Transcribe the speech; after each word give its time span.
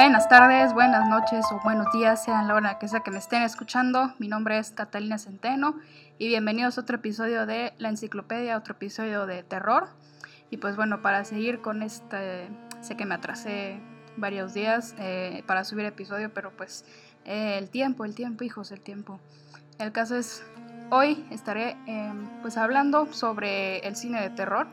Buenas 0.00 0.28
tardes, 0.28 0.74
buenas 0.74 1.08
noches 1.08 1.44
o 1.50 1.58
buenos 1.64 1.92
días, 1.92 2.22
sean 2.22 2.46
la 2.46 2.54
hora 2.54 2.78
que 2.78 2.86
sea 2.86 3.00
que 3.00 3.10
me 3.10 3.18
estén 3.18 3.42
escuchando. 3.42 4.14
Mi 4.20 4.28
nombre 4.28 4.56
es 4.56 4.70
Catalina 4.70 5.18
Centeno 5.18 5.74
y 6.18 6.28
bienvenidos 6.28 6.78
a 6.78 6.82
otro 6.82 6.98
episodio 6.98 7.46
de 7.46 7.72
La 7.78 7.88
Enciclopedia, 7.88 8.56
otro 8.56 8.74
episodio 8.74 9.26
de 9.26 9.42
terror. 9.42 9.88
Y 10.50 10.58
pues 10.58 10.76
bueno, 10.76 11.02
para 11.02 11.24
seguir 11.24 11.60
con 11.60 11.82
este, 11.82 12.48
sé 12.80 12.96
que 12.96 13.06
me 13.06 13.16
atrasé 13.16 13.80
varios 14.16 14.54
días 14.54 14.94
eh, 15.00 15.42
para 15.48 15.64
subir 15.64 15.84
episodio, 15.84 16.32
pero 16.32 16.52
pues 16.56 16.84
eh, 17.24 17.58
el 17.58 17.68
tiempo, 17.68 18.04
el 18.04 18.14
tiempo, 18.14 18.44
hijos, 18.44 18.70
el 18.70 18.80
tiempo. 18.80 19.18
El 19.80 19.90
caso 19.90 20.14
es, 20.14 20.44
hoy 20.90 21.26
estaré 21.32 21.76
em, 21.86 22.28
pues 22.40 22.56
hablando 22.56 23.12
sobre 23.12 23.80
el 23.80 23.96
cine 23.96 24.20
de 24.20 24.30
terror 24.30 24.68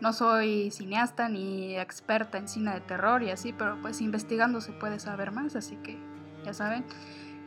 no 0.00 0.12
soy 0.12 0.70
cineasta 0.70 1.28
ni 1.28 1.78
experta 1.78 2.38
en 2.38 2.48
cine 2.48 2.74
de 2.74 2.80
terror 2.80 3.22
y 3.22 3.30
así, 3.30 3.52
pero 3.52 3.80
pues 3.80 4.00
investigando 4.00 4.60
se 4.60 4.72
puede 4.72 4.98
saber 4.98 5.30
más, 5.30 5.56
así 5.56 5.76
que 5.76 5.98
ya 6.44 6.54
saben. 6.54 6.84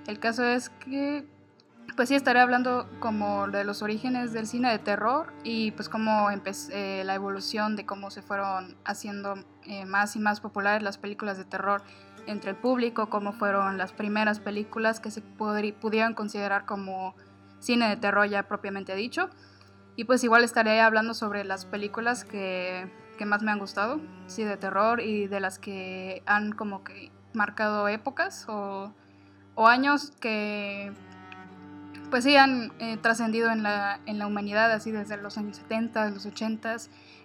El 0.08 0.20
caso 0.20 0.44
es 0.44 0.70
que 0.70 1.26
pues 1.96 2.10
sí 2.10 2.16
estaré 2.16 2.40
hablando 2.40 2.90
como 3.00 3.48
de 3.48 3.64
los 3.64 3.82
orígenes 3.82 4.34
del 4.34 4.48
cine 4.48 4.72
de 4.72 4.80
terror 4.80 5.34
y 5.44 5.72
pues 5.72 5.90
cómo 5.90 6.32
empezó 6.32 6.72
eh, 6.72 7.04
la 7.06 7.14
evolución 7.14 7.76
de 7.76 7.86
cómo 7.86 8.10
se 8.10 8.22
fueron 8.22 8.76
haciendo 8.86 9.36
eh, 9.66 9.86
más 9.86 10.16
y 10.16 10.20
más 10.20 10.40
populares 10.40 10.82
las 10.82 10.98
películas 10.98 11.38
de 11.38 11.46
terror 11.46 11.84
entre 12.26 12.52
el 12.52 12.56
público, 12.56 13.10
cómo 13.10 13.34
fueron 13.34 13.78
las 13.78 13.92
primeras 13.92 14.40
películas 14.40 15.00
que 15.00 15.12
se 15.12 15.22
pudieron 15.22 16.14
considerar 16.14 16.66
como 16.66 17.16
cine 17.60 17.90
de 17.90 17.98
terror 17.98 18.28
ya 18.28 18.44
propiamente 18.44 18.96
dicho. 18.96 19.30
Y 19.96 20.06
pues 20.06 20.24
igual 20.24 20.44
estaré 20.44 20.82
hablando 20.82 21.14
sobre 21.14 21.44
las 21.44 21.66
películas 21.66 22.26
que, 22.26 22.92
que, 23.18 23.26
más 23.26 23.44
me 23.44 23.52
han 23.52 23.60
gustado, 23.60 24.00
sí, 24.28 24.44
de 24.44 24.58
terror 24.58 25.02
y 25.02 25.28
de 25.28 25.40
las 25.40 25.60
que 25.60 26.24
han 26.26 26.52
como 26.52 26.84
que 26.84 27.12
marcado 27.34 27.88
épocas 27.88 28.46
o, 28.48 28.94
o 29.56 29.68
años 29.68 30.12
que 30.20 30.92
pues 32.10 32.24
sí 32.26 32.36
han 32.36 32.72
eh, 32.78 32.98
trascendido 32.98 33.52
en 33.52 33.64
la, 33.64 34.00
en 34.06 34.20
la 34.20 34.28
humanidad, 34.28 34.72
así 34.72 34.92
desde 34.92 35.18
los 35.18 35.38
años 35.40 35.58
70, 35.58 36.12
los 36.12 36.26
80 36.28 36.76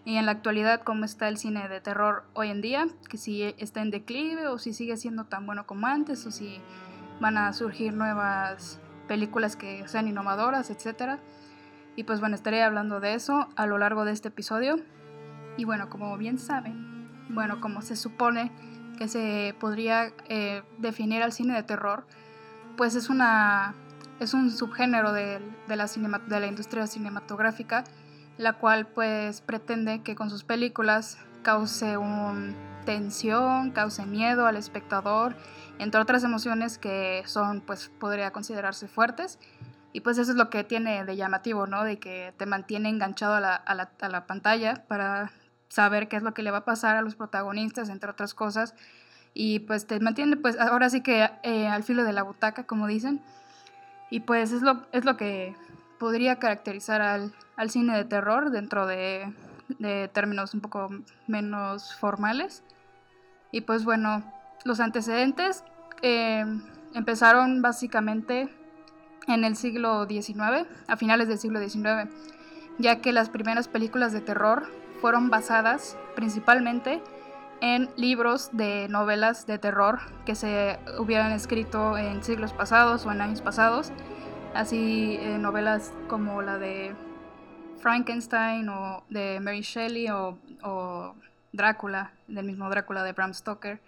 y 0.06 0.16
en 0.16 0.24
la 0.24 0.32
actualidad 0.32 0.80
cómo 0.82 1.04
está 1.04 1.28
el 1.28 1.36
cine 1.36 1.68
de 1.68 1.82
terror 1.82 2.24
hoy 2.32 2.48
en 2.48 2.62
día, 2.62 2.86
que 3.10 3.18
si 3.18 3.42
está 3.58 3.82
en 3.82 3.90
declive 3.90 4.48
o 4.48 4.58
si 4.58 4.72
sigue 4.72 4.96
siendo 4.96 5.24
tan 5.24 5.44
bueno 5.44 5.66
como 5.66 5.86
antes 5.86 6.24
o 6.24 6.30
si 6.30 6.60
van 7.20 7.36
a 7.36 7.52
surgir 7.52 7.92
nuevas 7.92 8.80
películas 9.06 9.56
que 9.56 9.86
sean 9.88 10.08
innovadoras, 10.08 10.70
etcétera. 10.70 11.18
Y 11.98 12.04
pues 12.04 12.20
bueno, 12.20 12.36
estaré 12.36 12.62
hablando 12.62 13.00
de 13.00 13.14
eso 13.14 13.48
a 13.56 13.66
lo 13.66 13.76
largo 13.76 14.04
de 14.04 14.12
este 14.12 14.28
episodio. 14.28 14.76
Y 15.56 15.64
bueno, 15.64 15.90
como 15.90 16.16
bien 16.16 16.38
saben, 16.38 17.08
bueno, 17.28 17.60
como 17.60 17.82
se 17.82 17.96
supone 17.96 18.52
que 18.96 19.08
se 19.08 19.56
podría 19.58 20.12
eh, 20.28 20.62
definir 20.78 21.24
al 21.24 21.32
cine 21.32 21.56
de 21.56 21.64
terror, 21.64 22.06
pues 22.76 22.94
es 22.94 23.10
una 23.10 23.74
es 24.20 24.32
un 24.32 24.52
subgénero 24.52 25.12
de, 25.12 25.40
de, 25.66 25.74
la 25.74 25.86
de 25.88 26.38
la 26.38 26.46
industria 26.46 26.86
cinematográfica, 26.86 27.82
la 28.36 28.52
cual 28.52 28.86
pues 28.86 29.40
pretende 29.40 30.04
que 30.04 30.14
con 30.14 30.30
sus 30.30 30.44
películas 30.44 31.18
cause 31.42 31.96
un 31.96 32.54
tensión, 32.86 33.72
cause 33.72 34.06
miedo 34.06 34.46
al 34.46 34.56
espectador, 34.56 35.34
entre 35.80 36.00
otras 36.00 36.22
emociones 36.22 36.78
que 36.78 37.24
son 37.26 37.60
pues 37.60 37.90
podría 37.98 38.30
considerarse 38.30 38.86
fuertes 38.86 39.40
y 39.92 40.00
pues 40.00 40.18
eso 40.18 40.32
es 40.32 40.36
lo 40.36 40.50
que 40.50 40.64
tiene 40.64 41.04
de 41.04 41.16
llamativo, 41.16 41.66
¿no? 41.66 41.84
De 41.84 41.98
que 41.98 42.34
te 42.36 42.46
mantiene 42.46 42.88
enganchado 42.88 43.34
a 43.34 43.40
la, 43.40 43.54
a 43.54 43.74
la, 43.74 43.90
a 44.00 44.08
la 44.08 44.26
pantalla 44.26 44.84
para 44.86 45.32
saber 45.68 46.08
qué 46.08 46.16
es 46.16 46.22
lo 46.22 46.34
que 46.34 46.42
le 46.42 46.50
va 46.50 46.58
a 46.58 46.64
pasar 46.64 46.96
a 46.96 47.02
los 47.02 47.14
protagonistas, 47.14 47.88
entre 47.88 48.10
otras 48.10 48.34
cosas. 48.34 48.74
Y 49.34 49.60
pues 49.60 49.86
te 49.86 50.00
mantiene, 50.00 50.36
pues 50.36 50.58
ahora 50.58 50.90
sí 50.90 51.02
que 51.02 51.30
eh, 51.42 51.68
al 51.68 51.84
filo 51.84 52.04
de 52.04 52.12
la 52.12 52.22
butaca, 52.22 52.64
como 52.64 52.86
dicen. 52.86 53.22
Y 54.10 54.20
pues 54.20 54.52
es 54.52 54.62
lo, 54.62 54.86
es 54.92 55.04
lo 55.04 55.16
que 55.16 55.54
podría 55.98 56.36
caracterizar 56.38 57.02
al, 57.02 57.32
al 57.56 57.70
cine 57.70 57.96
de 57.96 58.04
terror 58.04 58.50
dentro 58.50 58.86
de, 58.86 59.32
términos 60.12 60.54
un 60.54 60.60
poco 60.60 60.88
menos 61.26 61.94
formales. 61.94 62.62
Y 63.52 63.62
pues 63.62 63.84
bueno, 63.84 64.22
los 64.64 64.80
antecedentes 64.80 65.64
eh, 66.02 66.44
empezaron 66.94 67.62
básicamente 67.62 68.48
en 69.28 69.44
el 69.44 69.56
siglo 69.56 70.06
XIX, 70.06 70.66
a 70.86 70.96
finales 70.96 71.28
del 71.28 71.38
siglo 71.38 71.60
XIX, 71.60 72.10
ya 72.78 73.00
que 73.00 73.12
las 73.12 73.28
primeras 73.28 73.68
películas 73.68 74.12
de 74.12 74.20
terror 74.20 74.64
fueron 75.00 75.30
basadas 75.30 75.96
principalmente 76.16 77.00
en 77.60 77.90
libros 77.96 78.50
de 78.52 78.88
novelas 78.88 79.46
de 79.46 79.58
terror 79.58 80.00
que 80.24 80.34
se 80.34 80.78
hubieran 80.98 81.32
escrito 81.32 81.98
en 81.98 82.22
siglos 82.22 82.52
pasados 82.52 83.04
o 83.06 83.12
en 83.12 83.20
años 83.20 83.42
pasados, 83.42 83.92
así 84.54 85.18
eh, 85.20 85.38
novelas 85.38 85.92
como 86.08 86.40
la 86.42 86.58
de 86.58 86.94
Frankenstein 87.80 88.68
o 88.68 89.04
de 89.08 89.40
Mary 89.40 89.60
Shelley 89.62 90.08
o, 90.08 90.38
o 90.62 91.14
Drácula, 91.52 92.12
del 92.26 92.46
mismo 92.46 92.68
Drácula 92.70 93.02
de 93.02 93.12
Bram 93.12 93.34
Stoker, 93.34 93.80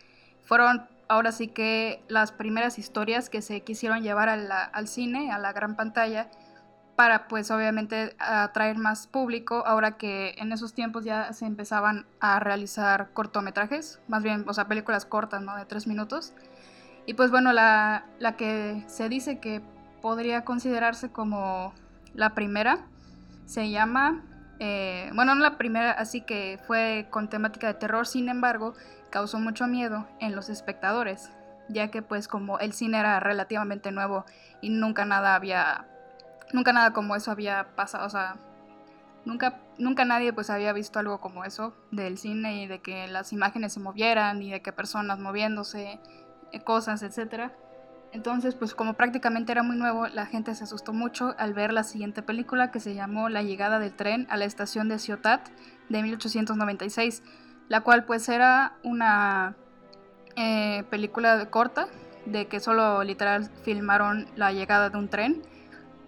fueron 0.44 0.86
ahora 1.10 1.32
sí 1.32 1.48
que 1.48 2.04
las 2.06 2.30
primeras 2.30 2.78
historias 2.78 3.28
que 3.28 3.42
se 3.42 3.62
quisieron 3.62 4.02
llevar 4.02 4.28
al 4.28 4.88
cine, 4.88 5.32
a 5.32 5.38
la 5.38 5.52
gran 5.52 5.74
pantalla, 5.74 6.30
para 6.94 7.26
pues 7.26 7.50
obviamente 7.50 8.14
atraer 8.18 8.78
más 8.78 9.08
público, 9.08 9.64
ahora 9.66 9.96
que 9.96 10.34
en 10.38 10.52
esos 10.52 10.72
tiempos 10.72 11.04
ya 11.04 11.32
se 11.32 11.46
empezaban 11.46 12.06
a 12.20 12.38
realizar 12.38 13.10
cortometrajes, 13.12 14.00
más 14.06 14.22
bien, 14.22 14.44
o 14.46 14.54
sea, 14.54 14.68
películas 14.68 15.04
cortas, 15.04 15.42
¿no? 15.42 15.56
De 15.56 15.64
tres 15.64 15.88
minutos. 15.88 16.32
Y 17.06 17.14
pues 17.14 17.32
bueno, 17.32 17.52
la, 17.52 18.04
la 18.20 18.36
que 18.36 18.84
se 18.86 19.08
dice 19.08 19.40
que 19.40 19.62
podría 20.00 20.44
considerarse 20.44 21.10
como 21.10 21.74
la 22.14 22.34
primera 22.34 22.84
se 23.46 23.68
llama, 23.68 24.22
eh, 24.60 25.10
bueno, 25.14 25.34
no 25.34 25.40
la 25.40 25.58
primera, 25.58 25.90
así 25.90 26.20
que 26.20 26.60
fue 26.68 27.08
con 27.10 27.28
temática 27.28 27.66
de 27.66 27.74
terror, 27.74 28.06
sin 28.06 28.28
embargo, 28.28 28.74
causó 29.10 29.38
mucho 29.38 29.66
miedo 29.66 30.06
en 30.20 30.34
los 30.34 30.48
espectadores, 30.48 31.30
ya 31.68 31.90
que 31.90 32.02
pues 32.02 32.28
como 32.28 32.58
el 32.58 32.72
cine 32.72 32.98
era 32.98 33.20
relativamente 33.20 33.92
nuevo 33.92 34.24
y 34.60 34.70
nunca 34.70 35.04
nada 35.04 35.34
había, 35.34 35.86
nunca 36.52 36.72
nada 36.72 36.92
como 36.92 37.16
eso 37.16 37.30
había 37.30 37.74
pasado, 37.76 38.06
o 38.06 38.10
sea, 38.10 38.36
nunca, 39.24 39.60
nunca 39.78 40.04
nadie 40.04 40.32
pues 40.32 40.50
había 40.50 40.72
visto 40.72 40.98
algo 40.98 41.20
como 41.20 41.44
eso 41.44 41.74
del 41.90 42.18
cine 42.18 42.62
y 42.62 42.66
de 42.66 42.80
que 42.80 43.06
las 43.08 43.32
imágenes 43.32 43.72
se 43.72 43.80
movieran 43.80 44.42
y 44.42 44.50
de 44.50 44.62
que 44.62 44.72
personas 44.72 45.18
moviéndose, 45.18 46.00
eh, 46.52 46.60
cosas, 46.62 47.02
etcétera. 47.02 47.52
Entonces, 48.12 48.56
pues 48.56 48.74
como 48.74 48.94
prácticamente 48.94 49.52
era 49.52 49.62
muy 49.62 49.76
nuevo, 49.76 50.08
la 50.08 50.26
gente 50.26 50.52
se 50.56 50.64
asustó 50.64 50.92
mucho 50.92 51.36
al 51.38 51.54
ver 51.54 51.72
la 51.72 51.84
siguiente 51.84 52.22
película 52.22 52.72
que 52.72 52.80
se 52.80 52.94
llamó 52.94 53.28
La 53.28 53.42
llegada 53.42 53.78
del 53.78 53.94
tren 53.94 54.26
a 54.30 54.36
la 54.36 54.46
estación 54.46 54.88
de 54.88 54.98
Ciutat 54.98 55.48
de 55.88 56.02
1896 56.02 57.22
la 57.70 57.80
cual 57.82 58.04
pues 58.04 58.28
era 58.28 58.74
una 58.82 59.54
eh, 60.36 60.82
película 60.90 61.48
corta 61.50 61.86
de 62.26 62.46
que 62.46 62.60
solo 62.60 63.02
literal 63.04 63.48
filmaron 63.62 64.26
la 64.36 64.52
llegada 64.52 64.90
de 64.90 64.98
un 64.98 65.08
tren, 65.08 65.40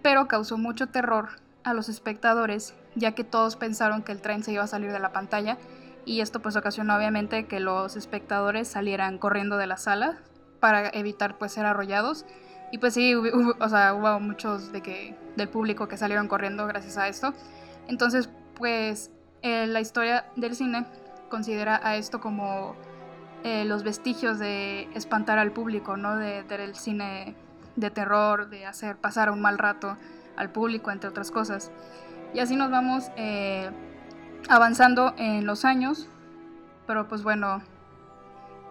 pero 0.01 0.27
causó 0.27 0.57
mucho 0.57 0.87
terror 0.87 1.29
a 1.63 1.73
los 1.73 1.87
espectadores 1.87 2.75
ya 2.95 3.13
que 3.13 3.23
todos 3.23 3.55
pensaron 3.55 4.03
que 4.03 4.11
el 4.11 4.21
tren 4.21 4.43
se 4.43 4.51
iba 4.51 4.63
a 4.63 4.67
salir 4.67 4.91
de 4.91 4.99
la 4.99 5.13
pantalla 5.13 5.57
y 6.05 6.19
esto 6.19 6.41
pues 6.41 6.57
ocasionó 6.57 6.97
obviamente 6.97 7.45
que 7.45 7.61
los 7.61 7.95
espectadores 7.95 8.67
salieran 8.67 9.17
corriendo 9.17 9.55
de 9.55 9.65
la 9.65 9.77
sala 9.77 10.17
para 10.59 10.89
evitar 10.89 11.37
pues 11.37 11.53
ser 11.53 11.65
arrollados 11.65 12.25
y 12.73 12.79
pues 12.79 12.93
sí, 12.93 13.15
hubo, 13.15 13.55
o 13.57 13.69
sea, 13.69 13.93
hubo 13.93 14.19
muchos 14.19 14.73
de 14.73 14.81
que, 14.81 15.15
del 15.37 15.47
público 15.47 15.87
que 15.87 15.95
salieron 15.95 16.27
corriendo 16.27 16.65
gracias 16.67 16.97
a 16.97 17.07
esto. 17.07 17.33
Entonces 17.87 18.29
pues 18.55 19.11
eh, 19.43 19.65
la 19.67 19.79
historia 19.79 20.25
del 20.35 20.55
cine 20.55 20.85
considera 21.33 21.81
a 21.83 21.95
esto 21.95 22.21
como 22.21 22.75
eh, 23.43 23.65
los 23.65 23.81
vestigios 23.81 24.37
de 24.37 24.83
espantar 24.93 25.39
al 25.39 25.51
público, 25.51 25.97
¿no? 25.97 26.15
De, 26.15 26.43
del 26.43 26.75
cine 26.75 27.33
de 27.75 27.89
terror, 27.89 28.51
de 28.51 28.67
hacer 28.67 28.97
pasar 28.97 29.31
un 29.31 29.41
mal 29.41 29.57
rato 29.57 29.97
al 30.35 30.51
público, 30.51 30.91
entre 30.91 31.09
otras 31.09 31.31
cosas. 31.31 31.71
Y 32.35 32.39
así 32.39 32.55
nos 32.55 32.69
vamos 32.69 33.05
eh, 33.17 33.71
avanzando 34.47 35.15
en 35.17 35.47
los 35.47 35.65
años, 35.65 36.07
pero 36.85 37.07
pues 37.07 37.23
bueno, 37.23 37.63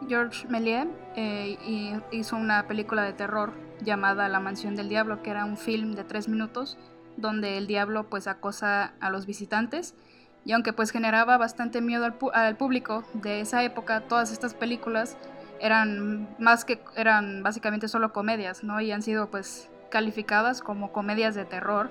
George 0.07 0.47
Méliès 0.47 0.87
eh, 1.17 2.01
hizo 2.13 2.37
una 2.37 2.69
película 2.69 3.03
de 3.03 3.13
terror 3.13 3.55
llamada 3.81 4.29
La 4.29 4.39
Mansión 4.39 4.77
del 4.77 4.89
Diablo, 4.89 5.21
que 5.21 5.31
era 5.31 5.45
un 5.47 5.57
film 5.57 5.97
de 5.97 6.05
tres 6.05 6.29
minutos 6.29 6.79
donde 7.17 7.59
el 7.59 7.67
diablo 7.67 8.09
pues 8.09 8.29
acosa 8.29 8.95
a 9.01 9.11
los 9.11 9.27
visitantes 9.27 9.97
y 10.45 10.53
aunque 10.53 10.73
pues 10.73 10.91
generaba 10.91 11.37
bastante 11.37 11.81
miedo 11.81 12.05
al, 12.33 12.57
público 12.57 13.05
de 13.15 13.41
esa 13.41 13.63
época, 13.63 14.01
todas 14.03 14.33
estas 14.33 14.55
películas 14.55 15.17
eran 15.61 16.29
más 16.39 16.65
que 16.65 16.81
eran 16.97 17.43
básicamente 17.43 17.87
solo 17.89 18.13
comedias, 18.13 18.65
¿no? 18.65 18.81
Y 18.81 18.91
han 18.91 19.03
sido 19.03 19.31
pues 19.31 19.71
calificadas 19.91 20.61
como 20.61 20.93
comedias 20.93 21.35
de 21.35 21.45
terror 21.45 21.91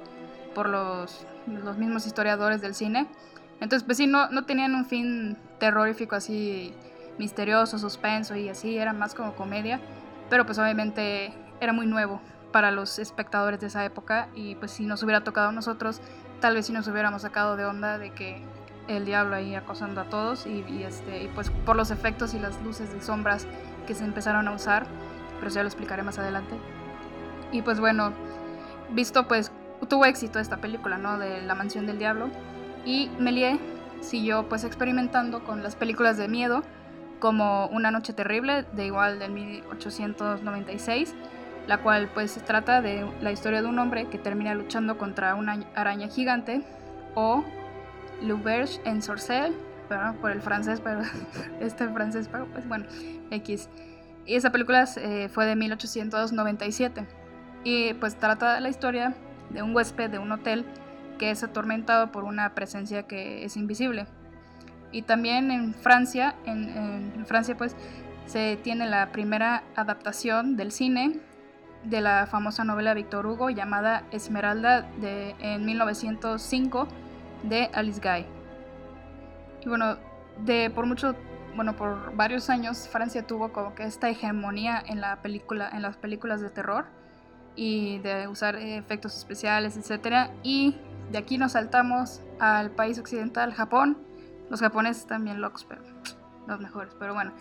por 0.53 0.67
los, 0.67 1.25
los 1.47 1.77
mismos 1.77 2.05
historiadores 2.05 2.61
del 2.61 2.75
cine. 2.75 3.07
Entonces, 3.61 3.83
pues 3.85 3.97
sí, 3.97 4.07
no, 4.07 4.29
no 4.29 4.45
tenían 4.45 4.75
un 4.75 4.85
fin 4.85 5.37
terrorífico 5.59 6.15
así 6.15 6.73
misterioso, 7.17 7.77
suspenso 7.77 8.35
y 8.35 8.49
así, 8.49 8.77
era 8.77 8.91
más 8.91 9.13
como 9.13 9.35
comedia, 9.35 9.79
pero 10.29 10.45
pues 10.45 10.57
obviamente 10.57 11.33
era 11.61 11.71
muy 11.71 11.85
nuevo 11.85 12.19
para 12.51 12.71
los 12.71 12.99
espectadores 12.99 13.61
de 13.61 13.67
esa 13.67 13.85
época 13.85 14.27
y 14.35 14.55
pues 14.55 14.71
si 14.71 14.85
nos 14.85 15.03
hubiera 15.03 15.23
tocado 15.23 15.49
a 15.49 15.51
nosotros, 15.51 16.01
tal 16.41 16.55
vez 16.55 16.65
si 16.65 16.73
nos 16.73 16.87
hubiéramos 16.87 17.21
sacado 17.21 17.55
de 17.55 17.63
onda 17.63 17.97
de 17.97 18.11
que 18.11 18.41
el 18.87 19.05
diablo 19.05 19.35
ahí 19.35 19.55
acosando 19.55 20.01
a 20.01 20.05
todos 20.05 20.45
y, 20.45 20.83
este, 20.83 21.23
y 21.23 21.27
pues 21.29 21.49
por 21.65 21.75
los 21.75 21.91
efectos 21.91 22.33
y 22.33 22.39
las 22.39 22.61
luces 22.63 22.91
de 22.91 23.01
sombras 23.01 23.47
que 23.87 23.93
se 23.93 24.03
empezaron 24.03 24.47
a 24.47 24.51
usar, 24.51 24.85
pero 25.39 25.51
ya 25.51 25.61
lo 25.61 25.67
explicaré 25.67 26.03
más 26.03 26.19
adelante. 26.19 26.55
Y 27.51 27.61
pues 27.61 27.79
bueno, 27.79 28.11
visto 28.89 29.27
pues 29.27 29.51
tuvo 29.87 30.05
éxito 30.05 30.39
esta 30.39 30.57
película, 30.57 30.97
¿no? 30.97 31.17
De 31.17 31.41
La 31.41 31.55
Mansión 31.55 31.85
del 31.85 31.99
Diablo 31.99 32.29
y 32.85 33.09
Melie 33.19 33.59
siguió 34.01 34.49
pues 34.49 34.63
experimentando 34.63 35.43
con 35.43 35.61
las 35.61 35.75
películas 35.75 36.17
de 36.17 36.27
miedo 36.27 36.63
como 37.19 37.67
Una 37.67 37.91
Noche 37.91 38.13
Terrible 38.13 38.63
de 38.73 38.87
igual 38.87 39.19
del 39.19 39.31
1896 39.31 41.13
la 41.67 41.77
cual 41.77 42.09
pues 42.13 42.33
trata 42.45 42.81
de 42.81 43.05
la 43.21 43.31
historia 43.31 43.61
de 43.61 43.67
un 43.67 43.79
hombre 43.79 44.07
que 44.07 44.17
termina 44.17 44.53
luchando 44.53 44.97
contra 44.97 45.35
una 45.35 45.65
araña 45.75 46.07
gigante 46.07 46.63
o 47.15 47.43
L'Auberge 48.21 48.79
en 48.85 49.01
Sorcel, 49.01 49.55
por 50.21 50.31
el 50.31 50.41
francés, 50.41 50.79
pero 50.81 51.01
este 51.59 51.87
francés, 51.89 52.29
pero 52.31 52.45
pues 52.47 52.67
bueno, 52.67 52.85
X. 53.29 53.69
Y 54.25 54.35
esa 54.35 54.51
película 54.51 54.87
eh, 54.97 55.29
fue 55.29 55.45
de 55.45 55.55
1897 55.55 57.05
y 57.63 57.93
pues 57.95 58.15
trata 58.15 58.59
la 58.59 58.69
historia 58.69 59.15
de 59.49 59.61
un 59.61 59.75
huésped 59.75 60.09
de 60.09 60.19
un 60.19 60.31
hotel 60.31 60.65
que 61.17 61.31
es 61.31 61.43
atormentado 61.43 62.11
por 62.11 62.23
una 62.23 62.53
presencia 62.53 63.03
que 63.03 63.43
es 63.43 63.57
invisible. 63.57 64.07
Y 64.91 65.03
también 65.03 65.51
en 65.51 65.73
Francia, 65.73 66.35
en 66.45 67.25
Francia 67.25 67.55
pues 67.55 67.75
se 68.25 68.57
tiene 68.61 68.87
la 68.87 69.11
primera 69.11 69.63
adaptación 69.75 70.57
del 70.57 70.71
cine 70.71 71.19
de 71.83 72.01
la 72.01 72.27
famosa 72.27 72.63
novela 72.63 72.93
Victor 72.93 73.25
Hugo 73.25 73.49
llamada 73.49 74.03
Esmeralda 74.11 74.81
de, 74.99 75.35
en 75.39 75.65
1905 75.65 76.87
de 77.43 77.69
Alice 77.73 77.99
Guy. 78.01 78.25
Y 79.63 79.69
bueno, 79.69 79.97
de 80.45 80.69
por 80.69 80.85
mucho, 80.85 81.15
bueno, 81.55 81.75
por 81.75 82.15
varios 82.15 82.49
años 82.49 82.87
Francia 82.87 83.25
tuvo 83.25 83.51
como 83.51 83.75
que 83.75 83.83
esta 83.83 84.09
hegemonía 84.09 84.81
en 84.85 85.01
la 85.01 85.21
película, 85.21 85.69
en 85.73 85.81
las 85.81 85.97
películas 85.97 86.41
de 86.41 86.49
terror 86.49 86.85
y 87.55 87.99
de 87.99 88.27
usar 88.27 88.55
efectos 88.55 89.17
especiales, 89.17 89.77
etcétera. 89.77 90.31
Y 90.43 90.77
de 91.11 91.17
aquí 91.17 91.37
nos 91.37 91.53
saltamos 91.53 92.21
al 92.39 92.71
país 92.71 92.97
occidental, 92.99 93.53
Japón. 93.53 93.97
Los 94.49 94.59
japoneses 94.59 95.05
también 95.05 95.41
locos, 95.41 95.65
pero 95.67 95.81
los 96.47 96.59
mejores. 96.59 96.93
Pero 96.99 97.13
bueno, 97.13 97.31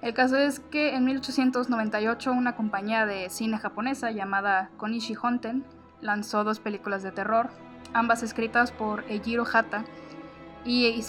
el 0.00 0.14
caso 0.14 0.36
es 0.36 0.60
que 0.60 0.94
en 0.94 1.04
1898 1.04 2.32
una 2.32 2.54
compañía 2.54 3.04
de 3.04 3.28
cine 3.30 3.58
japonesa 3.58 4.10
llamada 4.10 4.70
Konishi 4.76 5.14
Honten 5.20 5.64
lanzó 6.00 6.44
dos 6.44 6.60
películas 6.60 7.02
de 7.02 7.10
terror, 7.10 7.48
ambas 7.92 8.22
escritas 8.22 8.70
por 8.70 9.04
Eijiro 9.08 9.44
Hata. 9.50 9.84
Y, 10.64 11.02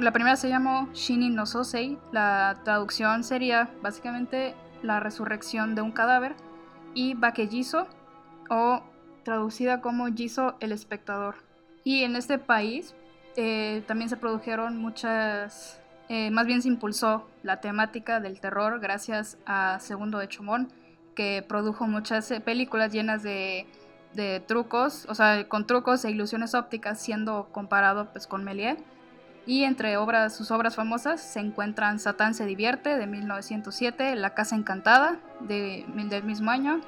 la 0.00 0.12
primera 0.12 0.36
se 0.36 0.48
llamó 0.48 0.88
Shinin 0.94 1.34
no 1.34 1.44
Sosei, 1.44 1.98
la 2.12 2.60
traducción 2.64 3.24
sería 3.24 3.70
básicamente 3.82 4.54
la 4.82 5.00
resurrección 5.00 5.74
de 5.74 5.82
un 5.82 5.92
cadáver, 5.92 6.34
y 6.94 7.14
Bakejiso, 7.14 7.86
o 8.48 8.82
traducida 9.22 9.80
como 9.80 10.06
Jiso 10.06 10.56
el 10.60 10.72
espectador. 10.72 11.36
Y 11.84 12.04
en 12.04 12.16
este 12.16 12.38
país 12.38 12.94
eh, 13.36 13.82
también 13.86 14.08
se 14.08 14.16
produjeron 14.16 14.78
muchas 14.78 15.81
eh, 16.12 16.30
más 16.30 16.44
bien 16.44 16.60
se 16.60 16.68
impulsó 16.68 17.26
la 17.42 17.62
temática 17.62 18.20
del 18.20 18.38
terror 18.38 18.80
gracias 18.80 19.38
a 19.46 19.78
Segundo 19.80 20.18
de 20.18 20.28
Chumón, 20.28 20.70
que 21.14 21.42
produjo 21.48 21.86
muchas 21.86 22.30
eh, 22.30 22.42
películas 22.42 22.92
llenas 22.92 23.22
de, 23.22 23.66
trucos, 24.46 25.06
o 25.08 25.14
sea, 25.14 25.48
con 25.48 25.66
trucos 25.66 26.04
e 26.04 26.10
ilusiones 26.10 26.54
ópticas, 26.54 27.00
siendo 27.00 27.48
comparado 27.50 28.12
pues, 28.12 28.26
con 28.26 28.44
Méliès. 28.44 28.76
Y 29.46 29.64
entre 29.64 29.96
obras, 29.96 30.36
sus 30.36 30.50
obras 30.50 30.76
famosas 30.76 31.18
se 31.22 31.40
encuentran 31.40 31.98
Satán 31.98 32.34
se 32.34 32.44
divierte 32.44 32.98
de 32.98 33.06
1907, 33.06 34.14
La 34.16 34.34
Casa 34.34 34.54
Encantada 34.54 35.18
de, 35.40 35.86
del 36.10 36.24
mismo 36.24 36.50
año, 36.50 36.82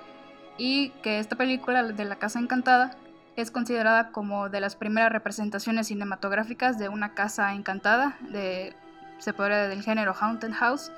y 0.59 0.91
que 1.03 1.19
esta 1.19 1.35
película 1.35 1.83
de 1.83 2.05
La 2.05 2.17
Casa 2.17 2.41
Encantada 2.41 2.91
es 3.37 3.51
considerada 3.51 4.13
como 4.13 4.51
de 4.51 4.61
las 4.61 4.77
primeras 4.77 5.11
representaciones 5.11 5.87
cinematográficas 5.87 6.79
de 6.79 6.91
una 6.91 7.15
casa 7.15 7.55
encantada, 7.55 8.19
de 8.21 8.75
se 9.19 9.33
podría 9.33 9.69
del 9.69 9.83
género 9.83 10.15
Haunted 10.19 10.53
House. 10.53 10.91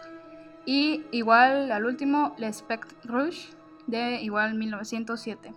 Y 0.64 1.04
igual 1.12 1.70
al 1.70 1.84
último, 1.84 2.34
Le 2.38 2.52
Spectre 2.52 2.96
Rouge, 3.04 3.50
de 3.86 4.20
igual 4.22 4.54
1907. 4.54 5.54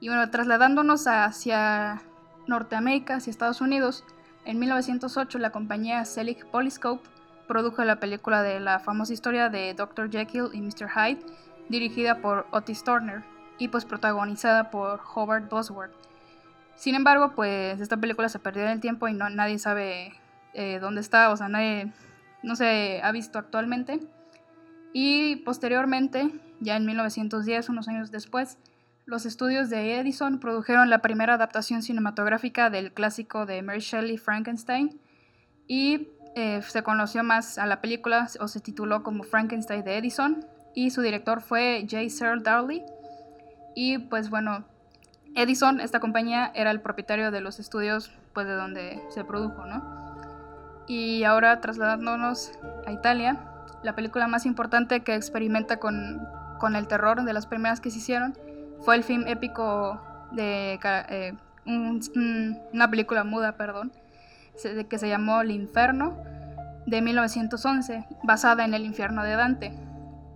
Y 0.00 0.08
bueno, 0.08 0.30
trasladándonos 0.30 1.06
hacia 1.06 2.02
Norteamérica, 2.46 3.16
hacia 3.16 3.30
Estados 3.30 3.60
Unidos, 3.60 4.04
en 4.44 4.58
1908 4.58 5.38
la 5.38 5.50
compañía 5.50 6.04
Selig 6.04 6.46
Polyscope 6.46 7.02
produjo 7.48 7.84
la 7.84 7.98
película 7.98 8.42
de 8.42 8.60
la 8.60 8.78
famosa 8.78 9.12
historia 9.12 9.48
de 9.48 9.74
Dr. 9.74 10.10
Jekyll 10.10 10.50
y 10.52 10.60
Mr. 10.60 10.88
Hyde, 10.88 11.20
dirigida 11.68 12.20
por 12.20 12.46
Otis 12.50 12.84
Turner 12.84 13.24
y 13.58 13.68
pues 13.68 13.84
protagonizada 13.84 14.70
por 14.70 15.00
Howard 15.14 15.48
Bosworth. 15.48 15.92
Sin 16.76 16.94
embargo, 16.94 17.32
pues 17.34 17.80
esta 17.80 17.96
película 17.96 18.28
se 18.28 18.38
perdió 18.38 18.62
en 18.62 18.70
el 18.70 18.80
tiempo 18.80 19.08
y 19.08 19.14
no, 19.14 19.30
nadie 19.30 19.58
sabe 19.58 20.14
eh, 20.54 20.78
dónde 20.80 21.00
está, 21.00 21.30
o 21.30 21.36
sea, 21.36 21.48
nadie, 21.48 21.92
no 22.42 22.56
se 22.56 23.00
ha 23.02 23.12
visto 23.12 23.38
actualmente. 23.38 24.00
Y 24.92 25.36
posteriormente, 25.36 26.30
ya 26.60 26.76
en 26.76 26.86
1910, 26.86 27.68
unos 27.68 27.88
años 27.88 28.10
después, 28.10 28.58
los 29.04 29.24
estudios 29.24 29.70
de 29.70 30.00
Edison 30.00 30.40
produjeron 30.40 30.90
la 30.90 30.98
primera 30.98 31.34
adaptación 31.34 31.82
cinematográfica 31.82 32.70
del 32.70 32.92
clásico 32.92 33.46
de 33.46 33.62
Mary 33.62 33.80
Shelley 33.80 34.18
Frankenstein 34.18 35.00
y 35.68 36.08
eh, 36.34 36.60
se 36.62 36.82
conoció 36.82 37.22
más 37.22 37.58
a 37.58 37.66
la 37.66 37.80
película 37.80 38.28
o 38.40 38.48
se 38.48 38.60
tituló 38.60 39.02
como 39.02 39.22
Frankenstein 39.22 39.84
de 39.84 39.96
Edison 39.96 40.44
y 40.74 40.90
su 40.90 41.02
director 41.02 41.40
fue 41.40 41.86
J. 41.88 42.10
Searle 42.10 42.42
Darley 42.42 42.82
y 43.76 43.98
pues 43.98 44.28
bueno, 44.28 44.64
Edison, 45.36 45.80
esta 45.80 46.00
compañía, 46.00 46.50
era 46.54 46.70
el 46.70 46.80
propietario 46.80 47.30
de 47.30 47.42
los 47.42 47.60
estudios 47.60 48.10
pues 48.32 48.46
de 48.46 48.54
donde 48.54 49.02
se 49.10 49.22
produjo, 49.22 49.66
¿no? 49.66 50.05
Y 50.86 51.24
ahora 51.24 51.60
trasladándonos 51.60 52.52
a 52.86 52.92
Italia, 52.92 53.38
la 53.82 53.94
película 53.94 54.26
más 54.28 54.46
importante 54.46 55.00
que 55.00 55.14
experimenta 55.14 55.78
con, 55.78 56.20
el 56.74 56.88
terror 56.88 57.24
de 57.24 57.32
las 57.32 57.46
primeras 57.46 57.80
que 57.80 57.90
se 57.90 57.98
hicieron 57.98 58.36
fue 58.80 58.96
el 58.96 59.04
film 59.04 59.26
épico 59.26 60.00
de 60.32 60.78
eh, 60.82 61.34
una 61.64 62.90
película 62.90 63.24
muda, 63.24 63.56
perdón, 63.56 63.92
que 64.88 64.98
se 64.98 65.08
llamó 65.08 65.40
El 65.42 65.50
Inferno 65.50 66.16
de 66.86 67.02
1911, 67.02 68.06
basada 68.22 68.64
en 68.64 68.74
el 68.74 68.84
infierno 68.84 69.22
de 69.22 69.36
Dante. 69.36 69.72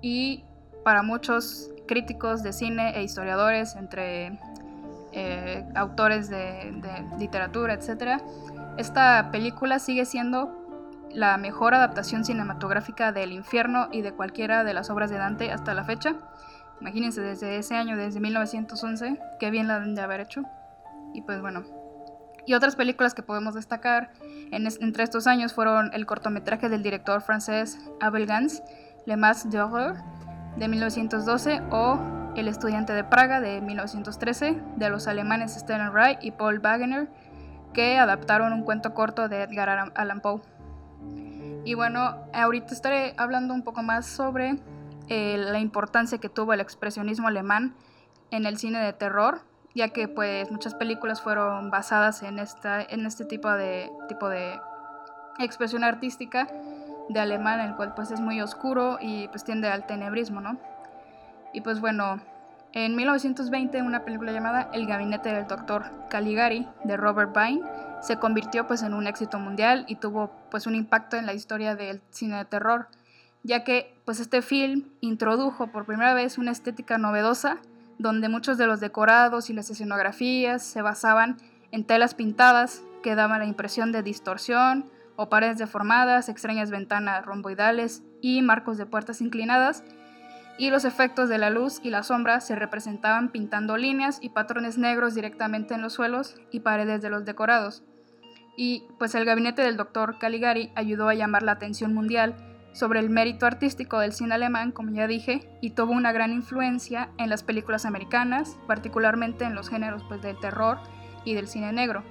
Y 0.03 0.45
para 0.85 1.03
muchos 1.03 1.71
críticos 1.87 2.43
de 2.43 2.53
cine 2.53 2.97
e 2.97 3.03
historiadores, 3.03 3.77
entre 3.77 4.39
eh, 5.13 5.65
autores 5.75 6.29
de, 6.29 6.37
de 6.37 7.19
literatura, 7.19 7.75
etc., 7.75 8.21
esta 8.77 9.31
película 9.31 9.79
sigue 9.79 10.05
siendo 10.05 10.57
la 11.13 11.37
mejor 11.37 11.75
adaptación 11.75 12.25
cinematográfica 12.25 13.13
del 13.13 13.33
infierno 13.33 13.89
y 13.93 14.03
de 14.03 14.13
cualquiera 14.13 14.65
de 14.65 14.75
las 14.75 14.91
obras 14.91 15.11
de 15.11 15.19
Dante 15.19 15.51
hasta 15.51 15.75
la 15.75 15.85
fecha. 15.85 16.15
Imagínense 16.81 17.21
desde 17.21 17.59
ese 17.59 17.77
año, 17.77 17.97
desde 17.97 18.21
1911, 18.21 19.19
qué 19.39 19.51
bien 19.51 19.69
la 19.69 19.77
han 19.77 19.95
de 19.95 20.03
haber 20.03 20.21
hecho. 20.21 20.43
Y 21.13 21.23
pues 21.23 21.41
bueno. 21.41 21.65
Y 22.47 22.55
otras 22.55 22.75
películas 22.75 23.15
que 23.15 23.23
podemos 23.23 23.55
destacar 23.55 24.11
entre 24.51 25.05
estos 25.05 25.27
años 25.27 25.53
fueron 25.53 25.91
el 25.93 26.07
cortometraje 26.07 26.69
del 26.69 26.83
director 26.83 27.21
francés 27.21 27.79
Abel 28.01 28.27
Gans, 28.27 28.63
Le 29.05 29.17
Mas 29.17 29.51
d'Horreur, 29.51 29.97
de 30.57 30.69
1912, 30.69 31.61
o 31.71 32.01
El 32.35 32.49
estudiante 32.49 32.93
de 32.93 33.05
Praga, 33.05 33.41
de 33.41 33.61
1913, 33.61 34.59
de 34.77 34.91
los 34.91 35.07
alemanes 35.07 35.53
Stephen 35.53 35.91
Wright 35.91 36.19
y 36.23 36.31
Paul 36.31 36.61
Wagener, 36.61 37.09
que 37.73 37.99
adaptaron 37.99 38.53
un 38.53 38.63
cuento 38.63 38.95
corto 38.95 39.29
de 39.29 39.43
Edgar 39.43 39.93
Allan 39.95 40.21
Poe. 40.21 40.41
Y 41.65 41.75
bueno, 41.75 42.17
ahorita 42.33 42.73
estaré 42.73 43.15
hablando 43.17 43.55
un 43.55 43.63
poco 43.63 43.83
más 43.83 44.07
sobre 44.07 44.59
eh, 45.09 45.37
la 45.39 45.59
importancia 45.59 46.19
que 46.19 46.29
tuvo 46.29 46.53
el 46.53 46.61
expresionismo 46.61 47.29
alemán 47.29 47.75
en 48.31 48.47
el 48.47 48.59
cine 48.59 48.79
de 48.79 48.93
terror, 48.93 49.43
ya 49.75 49.91
que 49.91 50.09
pues 50.09 50.51
muchas 50.51 50.75
películas 50.75 51.21
fueron 51.21 51.71
basadas 51.71 52.23
en, 52.23 52.39
esta, 52.39 52.83
en 52.83 53.07
este 53.07 53.25
tipo 53.25 53.51
de, 53.51 53.91
tipo 54.09 54.29
de 54.29 54.59
expresión 55.39 55.85
artística 55.85 56.49
de 57.09 57.21
alemán, 57.21 57.61
el 57.61 57.75
cual 57.77 57.95
pues 57.95 58.11
es 58.11 58.21
muy 58.21 58.41
oscuro 58.41 58.99
y 59.01 59.29
pues 59.29 59.45
tiende 59.45 59.69
al 59.69 59.87
tenebrismo, 59.87 60.41
¿no? 60.41 60.59
Y 61.53 61.61
pues 61.61 61.81
bueno, 61.81 62.21
En 62.73 62.95
1920, 62.95 63.83
una 63.83 64.05
película 64.05 64.31
llamada 64.31 64.71
El 64.73 64.87
gabinete 64.87 65.33
del 65.33 65.49
doctor 65.49 65.91
Caligari 66.09 66.69
de 66.85 66.97
Robert 66.97 67.37
Vine 67.37 67.63
se 68.01 68.19
convirtió 68.19 68.69
pues 68.69 68.83
en 68.83 68.95
un 68.95 69.09
éxito 69.09 69.41
mundial 69.41 69.85
y 69.89 69.97
tuvo 69.97 70.31
pues 70.51 70.67
un 70.69 70.77
impacto 70.77 71.17
en 71.17 71.27
la 71.27 71.35
historia 71.35 71.75
del 71.75 72.01
cine 72.11 72.37
de 72.39 72.45
terror, 72.45 72.87
ya 73.43 73.65
que 73.65 73.93
pues 74.05 74.21
este 74.21 74.41
film 74.41 74.85
introdujo 75.01 75.67
por 75.67 75.85
primera 75.85 76.15
vez 76.15 76.39
una 76.39 76.53
estética 76.53 76.97
novedosa 76.97 77.59
donde 77.99 78.29
muchos 78.29 78.57
de 78.57 78.67
los 78.67 78.81
decorados 78.81 79.51
y 79.51 79.53
las 79.53 79.69
escenografías 79.69 80.63
se 80.63 80.81
basaban 80.81 81.37
en 81.73 81.85
telas 81.85 82.15
pintadas 82.15 82.83
que 83.03 83.17
daban 83.17 83.41
la 83.41 83.47
impresión 83.47 83.91
de 83.91 84.03
distorsión 84.03 84.87
o 85.17 85.29
paredes 85.29 85.59
deformadas, 85.59 86.29
extrañas 86.29 86.71
ventanas 86.71 87.27
romboidales 87.27 88.03
y 88.23 88.43
marcos 88.43 88.79
de 88.79 88.87
puertas 88.87 89.21
inclinadas, 89.21 89.85
y 90.61 90.69
los 90.69 90.85
efectos 90.85 91.31
de 91.31 91.39
la 91.39 91.49
luz 91.49 91.81
y 91.83 91.89
la 91.89 92.03
sombra 92.03 92.39
se 92.41 92.55
representaban 92.55 93.31
pintando 93.31 93.79
líneas 93.79 94.19
y 94.21 94.29
patrones 94.29 94.77
negros 94.77 95.15
directamente 95.15 95.73
en 95.73 95.81
los 95.81 95.95
suelos 95.95 96.37
y 96.53 96.61
paredes 96.61 97.01
de 97.01 97.09
los 97.09 97.25
decorados. 97.25 97.83
Y 98.59 98.85
pues 98.99 99.15
el 99.15 99.25
gabinete 99.25 99.63
del 99.63 99.79
doctor 99.79 100.19
Caligari 100.19 100.71
ayudó 100.75 101.09
a 101.09 101.15
llamar 101.15 101.45
la 101.45 101.53
atención 101.53 101.95
mundial 101.95 102.37
sobre 102.75 103.01
el 103.01 103.09
mérito 103.09 103.47
artístico 103.47 104.01
del 104.01 104.13
cine 104.13 104.35
alemán, 104.35 104.71
como 104.71 104.91
ya 104.91 105.07
dije, 105.07 105.49
y 105.63 105.71
tuvo 105.71 105.93
una 105.93 106.13
gran 106.13 106.31
influencia 106.31 107.09
en 107.17 107.31
las 107.31 107.43
películas 107.43 107.87
americanas, 107.87 108.59
particularmente 108.67 109.47
en 109.47 109.55
los 109.55 109.71
géneros 109.71 110.05
pues, 110.09 110.21
del 110.21 110.39
terror 110.41 110.79
y 111.25 111.33
del 111.33 111.49
cine 111.49 111.73
negro. 111.73 112.05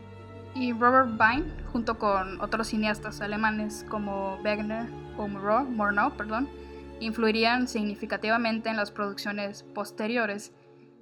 Y 0.55 0.73
Robert 0.73 1.11
Vine, 1.11 1.53
junto 1.71 1.99
con 1.99 2.41
otros 2.41 2.69
cineastas 2.69 3.21
alemanes 3.21 3.85
como 3.87 4.39
Wegner 4.43 4.87
o 5.17 5.27
Murnau, 5.27 6.17
perdón, 6.17 6.49
influirían 6.99 7.67
significativamente 7.67 8.69
en 8.69 8.77
las 8.77 8.91
producciones 8.91 9.63
posteriores, 9.63 10.51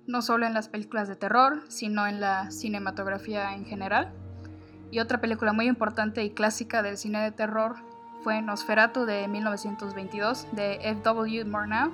no 0.05 0.21
solo 0.21 0.45
en 0.45 0.53
las 0.53 0.69
películas 0.69 1.07
de 1.07 1.15
terror, 1.15 1.63
sino 1.67 2.07
en 2.07 2.21
la 2.21 2.51
cinematografía 2.51 3.53
en 3.53 3.65
general. 3.65 4.13
Y 4.91 4.99
otra 4.99 5.19
película 5.19 5.53
muy 5.53 5.67
importante 5.67 6.23
y 6.23 6.29
clásica 6.29 6.81
del 6.81 6.97
cine 6.97 7.21
de 7.21 7.31
terror 7.31 7.75
fue 8.23 8.41
Nosferatu 8.41 9.05
de 9.05 9.27
1922 9.27 10.47
de 10.53 10.79
F.W. 10.81 11.45
Murnau, 11.45 11.91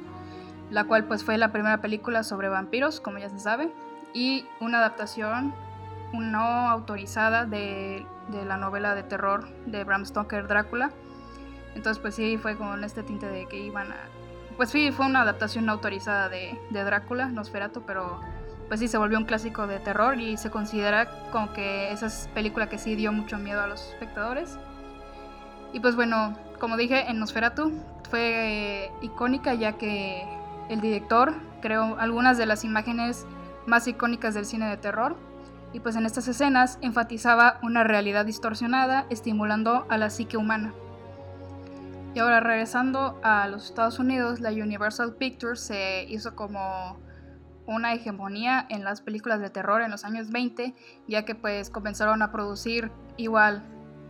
la 0.69 0.83
cual 0.85 1.05
pues 1.05 1.23
fue 1.23 1.37
la 1.37 1.51
primera 1.51 1.81
película 1.81 2.23
sobre 2.23 2.49
vampiros, 2.49 2.99
como 2.99 3.17
ya 3.17 3.29
se 3.29 3.39
sabe, 3.39 3.71
y 4.13 4.45
una 4.59 4.79
adaptación 4.79 5.53
no 6.13 6.69
autorizada 6.69 7.45
de, 7.45 8.05
la 8.45 8.57
novela 8.57 8.95
de 8.95 9.03
terror 9.03 9.47
de 9.65 9.83
Bram 9.83 10.05
Stoker 10.05 10.47
Drácula. 10.47 10.91
Entonces 11.75 12.01
pues 12.01 12.15
sí, 12.15 12.37
fue 12.37 12.55
con 12.55 12.83
este 12.83 13.03
tinte 13.03 13.27
de 13.27 13.45
que 13.47 13.57
iban 13.57 13.91
a... 13.91 13.97
Pues 14.57 14.69
sí, 14.69 14.91
fue 14.91 15.05
una 15.05 15.21
adaptación 15.21 15.67
autorizada 15.69 16.29
de, 16.29 16.57
Drácula, 16.71 17.27
Nosferatu, 17.27 17.81
pero 17.83 18.19
pues 18.67 18.79
sí, 18.79 18.87
se 18.87 18.97
volvió 18.97 19.17
un 19.17 19.25
clásico 19.25 19.67
de 19.67 19.79
terror 19.79 20.19
y 20.19 20.37
se 20.37 20.51
considera 20.51 21.29
como 21.31 21.53
que 21.53 21.91
esa 21.91 22.05
es 22.05 22.29
película 22.33 22.69
que 22.69 22.77
sí 22.77 22.95
dio 22.95 23.11
mucho 23.11 23.37
miedo 23.37 23.61
a 23.61 23.67
los 23.67 23.81
espectadores. 23.89 24.57
Y 25.73 25.79
pues 25.79 25.95
bueno, 25.95 26.37
como 26.59 26.77
dije, 26.77 27.09
en 27.09 27.19
Nosferatu 27.19 27.73
fue 28.09 28.91
icónica 29.01 29.55
ya 29.55 29.73
que 29.73 30.23
el 30.69 30.81
director 30.81 31.33
creó 31.61 31.97
algunas 31.99 32.37
de 32.37 32.45
las 32.45 32.63
imágenes 32.63 33.25
más 33.65 33.87
icónicas 33.87 34.33
del 34.33 34.45
cine 34.45 34.69
de 34.69 34.77
terror 34.77 35.15
y 35.73 35.79
pues 35.79 35.95
en 35.95 36.05
estas 36.05 36.27
escenas 36.27 36.77
enfatizaba 36.81 37.59
una 37.63 37.83
realidad 37.83 38.25
distorsionada 38.25 39.05
estimulando 39.09 39.85
a 39.89 39.97
la 39.97 40.09
psique 40.09 40.37
humana. 40.37 40.73
Y 42.13 42.19
ahora 42.19 42.39
regresando 42.39 43.19
a 43.23 43.47
los 43.47 43.65
Estados 43.65 43.97
Unidos, 43.97 44.39
la 44.39 44.51
Universal 44.51 45.15
Pictures 45.15 45.59
se 45.59 46.03
hizo 46.03 46.35
como 46.35 46.99
una 47.65 47.93
hegemonía 47.93 48.67
en 48.69 48.83
las 48.83 49.01
películas 49.01 49.39
de 49.39 49.49
terror 49.49 49.81
en 49.81 49.89
los 49.89 50.03
años 50.03 50.29
20, 50.29 50.75
ya 51.07 51.25
que 51.25 51.33
pues 51.33 51.69
comenzaron 51.69 52.21
a 52.21 52.31
producir 52.31 52.91
igual 53.17 53.63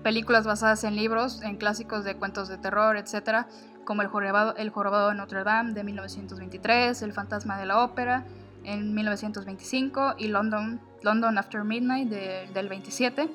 películas 0.04 0.46
basadas 0.46 0.84
en 0.84 0.96
libros, 0.96 1.42
en 1.44 1.56
clásicos 1.56 2.04
de 2.04 2.16
cuentos 2.16 2.50
de 2.50 2.58
terror, 2.58 2.98
etc., 2.98 3.46
como 3.86 4.02
El 4.02 4.08
Jorobado, 4.08 4.56
el 4.58 4.72
de 4.72 5.16
Notre 5.16 5.44
Dame 5.44 5.74
de 5.74 5.84
1923, 5.84 7.02
El 7.02 7.14
Fantasma 7.14 7.58
de 7.58 7.66
la 7.66 7.84
Ópera, 7.84 8.26
en 8.64 8.94
1925 8.94 10.16
y 10.18 10.28
London, 10.28 10.80
London 11.02 11.38
After 11.38 11.64
Midnight 11.64 12.10
del 12.10 12.70
27. 12.70 13.30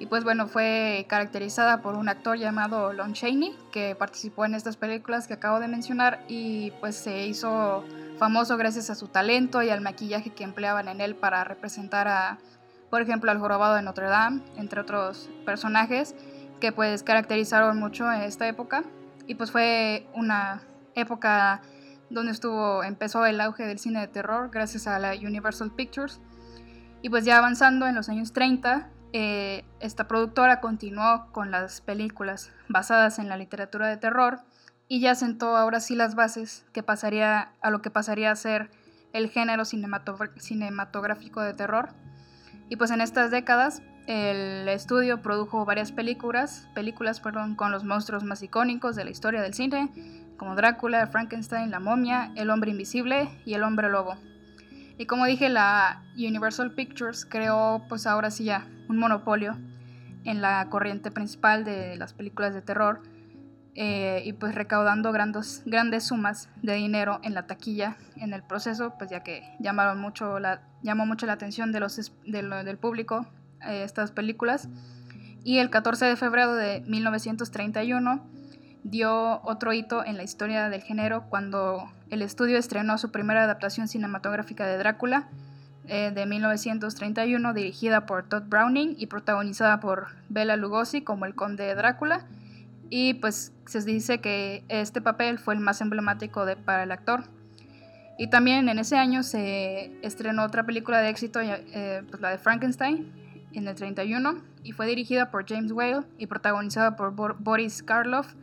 Y 0.00 0.06
pues 0.06 0.22
bueno, 0.22 0.46
fue 0.46 1.06
caracterizada 1.08 1.82
por 1.82 1.96
un 1.96 2.08
actor 2.08 2.38
llamado 2.38 2.92
Lon 2.92 3.14
Chaney, 3.14 3.56
que 3.72 3.96
participó 3.96 4.44
en 4.44 4.54
estas 4.54 4.76
películas 4.76 5.26
que 5.26 5.34
acabo 5.34 5.58
de 5.58 5.66
mencionar 5.66 6.24
y 6.28 6.70
pues 6.80 6.94
se 6.96 7.26
hizo 7.26 7.84
famoso 8.18 8.56
gracias 8.56 8.90
a 8.90 8.94
su 8.94 9.08
talento 9.08 9.62
y 9.62 9.70
al 9.70 9.80
maquillaje 9.80 10.30
que 10.30 10.44
empleaban 10.44 10.88
en 10.88 11.00
él 11.00 11.16
para 11.16 11.42
representar 11.42 12.06
a, 12.06 12.38
por 12.90 13.02
ejemplo, 13.02 13.30
al 13.30 13.38
jorobado 13.38 13.74
de 13.74 13.82
Notre 13.82 14.06
Dame, 14.06 14.42
entre 14.56 14.80
otros 14.80 15.28
personajes 15.44 16.14
que 16.60 16.72
pues 16.72 17.02
caracterizaron 17.02 17.78
mucho 17.78 18.12
en 18.12 18.22
esta 18.22 18.46
época. 18.46 18.84
Y 19.26 19.34
pues 19.34 19.50
fue 19.50 20.06
una 20.14 20.62
época 20.94 21.60
donde 22.10 22.32
estuvo, 22.32 22.82
empezó 22.82 23.26
el 23.26 23.40
auge 23.40 23.66
del 23.66 23.78
cine 23.78 24.00
de 24.00 24.08
terror 24.08 24.50
gracias 24.50 24.86
a 24.86 24.98
la 24.98 25.12
Universal 25.12 25.70
Pictures. 25.70 26.20
Y 27.02 27.10
pues 27.10 27.24
ya 27.24 27.38
avanzando 27.38 27.86
en 27.86 27.94
los 27.94 28.08
años 28.08 28.32
30, 28.32 28.90
eh, 29.12 29.64
esta 29.80 30.06
productora 30.06 30.60
continuó 30.60 31.28
con 31.32 31.50
las 31.50 31.80
películas 31.80 32.52
basadas 32.68 33.18
en 33.18 33.28
la 33.28 33.36
literatura 33.36 33.88
de 33.88 33.96
terror 33.96 34.40
y 34.88 35.00
ya 35.00 35.14
sentó 35.14 35.56
ahora 35.56 35.80
sí 35.80 35.94
las 35.94 36.14
bases 36.14 36.66
que 36.72 36.82
pasaría 36.82 37.52
a 37.60 37.70
lo 37.70 37.80
que 37.82 37.90
pasaría 37.90 38.30
a 38.30 38.36
ser 38.36 38.70
el 39.12 39.30
género 39.30 39.64
cinematográfico 39.64 41.40
de 41.40 41.54
terror. 41.54 41.90
Y 42.68 42.76
pues 42.76 42.90
en 42.90 43.00
estas 43.00 43.30
décadas 43.30 43.82
el 44.06 44.68
estudio 44.68 45.20
produjo 45.20 45.64
varias 45.64 45.92
películas, 45.92 46.68
películas 46.74 47.20
perdón, 47.20 47.54
con 47.54 47.72
los 47.72 47.84
monstruos 47.84 48.24
más 48.24 48.42
icónicos 48.42 48.96
de 48.96 49.04
la 49.04 49.10
historia 49.10 49.42
del 49.42 49.54
cine, 49.54 49.90
como 50.38 50.54
Drácula, 50.54 51.06
Frankenstein, 51.08 51.70
La 51.70 51.80
momia, 51.80 52.32
El 52.36 52.50
hombre 52.50 52.70
invisible 52.70 53.28
y 53.44 53.54
El 53.54 53.62
hombre 53.62 53.90
lobo. 53.90 54.16
Y 54.98 55.06
como 55.06 55.26
dije, 55.26 55.48
la 55.48 56.02
Universal 56.16 56.72
Pictures 56.72 57.24
creó 57.24 57.84
pues 57.88 58.06
ahora 58.06 58.30
sí 58.32 58.44
ya 58.44 58.66
un 58.88 58.98
monopolio 58.98 59.56
en 60.24 60.42
la 60.42 60.68
corriente 60.68 61.12
principal 61.12 61.64
de 61.64 61.96
las 61.96 62.12
películas 62.12 62.52
de 62.52 62.62
terror 62.62 63.00
eh, 63.76 64.22
y 64.24 64.32
pues 64.32 64.56
recaudando 64.56 65.12
grandes, 65.12 65.62
grandes 65.64 66.08
sumas 66.08 66.48
de 66.62 66.74
dinero 66.74 67.20
en 67.22 67.32
la 67.34 67.46
taquilla 67.46 67.96
en 68.16 68.32
el 68.32 68.42
proceso, 68.42 68.94
pues 68.98 69.08
ya 69.08 69.22
que 69.22 69.44
llamaron 69.60 70.00
mucho 70.00 70.40
la, 70.40 70.62
llamó 70.82 71.06
mucho 71.06 71.26
la 71.26 71.34
atención 71.34 71.70
de 71.70 71.78
los, 71.78 72.12
del 72.26 72.78
público 72.78 73.24
eh, 73.68 73.84
estas 73.84 74.10
películas. 74.10 74.68
Y 75.44 75.58
el 75.58 75.70
14 75.70 76.06
de 76.06 76.16
febrero 76.16 76.54
de 76.56 76.80
1931 76.88 78.26
dio 78.82 79.40
otro 79.44 79.72
hito 79.72 80.04
en 80.04 80.16
la 80.16 80.24
historia 80.24 80.68
del 80.68 80.82
género 80.82 81.26
cuando 81.28 81.88
el 82.10 82.22
estudio 82.22 82.58
estrenó 82.58 82.98
su 82.98 83.10
primera 83.10 83.44
adaptación 83.44 83.88
cinematográfica 83.88 84.66
de 84.66 84.78
Drácula 84.78 85.28
eh, 85.86 86.12
de 86.14 86.26
1931 86.26 87.54
dirigida 87.54 88.06
por 88.06 88.28
Todd 88.28 88.44
Browning 88.46 88.94
y 88.98 89.06
protagonizada 89.06 89.80
por 89.80 90.08
Bela 90.28 90.56
Lugosi 90.56 91.02
como 91.02 91.24
el 91.24 91.34
conde 91.34 91.74
Drácula 91.74 92.26
y 92.90 93.14
pues 93.14 93.52
se 93.66 93.80
dice 93.82 94.20
que 94.20 94.64
este 94.68 95.00
papel 95.00 95.38
fue 95.38 95.54
el 95.54 95.60
más 95.60 95.80
emblemático 95.80 96.46
de, 96.46 96.56
para 96.56 96.82
el 96.82 96.92
actor. 96.92 97.24
Y 98.18 98.28
también 98.28 98.68
en 98.68 98.78
ese 98.78 98.96
año 98.96 99.22
se 99.22 99.92
estrenó 100.02 100.44
otra 100.44 100.64
película 100.64 101.00
de 101.00 101.08
éxito, 101.08 101.40
eh, 101.40 102.02
pues 102.10 102.20
la 102.20 102.30
de 102.30 102.38
Frankenstein, 102.38 103.12
en 103.52 103.68
el 103.68 103.74
31, 103.74 104.42
y 104.64 104.72
fue 104.72 104.86
dirigida 104.86 105.30
por 105.30 105.46
James 105.46 105.72
Whale 105.72 106.02
y 106.18 106.26
protagonizada 106.26 106.96
por 106.96 107.12
Boris 107.38 107.82
Karloff, 107.82 108.34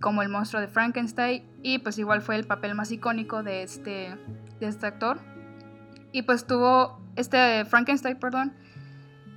como 0.00 0.22
el 0.22 0.28
monstruo 0.28 0.60
de 0.60 0.68
Frankenstein 0.68 1.44
y 1.62 1.78
pues 1.78 1.98
igual 1.98 2.22
fue 2.22 2.36
el 2.36 2.46
papel 2.46 2.74
más 2.74 2.90
icónico 2.90 3.42
de 3.42 3.62
este, 3.62 4.16
de 4.58 4.66
este 4.66 4.86
actor. 4.86 5.20
Y 6.12 6.22
pues 6.22 6.46
tuvo, 6.46 7.00
este 7.16 7.64
Frankenstein, 7.66 8.18
perdón, 8.18 8.52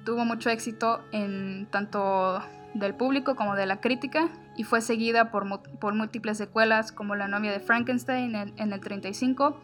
tuvo 0.05 0.25
mucho 0.25 0.49
éxito 0.49 1.01
en 1.11 1.67
tanto 1.69 2.41
del 2.73 2.95
público 2.95 3.35
como 3.35 3.55
de 3.55 3.65
la 3.65 3.79
crítica 3.79 4.29
y 4.55 4.63
fue 4.63 4.81
seguida 4.81 5.31
por, 5.31 5.61
por 5.79 5.93
múltiples 5.93 6.37
secuelas 6.37 6.91
como 6.91 7.15
La 7.15 7.27
novia 7.27 7.51
de 7.51 7.59
Frankenstein 7.59 8.35
en, 8.35 8.73
el 8.73 8.79
35, 8.79 9.59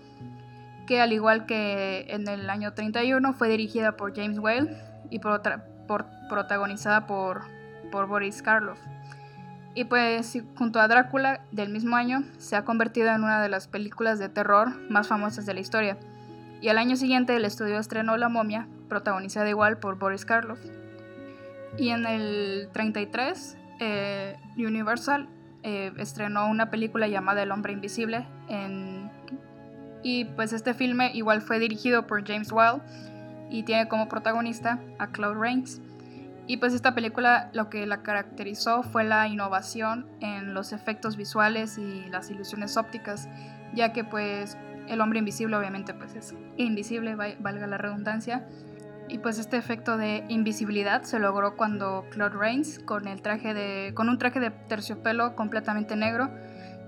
que 0.86 1.01
al 1.01 1.13
igual 1.13 1.46
que 1.46 2.06
en 2.10 2.27
el 2.27 2.50
año 2.50 2.74
31 2.74 3.34
fue 3.34 3.50
dirigida 3.50 3.94
por 3.94 4.15
James 4.15 4.39
Whale 4.39 4.77
y 5.10 5.20
por, 5.20 5.41
por 5.88 6.06
protagonizada 6.29 7.08
por, 7.08 7.41
por 7.91 8.08
Boris 8.08 8.41
Karloff. 8.41 8.79
Y 9.75 9.83
pues 9.85 10.38
junto 10.55 10.79
a 10.79 10.88
Drácula 10.88 11.41
del 11.51 11.69
mismo 11.69 11.95
año 11.95 12.23
se 12.38 12.55
ha 12.55 12.65
convertido 12.65 13.09
en 13.09 13.23
una 13.23 13.41
de 13.41 13.49
las 13.49 13.67
películas 13.67 14.19
de 14.19 14.29
terror 14.29 14.69
más 14.89 15.07
famosas 15.07 15.45
de 15.45 15.53
la 15.53 15.59
historia. 15.59 15.97
Y 16.61 16.69
al 16.69 16.77
año 16.77 16.95
siguiente 16.95 17.35
el 17.35 17.45
estudio 17.45 17.77
estrenó 17.77 18.17
La 18.17 18.29
momia, 18.29 18.67
protagonizada 18.89 19.47
igual 19.47 19.77
por 19.77 19.97
Boris 19.97 20.25
Karloff. 20.25 20.59
Y 21.77 21.89
en 21.89 22.05
el 22.05 22.69
33 22.73 23.57
eh, 23.79 24.38
Universal 24.57 25.29
eh, 25.63 25.91
estrenó 25.97 26.47
una 26.49 26.69
película 26.69 27.07
llamada 27.07 27.43
El 27.43 27.51
hombre 27.51 27.73
invisible 27.73 28.25
Y 30.03 30.25
pues 30.25 30.53
este 30.53 30.73
filme 30.73 31.11
igual 31.13 31.41
fue 31.41 31.59
dirigido 31.59 32.07
por 32.07 32.25
James 32.25 32.51
Whale 32.51 32.81
y 33.49 33.63
tiene 33.63 33.88
como 33.88 34.09
protagonista 34.09 34.79
a 34.99 35.07
Claude 35.07 35.39
Rains. 35.39 35.81
Y 36.50 36.58
pues 36.58 36.74
esta 36.74 36.96
película 36.96 37.51
lo 37.53 37.70
que 37.70 37.86
la 37.86 38.01
caracterizó 38.01 38.82
fue 38.82 39.03
la 39.03 39.27
innovación 39.27 40.08
en 40.20 40.56
los 40.56 40.74
efectos 40.74 41.15
visuales 41.15 41.77
y 41.77 42.10
las 42.10 42.32
ilusiones 42.32 42.75
ópticas, 42.75 43.29
ya 43.75 43.94
que 43.94 44.03
pues 44.03 44.58
el 44.88 45.00
hombre 45.00 45.20
invisible 45.20 45.56
obviamente 45.56 45.94
pues 45.94 46.15
es 46.15 46.34
invisible, 46.58 47.13
valga 47.13 47.68
la 47.68 47.77
redundancia. 47.77 48.48
Y 49.08 49.20
pues 49.20 49.38
este 49.38 49.58
efecto 49.58 49.98
de 49.98 50.25
invisibilidad 50.27 51.03
se 51.03 51.20
logró 51.20 51.56
cuando 51.56 52.08
Claude 52.10 52.36
Rains, 52.36 52.79
con, 52.79 53.08
el 53.08 53.22
traje 53.22 53.53
de, 53.53 53.94
con 53.94 54.10
un 54.10 54.18
traje 54.18 54.39
de 54.39 54.50
terciopelo 54.50 55.36
completamente 55.36 55.96
negro, 55.96 56.32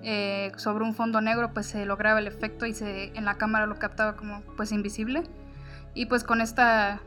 eh, 0.01 0.51
sobre 0.55 0.85
un 0.85 0.95
fondo 0.95 1.21
negro, 1.21 1.53
pues 1.53 1.67
se 1.67 1.85
lograba 1.85 2.17
el 2.17 2.25
efecto 2.25 2.65
y 2.65 2.73
se, 2.73 3.15
en 3.15 3.25
la 3.25 3.35
cámara 3.35 3.67
lo 3.67 3.75
captaba 3.75 4.15
como 4.15 4.41
pues 4.57 4.71
invisible. 4.71 5.21
Y 5.93 6.07
pues 6.07 6.23
con 6.23 6.41
esta 6.41 6.99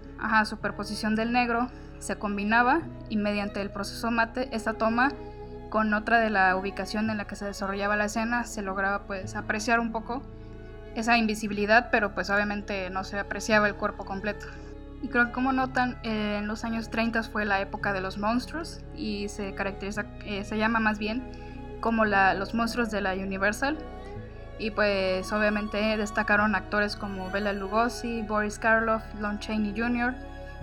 superposición 0.45 1.17
del 1.17 1.33
negro 1.33 1.69
se 2.05 2.17
combinaba 2.17 2.83
y 3.09 3.17
mediante 3.17 3.63
el 3.63 3.71
proceso 3.71 4.11
mate 4.11 4.51
esta 4.53 4.75
toma 4.75 5.11
con 5.71 5.95
otra 5.95 6.21
de 6.21 6.29
la 6.29 6.55
ubicación 6.55 7.09
en 7.09 7.17
la 7.17 7.27
que 7.27 7.35
se 7.35 7.47
desarrollaba 7.47 7.97
la 7.97 8.05
escena 8.05 8.45
se 8.45 8.61
lograba 8.61 9.05
pues 9.07 9.35
apreciar 9.35 9.81
un 9.81 9.91
poco 9.91 10.23
esa 10.95 11.17
invisibilidad, 11.17 11.89
pero 11.91 12.15
pues 12.15 12.29
obviamente 12.29 12.91
no 12.91 13.05
se 13.05 13.19
apreciaba 13.19 13.67
el 13.67 13.75
cuerpo 13.75 14.05
completo. 14.05 14.47
Y 15.03 15.09
creo 15.09 15.27
que 15.27 15.33
como 15.33 15.53
notan, 15.53 15.99
en 16.03 16.47
los 16.47 16.63
años 16.65 16.91
30 16.91 17.23
fue 17.25 17.47
la 17.47 17.61
época 17.61 17.93
de 17.93 18.01
los 18.01 18.19
monstruos 18.19 18.81
y 18.95 19.29
se 19.29 19.55
caracteriza, 19.55 20.05
eh, 20.25 20.45
se 20.45 20.57
llama 20.59 20.79
más 20.79 20.99
bien 20.99 21.23
como 21.81 22.05
los 22.05 22.55
monstruos 22.55 22.91
de 22.91 23.01
la 23.01 23.15
Universal. 23.15 23.77
Y 24.59 24.71
pues 24.71 25.33
obviamente 25.33 25.97
destacaron 25.97 26.55
actores 26.55 26.97
como 26.97 27.31
Bela 27.31 27.53
Lugosi, 27.53 28.23
Boris 28.23 28.59
Karloff, 28.59 29.03
Lon 29.21 29.41
Chaney 29.41 29.75
Jr., 29.77 30.15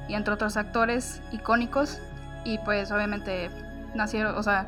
y 0.07 0.15
entre 0.15 0.33
otros 0.33 0.57
actores 0.57 1.21
icónicos. 1.31 1.99
Y 2.43 2.57
pues 2.59 2.91
obviamente 2.91 3.49
nacieron, 3.93 4.35
o 4.35 4.43
sea, 4.43 4.67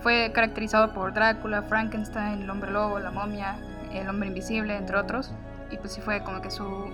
fue 0.00 0.30
caracterizado 0.34 0.92
por 0.92 1.12
Drácula, 1.12 1.62
Frankenstein, 1.62 2.42
el 2.42 2.50
hombre 2.50 2.70
lobo, 2.70 2.98
la 2.98 3.10
momia, 3.10 3.56
el 3.92 4.08
hombre 4.08 4.28
invisible, 4.28 4.76
entre 4.76 4.96
otros. 4.96 5.32
Y 5.70 5.76
pues 5.76 5.92
sí 5.92 6.00
fue 6.00 6.22
como 6.22 6.40
que 6.40 6.50
su, 6.50 6.90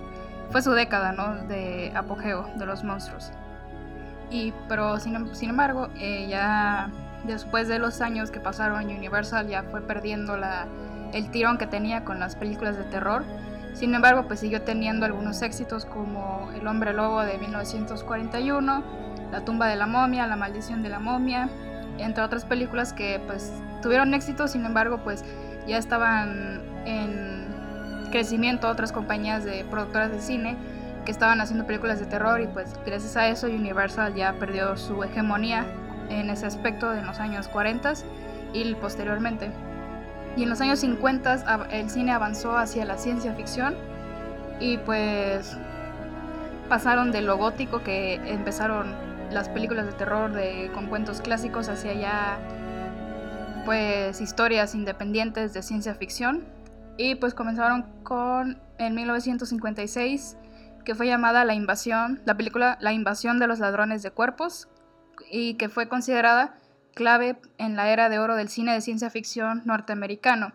fue 0.51 0.61
su 0.61 0.71
década, 0.71 1.11
¿no? 1.11 1.35
De 1.47 1.91
apogeo 1.95 2.49
de 2.55 2.65
los 2.65 2.83
monstruos. 2.83 3.31
Y, 4.29 4.53
pero 4.67 4.99
sin, 4.99 5.33
sin 5.35 5.51
embargo, 5.51 5.89
eh, 5.97 6.27
ya 6.27 6.89
después 7.25 7.67
de 7.67 7.79
los 7.79 8.01
años 8.01 8.31
que 8.31 8.39
pasaron, 8.39 8.83
Universal 8.85 9.47
ya 9.47 9.63
fue 9.63 9.81
perdiendo 9.81 10.37
la, 10.37 10.65
el 11.13 11.29
tirón 11.31 11.57
que 11.57 11.67
tenía 11.67 12.03
con 12.03 12.19
las 12.19 12.35
películas 12.35 12.77
de 12.77 12.83
terror 12.85 13.23
sin 13.75 13.93
embargo, 13.93 14.23
pues 14.25 14.39
siguió 14.39 14.61
teniendo 14.61 15.05
algunos 15.05 15.41
éxitos 15.41 15.85
como 15.85 16.49
El 16.55 16.65
hombre 16.65 16.93
lobo 16.93 17.21
de 17.21 17.37
1941, 17.37 18.83
La 19.31 19.41
tumba 19.41 19.67
de 19.67 19.75
la 19.75 19.85
momia, 19.85 20.25
La 20.27 20.37
maldición 20.37 20.81
de 20.81 20.89
la 20.89 20.99
momia, 20.99 21.49
entre 21.97 22.23
otras 22.23 22.45
películas 22.45 22.93
que 22.93 23.21
pues 23.27 23.51
tuvieron 23.81 24.13
éxito, 24.13 24.47
sin 24.47 24.65
embargo, 24.65 25.01
pues 25.03 25.25
ya 25.67 25.77
estaban 25.77 26.61
en 26.85 27.45
crecimiento 28.11 28.69
otras 28.69 28.93
compañías 28.93 29.43
de 29.43 29.65
productoras 29.65 30.09
de 30.09 30.21
cine 30.21 30.55
que 31.03 31.11
estaban 31.11 31.41
haciendo 31.41 31.67
películas 31.67 31.99
de 31.99 32.05
terror 32.05 32.39
y 32.39 32.47
pues 32.47 32.73
gracias 32.85 33.17
a 33.17 33.27
eso 33.27 33.47
Universal 33.47 34.15
ya 34.15 34.33
perdió 34.33 34.77
su 34.77 35.03
hegemonía 35.03 35.65
en 36.09 36.29
ese 36.29 36.45
aspecto 36.45 36.93
en 36.93 37.05
los 37.05 37.19
años 37.19 37.47
40 37.47 37.93
y 38.53 38.73
posteriormente. 38.75 39.51
Y 40.35 40.43
en 40.43 40.49
los 40.49 40.59
años 40.61 40.79
50 40.79 41.67
el 41.71 41.89
cine 41.89 42.11
avanzó 42.11 42.57
hacia 42.57 42.85
la 42.85 42.97
ciencia 42.97 43.33
ficción 43.33 43.75
y 44.59 44.77
pues 44.79 45.57
pasaron 46.67 47.11
de 47.11 47.21
lo 47.21 47.37
gótico 47.37 47.83
que 47.83 48.15
empezaron 48.15 48.93
las 49.31 49.49
películas 49.49 49.85
de 49.85 49.93
terror 49.93 50.31
de, 50.31 50.71
con 50.73 50.87
cuentos 50.87 51.21
clásicos 51.21 51.69
hacia 51.69 51.93
ya 51.93 52.39
pues 53.65 54.21
historias 54.21 54.75
independientes 54.75 55.53
de 55.53 55.63
ciencia 55.63 55.95
ficción. 55.95 56.43
Y 56.97 57.15
pues 57.15 57.33
comenzaron 57.33 57.83
con 58.03 58.61
en 58.77 58.95
1956 58.95 60.37
que 60.85 60.95
fue 60.95 61.07
llamada 61.07 61.43
La 61.43 61.53
invasión, 61.53 62.21
la 62.25 62.37
película 62.37 62.77
La 62.79 62.93
invasión 62.93 63.39
de 63.39 63.47
los 63.47 63.59
ladrones 63.59 64.03
de 64.03 64.11
cuerpos 64.11 64.69
y 65.29 65.55
que 65.55 65.67
fue 65.67 65.89
considerada 65.89 66.55
clave 66.95 67.37
en 67.59 67.75
la 67.75 67.89
era 67.91 68.09
de 68.09 68.17
oro 68.17 68.35
del 68.35 68.49
cine 68.49 68.73
de 68.73 68.81
ciencia 68.81 69.11
ficción 69.11 69.61
norteamericano. 69.65 70.53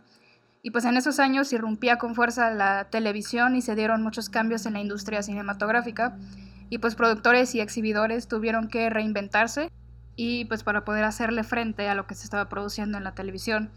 Y 0.62 0.72
pues 0.72 0.84
en 0.84 0.96
esos 0.96 1.20
años 1.20 1.52
irrumpía 1.52 1.98
con 1.98 2.16
fuerza 2.16 2.50
la 2.50 2.88
televisión 2.90 3.54
y 3.54 3.62
se 3.62 3.76
dieron 3.76 4.02
muchos 4.02 4.28
cambios 4.28 4.66
en 4.66 4.72
la 4.72 4.80
industria 4.80 5.22
cinematográfica 5.22 6.16
y 6.68 6.78
pues 6.78 6.96
productores 6.96 7.54
y 7.54 7.60
exhibidores 7.60 8.26
tuvieron 8.26 8.68
que 8.68 8.90
reinventarse 8.90 9.70
y 10.16 10.46
pues 10.46 10.64
para 10.64 10.84
poder 10.84 11.04
hacerle 11.04 11.44
frente 11.44 11.88
a 11.88 11.94
lo 11.94 12.06
que 12.06 12.14
se 12.14 12.24
estaba 12.24 12.48
produciendo 12.48 12.98
en 12.98 13.04
la 13.04 13.14
televisión. 13.14 13.70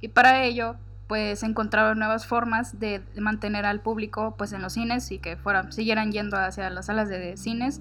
Y 0.00 0.08
para 0.08 0.44
ello 0.44 0.76
pues 1.08 1.42
encontraron 1.42 1.98
nuevas 1.98 2.26
formas 2.26 2.78
de 2.78 3.02
mantener 3.18 3.66
al 3.66 3.80
público 3.80 4.36
pues 4.38 4.52
en 4.52 4.62
los 4.62 4.74
cines 4.74 5.10
y 5.10 5.18
que 5.18 5.36
fueran, 5.36 5.72
siguieran 5.72 6.12
yendo 6.12 6.36
hacia 6.36 6.70
las 6.70 6.86
salas 6.86 7.08
de 7.08 7.36
cines 7.36 7.80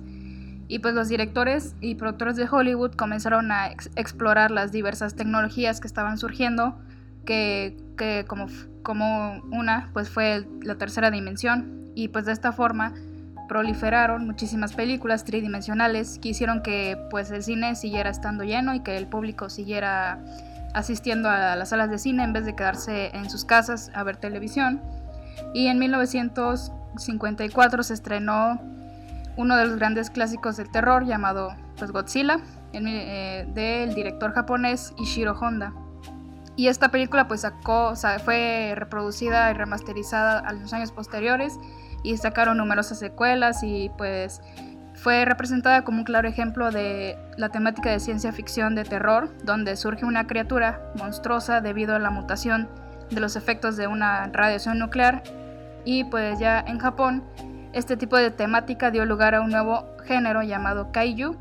y 0.69 0.79
pues 0.79 0.93
los 0.93 1.09
directores 1.09 1.75
y 1.81 1.95
productores 1.95 2.35
de 2.35 2.47
Hollywood 2.49 2.91
comenzaron 2.91 3.51
a 3.51 3.71
explorar 3.95 4.51
las 4.51 4.71
diversas 4.71 5.15
tecnologías 5.15 5.81
que 5.81 5.87
estaban 5.87 6.19
surgiendo, 6.19 6.77
que, 7.25 7.75
como, 8.27 8.45
como 8.83 9.41
una 9.51 9.89
pues 9.93 10.09
fue 10.09 10.45
la 10.61 10.75
tercera 10.75 11.09
dimensión. 11.09 11.89
Y 11.95 12.09
pues 12.09 12.27
de 12.27 12.33
esta 12.33 12.51
forma 12.51 12.93
proliferaron 13.47 14.27
muchísimas 14.27 14.73
películas 14.73 15.23
tridimensionales 15.23 16.19
que 16.19 16.29
hicieron 16.29 16.61
que 16.61 16.99
pues 17.09 17.31
el 17.31 17.41
cine 17.41 17.73
siguiera 17.73 18.11
estando 18.11 18.43
lleno 18.43 18.75
y 18.75 18.81
que 18.81 18.95
el 18.95 19.07
público 19.07 19.49
siguiera 19.49 20.23
asistiendo 20.75 21.31
a 21.31 21.55
las 21.55 21.69
salas 21.69 21.89
de 21.89 21.97
cine 21.97 22.23
en 22.23 22.31
vez 22.31 22.45
de 22.45 22.55
quedarse 22.55 23.09
en 23.15 23.27
sus 23.31 23.43
casas 23.43 23.89
a 23.95 24.03
ver 24.03 24.17
televisión. 24.17 24.79
Y 25.55 25.65
en 25.65 25.79
1954 25.79 27.81
se 27.81 27.95
estrenó 27.95 28.78
uno 29.39 29.55
de 29.55 29.65
los 29.65 29.77
grandes 29.77 30.09
clásicos 30.09 30.57
del 30.57 30.69
terror 30.69 31.05
llamado 31.05 31.55
pues, 31.77 31.91
Godzilla, 31.91 32.39
eh, 32.73 33.47
del 33.53 33.95
director 33.95 34.33
japonés 34.33 34.93
Ishiro 34.99 35.31
Honda. 35.39 35.73
Y 36.57 36.67
esta 36.67 36.89
película 36.89 37.29
pues 37.29 37.41
sacó, 37.41 37.93
fue 38.25 38.73
reproducida 38.75 39.49
y 39.49 39.53
remasterizada 39.53 40.39
a 40.39 40.51
los 40.51 40.73
años 40.73 40.91
posteriores 40.91 41.57
y 42.03 42.17
sacaron 42.17 42.57
numerosas 42.57 42.99
secuelas 42.99 43.63
y 43.63 43.89
pues 43.97 44.41
fue 44.93 45.23
representada 45.23 45.85
como 45.85 45.99
un 45.99 46.03
claro 46.03 46.27
ejemplo 46.27 46.69
de 46.69 47.17
la 47.37 47.47
temática 47.47 47.91
de 47.91 48.01
ciencia 48.01 48.33
ficción 48.33 48.75
de 48.75 48.83
terror, 48.83 49.29
donde 49.45 49.77
surge 49.77 50.03
una 50.03 50.27
criatura 50.27 50.91
monstruosa 50.97 51.61
debido 51.61 51.95
a 51.95 51.99
la 51.99 52.09
mutación 52.09 52.67
de 53.09 53.21
los 53.21 53.37
efectos 53.37 53.77
de 53.77 53.87
una 53.87 54.27
radiación 54.33 54.79
nuclear 54.79 55.23
y 55.85 56.03
pues 56.03 56.39
ya 56.39 56.59
en 56.59 56.77
Japón 56.79 57.23
este 57.73 57.97
tipo 57.97 58.17
de 58.17 58.31
temática 58.31 58.91
dio 58.91 59.05
lugar 59.05 59.35
a 59.35 59.41
un 59.41 59.51
nuevo 59.51 59.85
género 60.05 60.41
llamado 60.41 60.91
kaiju, 60.91 61.35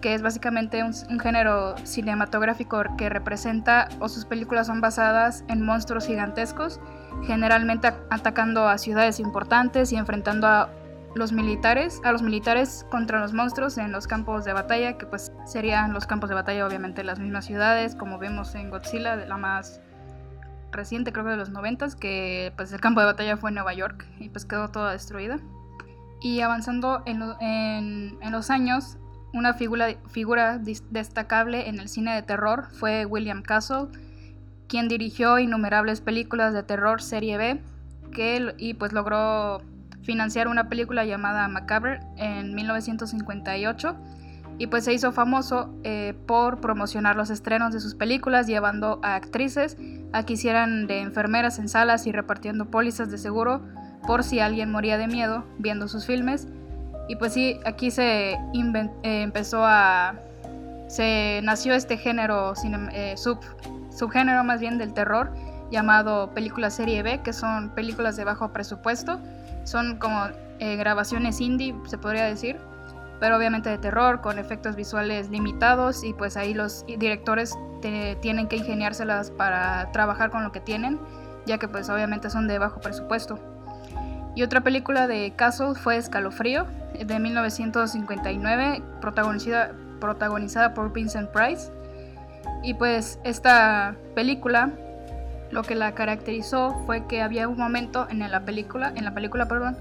que 0.00 0.14
es 0.14 0.22
básicamente 0.22 0.82
un, 0.84 1.20
género 1.20 1.74
cinematográfico 1.84 2.82
que 2.96 3.08
representa 3.08 3.88
o 4.00 4.08
sus 4.08 4.24
películas 4.24 4.68
son 4.68 4.80
basadas 4.80 5.44
en 5.48 5.64
monstruos 5.64 6.06
gigantescos, 6.06 6.80
generalmente 7.26 7.92
atacando 8.10 8.68
a 8.68 8.78
ciudades 8.78 9.18
importantes 9.20 9.92
y 9.92 9.96
enfrentando 9.96 10.46
a 10.46 10.70
los 11.14 11.32
militares, 11.32 12.00
a 12.04 12.12
los 12.12 12.22
militares 12.22 12.86
contra 12.90 13.18
los 13.18 13.32
monstruos 13.32 13.76
en 13.78 13.92
los 13.92 14.06
campos 14.06 14.44
de 14.44 14.52
batalla, 14.52 14.96
que 14.98 15.06
pues 15.06 15.32
serían 15.46 15.92
los 15.92 16.06
campos 16.06 16.28
de 16.28 16.34
batalla 16.36 16.66
obviamente 16.66 17.02
las 17.02 17.18
mismas 17.18 17.46
ciudades, 17.46 17.94
como 17.94 18.18
vemos 18.18 18.54
en 18.54 18.70
Godzilla, 18.70 19.16
la 19.16 19.36
más 19.36 19.80
reciente 20.70 21.12
creo 21.12 21.24
que 21.24 21.30
de 21.32 21.36
los 21.38 21.50
90, 21.50 21.88
que 21.98 22.52
pues 22.56 22.72
el 22.72 22.80
campo 22.80 23.00
de 23.00 23.06
batalla 23.06 23.36
fue 23.36 23.50
en 23.50 23.54
Nueva 23.54 23.74
York 23.74 24.06
y 24.20 24.28
pues 24.28 24.44
quedó 24.44 24.68
toda 24.68 24.92
destruida. 24.92 25.38
Y 26.20 26.40
avanzando 26.40 27.02
en, 27.06 28.18
los 28.30 28.50
años, 28.50 28.98
una 29.32 29.54
figura, 29.54 30.58
destacable 30.90 31.68
en 31.68 31.78
el 31.78 31.88
cine 31.88 32.14
de 32.14 32.22
terror 32.22 32.68
fue 32.72 33.06
William 33.06 33.42
Castle, 33.42 33.86
quien 34.68 34.88
dirigió 34.88 35.38
innumerables 35.38 36.00
películas 36.00 36.52
de 36.52 36.62
terror 36.62 37.00
serie 37.00 37.38
B 37.38 37.62
que, 38.12 38.54
y 38.58 38.74
pues 38.74 38.92
logró 38.92 39.62
financiar 40.02 40.48
una 40.48 40.68
película 40.68 41.04
llamada 41.04 41.48
Macabre 41.48 42.00
en 42.16 42.54
1958 42.54 43.96
y 44.58 44.66
pues 44.66 44.84
se 44.84 44.92
hizo 44.92 45.12
famoso 45.12 45.72
eh, 45.84 46.14
por 46.26 46.60
promocionar 46.60 47.16
los 47.16 47.30
estrenos 47.30 47.72
de 47.72 47.80
sus 47.80 47.94
películas 47.94 48.46
llevando 48.46 48.98
a 49.02 49.14
actrices 49.14 49.76
a 50.12 50.24
que 50.24 50.32
hicieran 50.32 50.86
de 50.86 51.00
enfermeras 51.00 51.58
en 51.58 51.68
salas 51.68 52.06
y 52.06 52.12
repartiendo 52.12 52.66
pólizas 52.66 53.10
de 53.10 53.18
seguro 53.18 53.62
por 54.06 54.24
si 54.24 54.40
alguien 54.40 54.70
moría 54.70 54.98
de 54.98 55.06
miedo 55.06 55.44
viendo 55.58 55.88
sus 55.88 56.06
filmes. 56.06 56.48
Y 57.08 57.16
pues 57.16 57.32
sí, 57.32 57.58
aquí 57.64 57.90
se 57.90 58.32
eh, 58.32 58.38
empezó 59.02 59.64
a... 59.64 60.14
se 60.88 61.40
nació 61.42 61.74
este 61.74 61.96
género, 61.96 62.52
eh, 62.92 63.14
sub, 63.16 63.40
subgénero 63.90 64.44
más 64.44 64.60
bien 64.60 64.78
del 64.78 64.92
terror, 64.92 65.32
llamado 65.70 66.32
película 66.34 66.70
serie 66.70 67.02
B, 67.02 67.20
que 67.22 67.32
son 67.32 67.70
películas 67.74 68.16
de 68.16 68.24
bajo 68.24 68.52
presupuesto. 68.52 69.18
Son 69.64 69.98
como 69.98 70.26
eh, 70.58 70.76
grabaciones 70.76 71.40
indie, 71.40 71.74
se 71.86 71.98
podría 71.98 72.24
decir, 72.24 72.58
pero 73.20 73.36
obviamente 73.36 73.70
de 73.70 73.78
terror, 73.78 74.20
con 74.20 74.38
efectos 74.38 74.76
visuales 74.76 75.30
limitados 75.30 76.04
y 76.04 76.12
pues 76.14 76.36
ahí 76.36 76.54
los 76.54 76.84
directores 76.86 77.54
tienen 77.80 78.48
que 78.48 78.56
ingeniárselas 78.56 79.30
para 79.30 79.90
trabajar 79.92 80.30
con 80.30 80.42
lo 80.42 80.52
que 80.52 80.60
tienen, 80.60 80.98
ya 81.46 81.58
que 81.58 81.68
pues 81.68 81.88
obviamente 81.88 82.28
son 82.30 82.48
de 82.48 82.58
bajo 82.58 82.80
presupuesto. 82.80 83.38
Y 84.38 84.44
otra 84.44 84.60
película 84.60 85.08
de 85.08 85.32
Castle 85.34 85.74
fue 85.74 85.96
Escalofrío, 85.96 86.64
de 86.96 87.18
1959, 87.18 88.82
protagonizada, 89.00 90.74
por 90.74 90.92
Vincent 90.92 91.28
Price. 91.30 91.72
Y 92.62 92.74
pues 92.74 93.18
esta 93.24 93.96
película 94.14 94.70
lo 95.50 95.64
que 95.64 95.74
la 95.74 95.90
caracterizó 95.90 96.80
fue 96.86 97.08
que 97.08 97.20
había 97.20 97.48
un 97.48 97.58
momento 97.58 98.06
en 98.10 98.20
la 98.30 98.44
película, 98.44 98.92
en 98.94 99.04
la 99.04 99.12
película, 99.12 99.48
perdón, 99.48 99.76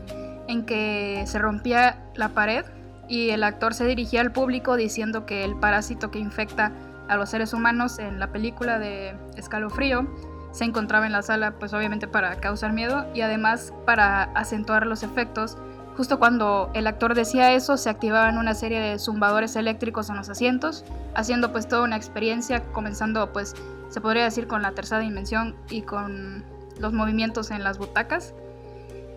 en 0.47 0.65
que 0.65 1.21
se 1.27 1.37
rompía 1.37 1.99
la 2.15 2.29
pared 2.29 2.65
y 3.07 3.29
el 3.29 3.43
actor 3.43 3.75
se 3.75 3.85
dirigía 3.85 4.21
al 4.21 4.31
público 4.31 4.75
diciendo 4.75 5.27
que 5.27 5.43
el 5.45 5.55
parásito 5.59 6.09
que 6.09 6.17
infecta 6.17 6.71
a 7.07 7.15
los 7.15 7.29
seres 7.29 7.53
humanos 7.53 7.99
en 7.99 8.19
la 8.19 8.31
película 8.31 8.79
de 8.79 9.15
Escalofrío 9.35 10.07
se 10.51 10.63
encontraba 10.63 11.05
en 11.05 11.12
la 11.12 11.21
sala, 11.21 11.51
pues 11.60 11.73
obviamente 11.73 12.07
para 12.07 12.36
causar 12.36 12.73
miedo 12.73 13.05
y 13.13 13.21
además 13.21 13.73
para 13.86 14.23
acentuar 14.23 14.86
los 14.88 15.03
efectos. 15.03 15.57
Justo 15.95 16.19
cuando 16.19 16.69
el 16.73 16.86
actor 16.86 17.15
decía 17.15 17.53
eso, 17.53 17.75
se 17.77 17.89
activaban 17.89 18.38
una 18.38 18.53
serie 18.53 18.79
de 18.79 18.99
zumbadores 18.99 19.55
eléctricos 19.55 20.10
en 20.10 20.17
los 20.17 20.29
asientos, 20.29 20.86
haciendo 21.15 21.51
pues 21.51 21.67
toda 21.67 21.83
una 21.83 21.95
experiencia, 21.95 22.63
comenzando 22.71 23.33
pues 23.33 23.55
se 23.89 24.01
podría 24.01 24.23
decir 24.23 24.47
con 24.47 24.62
la 24.62 24.71
tercera 24.71 25.01
dimensión 25.01 25.55
y 25.69 25.81
con 25.81 26.43
los 26.79 26.93
movimientos 26.93 27.51
en 27.51 27.63
las 27.63 27.77
butacas. 27.77 28.33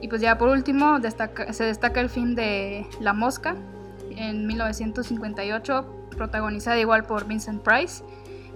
Y 0.01 0.09
pues 0.09 0.23
ya 0.23 0.38
por 0.38 0.49
último 0.49 0.99
se 1.51 1.64
destaca 1.64 2.01
el 2.01 2.09
film 2.09 2.35
de 2.35 2.87
La 3.01 3.12
Mosca 3.12 3.55
en 4.11 4.47
1958, 4.47 6.09
protagonizada 6.16 6.79
igual 6.79 7.05
por 7.05 7.27
Vincent 7.27 7.62
Price. 7.62 8.03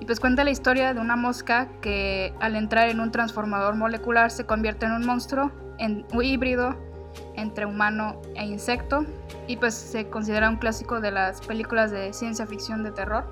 Y 0.01 0.07
pues 0.07 0.21
cuenta 0.21 0.45
la 0.45 0.51
historia 0.51 0.93
de 0.93 1.01
una 1.01 1.17
mosca 1.17 1.69
que 1.81 2.35
al 2.41 2.57
entrar 2.57 2.89
en 2.89 3.01
un 3.01 3.11
transformador 3.11 3.75
molecular 3.77 4.31
se 4.31 4.45
convierte 4.45 4.87
en 4.87 4.93
un 4.93 5.07
monstruo, 5.07 5.53
en 5.79 6.05
un 6.13 6.25
híbrido 6.25 6.77
entre 7.37 7.67
humano 7.67 8.21
e 8.35 8.45
insecto. 8.45 9.07
Y 9.47 9.57
pues 9.57 9.75
se 9.75 10.09
considera 10.09 10.51
un 10.51 10.57
clásico 10.57 11.01
de 11.01 11.11
las 11.11 11.41
películas 11.41 11.91
de 11.91 12.13
ciencia 12.13 12.47
ficción 12.47 12.83
de 12.83 12.91
terror. 12.91 13.25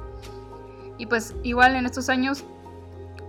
Y 0.98 1.06
pues 1.06 1.34
igual 1.42 1.74
en 1.74 1.86
estos 1.86 2.08
años 2.08 2.44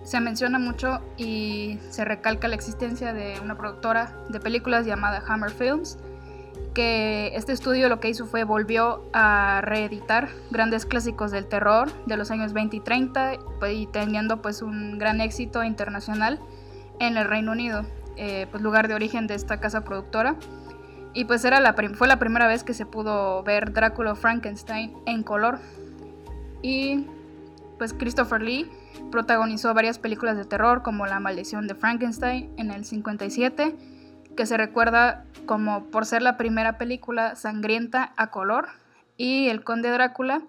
se 0.04 0.19
menciona 0.19 0.60
mucho 0.60 1.00
y 1.17 1.80
se 1.89 2.06
recalca 2.06 2.48
la 2.48 2.56
existencia 2.56 3.13
de 3.13 3.39
una 3.41 3.58
productora 3.58 4.13
de 4.30 4.39
películas 4.39 4.86
llamada 4.86 5.24
Hammer 5.28 5.52
Films, 5.52 5.98
que 6.73 7.31
este 7.36 7.51
estudio 7.53 7.89
lo 7.89 7.99
que 7.99 8.09
hizo 8.09 8.25
fue 8.25 8.43
volvió 8.43 9.03
a 9.13 9.62
reeditar 9.63 10.29
grandes 10.51 10.86
clásicos 10.86 11.31
del 11.31 11.45
terror 11.45 11.91
de 12.05 12.17
los 12.17 12.31
años 12.31 12.53
20 12.53 12.77
y 12.77 12.79
30 12.79 13.38
pues, 13.59 13.73
y 13.73 13.88
teniendo 13.88 14.41
pues 14.41 14.62
un 14.62 14.97
gran 14.97 15.21
éxito 15.21 15.63
internacional 15.63 16.39
en 16.99 17.17
el 17.17 17.27
Reino 17.27 17.51
Unido, 17.51 17.86
eh, 18.17 18.47
pues 18.51 18.62
lugar 18.62 18.88
de 18.88 18.95
origen 18.95 19.27
de 19.27 19.36
esta 19.36 19.59
casa 19.59 19.83
productora. 19.83 20.36
Y 21.13 21.25
pues 21.25 21.45
era 21.45 21.59
la 21.59 21.73
fue 21.73 22.07
la 22.07 22.17
primera 22.17 22.47
vez 22.47 22.63
que 22.63 22.73
se 22.73 22.86
pudo 22.86 23.43
ver 23.43 23.71
Drácula 23.71 24.15
Frankenstein 24.15 24.93
en 25.05 25.23
color. 25.23 25.59
Y 26.63 27.05
pues 27.77 27.93
Christopher 27.93 28.41
Lee 28.41 28.71
protagonizó 29.12 29.73
varias 29.73 29.99
películas 29.99 30.38
de 30.38 30.45
terror 30.45 30.81
como 30.81 31.05
La 31.05 31.19
maldición 31.19 31.67
de 31.67 31.75
Frankenstein 31.75 32.51
en 32.57 32.71
el 32.71 32.86
57, 32.86 33.75
que 34.36 34.46
se 34.46 34.58
recuerda 34.58 35.26
como 35.46 35.86
por 35.86 36.06
ser 36.06 36.22
la 36.22 36.38
primera 36.38 36.78
película 36.78 37.36
sangrienta 37.36 38.13
a 38.17 38.32
color, 38.32 38.69
y 39.17 39.48
El 39.50 39.63
Conde 39.63 39.89
Drácula 39.89 40.41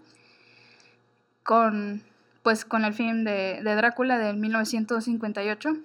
con 1.43 2.03
pues 2.45 2.67
con 2.67 2.85
el 2.85 2.93
film 2.93 3.25
de, 3.25 3.63
Drácula 3.63 4.19
del 4.19 4.37
1958. 4.37 5.77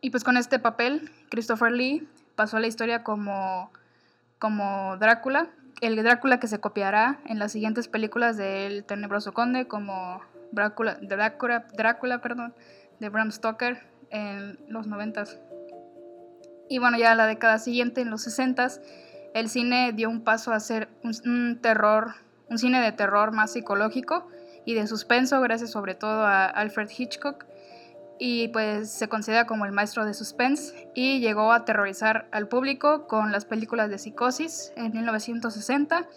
Y 0.00 0.10
pues 0.10 0.22
con 0.22 0.36
este 0.36 0.60
papel, 0.60 1.10
Christopher 1.30 1.72
Lee 1.72 2.06
pasó 2.36 2.58
a 2.58 2.60
la 2.60 2.68
historia 2.68 3.02
como, 3.02 3.72
como 4.38 4.96
Drácula, 4.98 5.48
el 5.80 5.96
Drácula 5.96 6.38
que 6.38 6.46
se 6.46 6.60
copiará 6.60 7.18
en 7.26 7.40
las 7.40 7.50
siguientes 7.50 7.88
películas 7.88 8.36
del 8.36 8.84
Tenebroso 8.84 9.34
Conde 9.34 9.66
como 9.66 10.20
Drácula, 10.52 10.96
Drácula, 11.02 11.66
Drácula 11.76 12.20
perdón, 12.20 12.54
de 13.00 13.08
Bram 13.08 13.32
Stoker 13.32 13.84
en 14.10 14.60
los 14.68 14.86
90 14.86 15.24
Y 16.68 16.78
bueno, 16.78 16.98
ya 16.98 17.14
la 17.14 17.26
década 17.26 17.58
siguiente, 17.58 18.00
en 18.00 18.10
los 18.10 18.22
60 18.22 18.68
el 19.34 19.50
cine 19.50 19.92
dio 19.92 20.08
un 20.08 20.22
paso 20.22 20.52
a 20.52 20.60
ser 20.60 20.88
un, 21.02 21.58
terror, 21.60 22.14
un 22.48 22.56
cine 22.56 22.80
de 22.80 22.92
terror 22.92 23.32
más 23.32 23.52
psicológico 23.52 24.26
y 24.64 24.72
de 24.72 24.86
suspenso, 24.86 25.40
gracias 25.42 25.70
sobre 25.72 25.94
todo 25.94 26.22
a 26.22 26.46
Alfred 26.46 26.88
Hitchcock. 26.96 27.44
Y 28.18 28.48
pues 28.48 28.90
se 28.90 29.08
considera 29.10 29.46
como 29.46 29.66
el 29.66 29.72
maestro 29.72 30.06
de 30.06 30.14
suspense 30.14 30.90
y 30.94 31.20
llegó 31.20 31.52
a 31.52 31.56
aterrorizar 31.56 32.28
al 32.32 32.48
público 32.48 33.06
con 33.06 33.30
las 33.30 33.44
películas 33.44 33.90
de 33.90 33.98
Psicosis 33.98 34.72
en 34.74 34.90
1960 34.92 36.08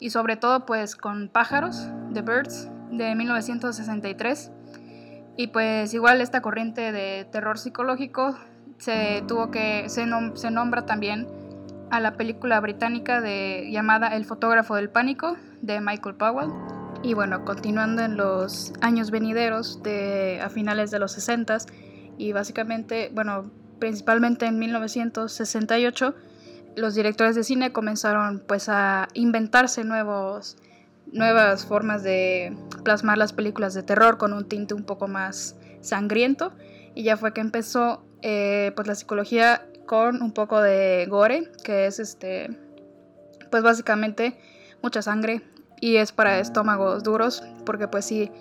y 0.00 0.10
sobre 0.10 0.36
todo 0.36 0.66
pues 0.66 0.96
con 0.96 1.28
Pájaros, 1.28 1.88
The 2.12 2.22
Birds, 2.22 2.68
de 2.90 3.14
1963. 3.14 4.50
Y 5.36 5.46
pues 5.48 5.94
igual 5.94 6.20
esta 6.20 6.42
corriente 6.42 6.90
de 6.90 7.28
terror 7.30 7.58
psicológico 7.58 8.36
se 8.78 9.22
tuvo 9.26 9.50
que 9.50 9.88
se, 9.88 10.06
se 10.34 10.50
nombra 10.50 10.86
también 10.86 11.26
a 11.90 12.00
la 12.00 12.16
película 12.16 12.60
británica 12.60 13.20
de 13.20 13.68
llamada 13.70 14.08
El 14.08 14.24
fotógrafo 14.24 14.74
del 14.74 14.90
pánico 14.90 15.36
de 15.62 15.80
Michael 15.80 16.16
Powell. 16.16 16.50
Y 17.02 17.14
bueno, 17.14 17.44
continuando 17.44 18.02
en 18.02 18.16
los 18.16 18.72
años 18.80 19.10
venideros 19.10 19.82
de 19.82 20.40
a 20.42 20.48
finales 20.48 20.90
de 20.90 20.98
los 20.98 21.12
60 21.12 21.58
y 22.18 22.32
básicamente, 22.32 23.10
bueno, 23.14 23.50
principalmente 23.78 24.46
en 24.46 24.58
1968 24.58 26.14
los 26.76 26.94
directores 26.94 27.34
de 27.34 27.44
cine 27.44 27.72
comenzaron 27.72 28.42
pues 28.46 28.68
a 28.68 29.08
inventarse 29.14 29.84
nuevos 29.84 30.56
nuevas 31.12 31.64
formas 31.64 32.02
de 32.02 32.56
plasmar 32.82 33.16
las 33.16 33.32
películas 33.32 33.74
de 33.74 33.82
terror 33.82 34.18
con 34.18 34.32
un 34.32 34.46
tinte 34.46 34.74
un 34.74 34.84
poco 34.84 35.08
más 35.08 35.56
sangriento 35.80 36.52
y 36.94 37.04
ya 37.04 37.16
fue 37.16 37.32
que 37.32 37.40
empezó 37.40 38.05
eh, 38.28 38.72
pues 38.74 38.88
la 38.88 38.96
psicología 38.96 39.64
con 39.86 40.20
un 40.20 40.32
poco 40.32 40.60
de 40.60 41.06
gore 41.08 41.48
que 41.62 41.86
es 41.86 42.00
este 42.00 42.50
pues 43.52 43.62
básicamente 43.62 44.36
mucha 44.82 45.00
sangre 45.00 45.42
y 45.80 45.96
es 45.96 46.10
para 46.10 46.40
estómagos 46.40 47.04
duros 47.04 47.44
porque 47.64 47.86
pues 47.86 48.06
sí 48.06 48.32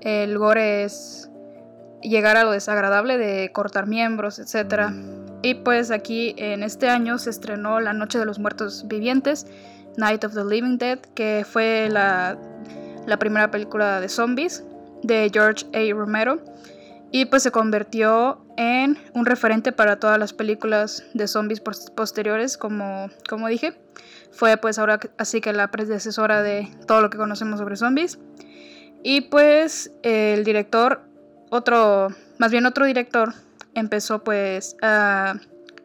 el 0.00 0.36
gore 0.38 0.82
es 0.82 1.30
llegar 2.02 2.36
a 2.36 2.42
lo 2.42 2.50
desagradable 2.50 3.16
de 3.16 3.52
cortar 3.52 3.86
miembros 3.86 4.40
etcétera. 4.40 4.92
Y 5.42 5.54
pues 5.54 5.92
aquí 5.92 6.34
en 6.36 6.64
este 6.64 6.88
año 6.88 7.16
se 7.18 7.30
estrenó 7.30 7.78
La 7.78 7.92
Noche 7.92 8.18
de 8.18 8.24
los 8.24 8.40
Muertos 8.40 8.88
Vivientes 8.88 9.46
Night 9.96 10.24
of 10.24 10.34
the 10.34 10.44
Living 10.44 10.78
Dead, 10.78 10.98
que 11.14 11.46
fue 11.48 11.88
la, 11.88 12.36
primera 13.20 13.52
película 13.52 14.00
de 14.00 14.08
zombies 14.08 14.64
de 15.04 15.30
George 15.32 15.64
A. 15.74 15.94
Romero 15.94 16.40
y 17.10 17.24
pues 17.26 17.42
se 17.42 17.50
convirtió 17.50 18.44
en 18.56 18.98
un 19.14 19.24
referente 19.24 19.72
para 19.72 19.98
todas 19.98 20.18
las 20.18 20.32
películas 20.32 21.04
de 21.14 21.26
zombies 21.26 21.60
posteriores, 21.60 22.58
como, 22.58 23.08
como 23.28 23.48
dije. 23.48 23.78
Fue 24.30 24.56
pues 24.58 24.78
ahora 24.78 25.00
así 25.16 25.40
que 25.40 25.52
la 25.52 25.70
predecesora 25.70 26.42
de 26.42 26.68
todo 26.86 27.00
lo 27.00 27.10
que 27.10 27.16
conocemos 27.16 27.60
sobre 27.60 27.76
zombies. 27.76 28.18
Y 29.02 29.22
pues 29.22 29.92
el 30.02 30.44
director, 30.44 31.02
otro, 31.50 32.08
más 32.38 32.50
bien 32.50 32.66
otro 32.66 32.84
director, 32.84 33.32
empezó 33.74 34.22
pues 34.22 34.76
a 34.82 35.36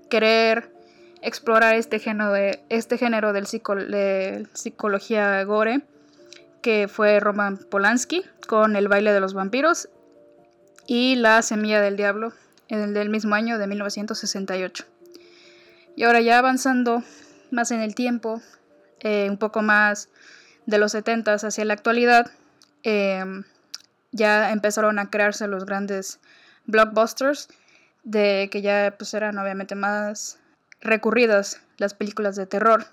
querer 0.10 0.74
explorar 1.22 1.76
este 1.76 2.00
género, 2.00 2.34
de, 2.34 2.64
este 2.68 2.98
género 2.98 3.32
del 3.32 3.46
de 3.46 4.48
psicología 4.54 5.42
gore, 5.46 5.86
que 6.62 6.90
fue 6.90 7.20
Roman 7.22 7.58
Polanski 7.58 8.24
con 8.48 8.76
El 8.76 8.90
baile 8.90 9.14
de 9.14 9.22
los 9.22 9.34
vampiros 9.34 9.90
y 10.88 11.16
La 11.16 11.42
semilla 11.42 11.82
del 11.82 11.96
diablo, 11.96 12.34
el 12.68 12.94
del 12.94 13.10
mismo 13.10 13.36
año 13.36 13.58
de 13.58 13.68
1968. 13.68 14.86
Y 15.96 16.04
ahora 16.04 16.22
ya 16.22 16.40
avanzando 16.40 17.04
más 17.52 17.72
en 17.72 17.82
el 17.82 17.96
tiempo, 17.96 18.42
eh, 19.00 19.28
un 19.30 19.38
poco 19.38 19.62
más 19.62 20.10
de 20.66 20.78
los 20.78 20.94
70 20.94 21.34
hacia 21.34 21.66
la 21.66 21.74
actualidad, 21.74 22.32
em, 22.84 23.44
ya 24.12 24.52
empezaron 24.52 25.00
a 25.00 25.10
crearse 25.10 25.48
los 25.48 25.66
grandes 25.66 26.20
blockbusters 26.66 27.50
de 28.04 28.50
que 28.52 28.62
ya 28.62 28.96
pues 28.98 29.14
eran 29.14 29.38
obviamente 29.38 29.76
más 29.76 30.40
recurridas 30.82 31.62
las 31.78 31.94
películas 31.94 32.36
de 32.36 32.46
terror. 32.46 32.86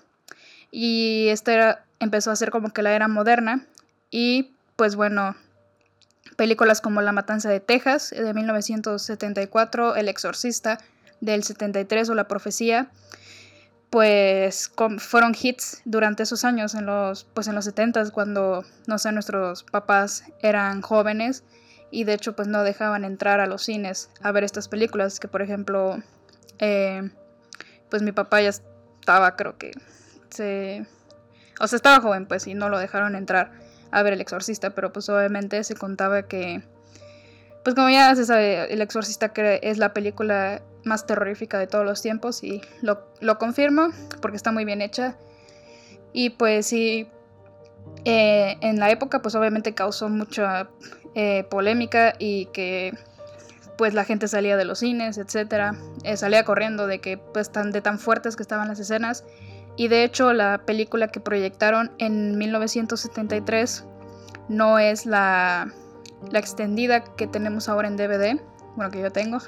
Y 0.71 1.27
esta 1.29 1.83
empezó 1.99 2.31
a 2.31 2.35
ser 2.35 2.51
como 2.51 2.71
que 2.71 2.81
la 2.81 2.93
era 2.93 3.07
moderna. 3.07 3.65
Y 4.09 4.51
pues 4.75 4.95
bueno, 4.95 5.35
películas 6.35 6.81
como 6.81 7.01
La 7.01 7.11
Matanza 7.11 7.49
de 7.49 7.59
Texas 7.59 8.11
de 8.11 8.33
1974, 8.33 9.95
El 9.95 10.09
Exorcista 10.09 10.77
del 11.19 11.43
73 11.43 12.09
o 12.09 12.15
La 12.15 12.27
Profecía, 12.27 12.89
pues 13.91 14.71
fueron 14.99 15.35
hits 15.39 15.81
durante 15.83 16.23
esos 16.23 16.45
años, 16.45 16.75
en 16.75 16.85
los, 16.85 17.25
pues 17.25 17.47
en 17.47 17.55
los 17.55 17.65
70 17.65 18.11
cuando, 18.11 18.63
no 18.87 18.97
sé, 18.97 19.11
nuestros 19.11 19.63
papás 19.63 20.23
eran 20.41 20.81
jóvenes 20.81 21.43
y 21.91 22.05
de 22.05 22.13
hecho 22.13 22.33
pues 22.33 22.47
no 22.47 22.63
dejaban 22.63 23.03
entrar 23.03 23.41
a 23.41 23.47
los 23.47 23.63
cines 23.63 24.09
a 24.21 24.31
ver 24.31 24.45
estas 24.45 24.69
películas, 24.69 25.19
que 25.19 25.27
por 25.27 25.41
ejemplo, 25.41 26.01
eh, 26.59 27.11
pues 27.89 28.01
mi 28.01 28.13
papá 28.13 28.41
ya 28.41 28.49
estaba, 28.49 29.35
creo 29.35 29.57
que 29.57 29.71
se... 30.29 30.85
O 31.59 31.67
sea, 31.67 31.75
estaba 31.75 31.99
joven 31.99 32.25
pues 32.25 32.47
y 32.47 32.53
no 32.53 32.69
lo 32.69 32.79
dejaron 32.79 33.15
entrar 33.15 33.51
a 33.91 34.03
ver 34.03 34.13
El 34.13 34.21
Exorcista, 34.21 34.71
pero 34.71 34.91
pues 34.91 35.09
obviamente 35.09 35.63
se 35.63 35.75
contaba 35.75 36.23
que, 36.23 36.63
pues 37.63 37.75
como 37.75 37.89
ya 37.89 38.15
se 38.15 38.25
sabe, 38.25 38.71
El 38.73 38.81
Exorcista 38.81 39.31
es 39.35 39.77
la 39.77 39.93
película 39.93 40.61
más 40.83 41.05
terrorífica 41.05 41.59
de 41.59 41.67
todos 41.67 41.85
los 41.85 42.01
tiempos 42.01 42.43
y 42.43 42.61
lo, 42.81 43.05
lo 43.19 43.37
confirmo 43.37 43.89
porque 44.21 44.37
está 44.37 44.51
muy 44.51 44.65
bien 44.65 44.81
hecha. 44.81 45.17
Y 46.13 46.31
pues 46.31 46.65
sí, 46.65 47.07
eh, 48.05 48.57
en 48.61 48.79
la 48.79 48.89
época 48.89 49.21
pues 49.21 49.35
obviamente 49.35 49.73
causó 49.73 50.09
mucha 50.09 50.69
eh, 51.15 51.45
polémica 51.49 52.13
y 52.17 52.45
que 52.47 52.93
pues 53.77 53.93
la 53.93 54.05
gente 54.05 54.27
salía 54.27 54.57
de 54.57 54.65
los 54.65 54.79
cines, 54.79 55.17
etcétera, 55.17 55.75
eh, 56.03 56.17
salía 56.17 56.43
corriendo 56.43 56.87
de 56.87 56.99
que 56.99 57.17
pues 57.17 57.51
tan 57.51 57.71
de 57.71 57.81
tan 57.81 57.99
fuertes 57.99 58.35
que 58.35 58.43
estaban 58.43 58.67
las 58.67 58.79
escenas 58.79 59.23
y 59.75 59.87
de 59.87 60.03
hecho 60.03 60.33
la 60.33 60.63
película 60.65 61.07
que 61.09 61.19
proyectaron 61.19 61.91
en 61.97 62.37
1973 62.37 63.85
no 64.49 64.79
es 64.79 65.05
la, 65.05 65.71
la 66.29 66.39
extendida 66.39 67.03
que 67.03 67.27
tenemos 67.27 67.69
ahora 67.69 67.87
en 67.87 67.97
DVD, 67.97 68.41
bueno 68.75 68.91
que 68.91 69.01
yo 69.01 69.11
tengo, 69.11 69.39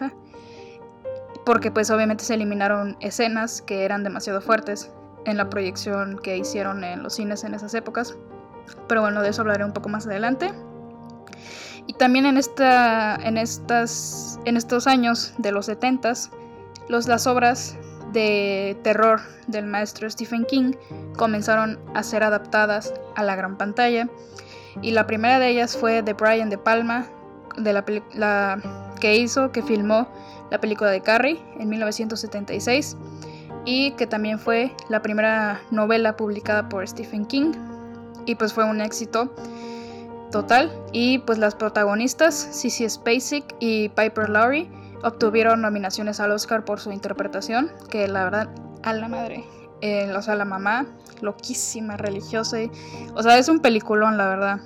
porque 1.46 1.72
pues 1.72 1.90
obviamente 1.90 2.24
se 2.24 2.34
eliminaron 2.36 2.98
escenas 3.00 3.62
que 3.62 3.84
eran 3.86 4.04
demasiado 4.04 4.42
fuertes 4.42 4.92
en 5.26 5.38
la 5.38 5.50
proyección 5.50 6.20
que 6.20 6.38
hicieron 6.38 6.84
en 6.84 7.04
los 7.04 7.16
cines 7.16 7.44
en 7.44 7.54
esas 7.54 7.74
épocas. 7.74 8.16
Pero 8.88 9.02
bueno, 9.02 9.22
de 9.22 9.30
eso 9.30 9.42
hablaré 9.42 9.66
un 9.66 9.74
poco 9.74 9.90
más 9.90 10.06
adelante. 10.08 10.54
Y 11.86 11.94
también 11.94 12.26
en, 12.26 12.38
esta, 12.38 13.16
en, 13.16 13.38
estas, 13.38 14.40
en 14.46 14.56
estos 14.56 14.88
años 14.88 15.34
de 15.38 15.52
los 15.52 15.66
70 15.66 16.14
los, 16.90 17.08
las 17.08 17.28
obras 17.28 17.78
de 18.14 18.78
terror 18.84 19.22
del 19.48 19.66
maestro 19.66 20.10
Stephen 20.10 20.46
King 20.46 20.74
comenzaron 21.18 21.80
a 21.94 22.04
ser 22.04 22.24
adaptadas 22.24 22.94
a 23.16 23.24
la 23.24 23.36
gran 23.36 23.58
pantalla. 23.58 24.08
Y 24.82 24.92
la 24.92 25.06
primera 25.06 25.40
de 25.40 25.50
ellas 25.50 25.78
fue 25.78 26.02
de 26.02 26.14
Brian 26.14 26.50
De 26.50 26.58
Palma, 26.58 27.08
de 27.58 27.74
la, 27.74 28.62
que 29.00 29.18
hizo, 29.18 29.52
que 29.52 29.62
filmó 29.62 30.08
la 30.50 30.60
película 30.60 30.90
de 30.90 31.02
Carrie 31.02 31.40
en 31.60 31.70
1976 31.70 32.98
y 33.66 33.92
que 33.92 34.08
también 34.08 34.40
fue 34.40 34.76
la 34.90 35.02
primera 35.02 35.62
novela 35.72 36.16
publicada 36.18 36.70
por 36.70 36.88
Stephen 36.88 37.26
King 37.26 37.52
y 38.26 38.36
pues 38.36 38.54
fue 38.54 38.64
un 38.64 38.82
éxito 38.82 39.34
total 40.32 40.72
y 40.92 41.20
pues 41.20 41.38
las 41.38 41.56
protagonistas 41.56 42.50
Cissy 42.52 42.90
Spacek 42.90 43.56
y 43.60 43.90
Piper 43.90 44.30
Laurie 44.30 44.70
obtuvieron 45.04 45.62
nominaciones 45.62 46.20
al 46.20 46.32
Oscar 46.32 46.66
por 46.66 46.80
su 46.80 46.92
interpretación 46.92 47.72
que 47.90 48.08
la 48.08 48.24
verdad 48.24 48.50
a 48.84 48.94
la 48.94 49.08
madre 49.08 49.44
eh, 49.82 50.12
o 50.14 50.22
sea 50.22 50.36
la 50.36 50.46
mamá 50.46 50.86
loquísima 51.22 51.98
religiosa 51.98 52.58
o 53.14 53.24
sea 53.24 53.38
es 53.38 53.50
un 53.50 53.60
peliculón 53.60 54.18
la 54.18 54.28
verdad 54.28 54.60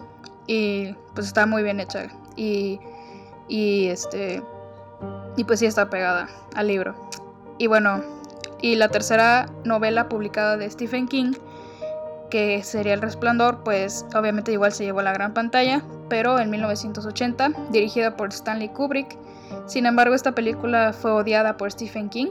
y 0.47 0.93
pues 1.13 1.27
está 1.27 1.45
muy 1.45 1.63
bien 1.63 1.79
hecha 1.79 2.07
y 2.35 2.79
y 3.47 3.87
este 3.87 4.43
y 5.35 5.43
pues 5.43 5.59
sí 5.59 5.65
está 5.65 5.89
pegada 5.89 6.27
al 6.55 6.67
libro 6.67 6.95
y 7.57 7.67
bueno 7.67 8.01
y 8.61 8.75
la 8.75 8.89
tercera 8.89 9.47
novela 9.65 10.09
publicada 10.09 10.57
de 10.57 10.69
Stephen 10.69 11.07
King 11.07 11.33
que 12.29 12.63
sería 12.63 12.93
El 12.93 13.01
Resplandor, 13.01 13.63
pues 13.63 14.05
obviamente 14.15 14.51
igual 14.51 14.71
se 14.71 14.83
llevó 14.83 14.99
a 14.99 15.03
la 15.03 15.13
gran 15.13 15.33
pantalla, 15.33 15.81
pero 16.09 16.39
en 16.39 16.49
1980, 16.49 17.51
dirigida 17.71 18.17
por 18.17 18.29
Stanley 18.29 18.69
Kubrick. 18.69 19.17
Sin 19.65 19.85
embargo, 19.85 20.15
esta 20.15 20.33
película 20.33 20.93
fue 20.93 21.11
odiada 21.11 21.57
por 21.57 21.71
Stephen 21.71 22.09
King 22.09 22.29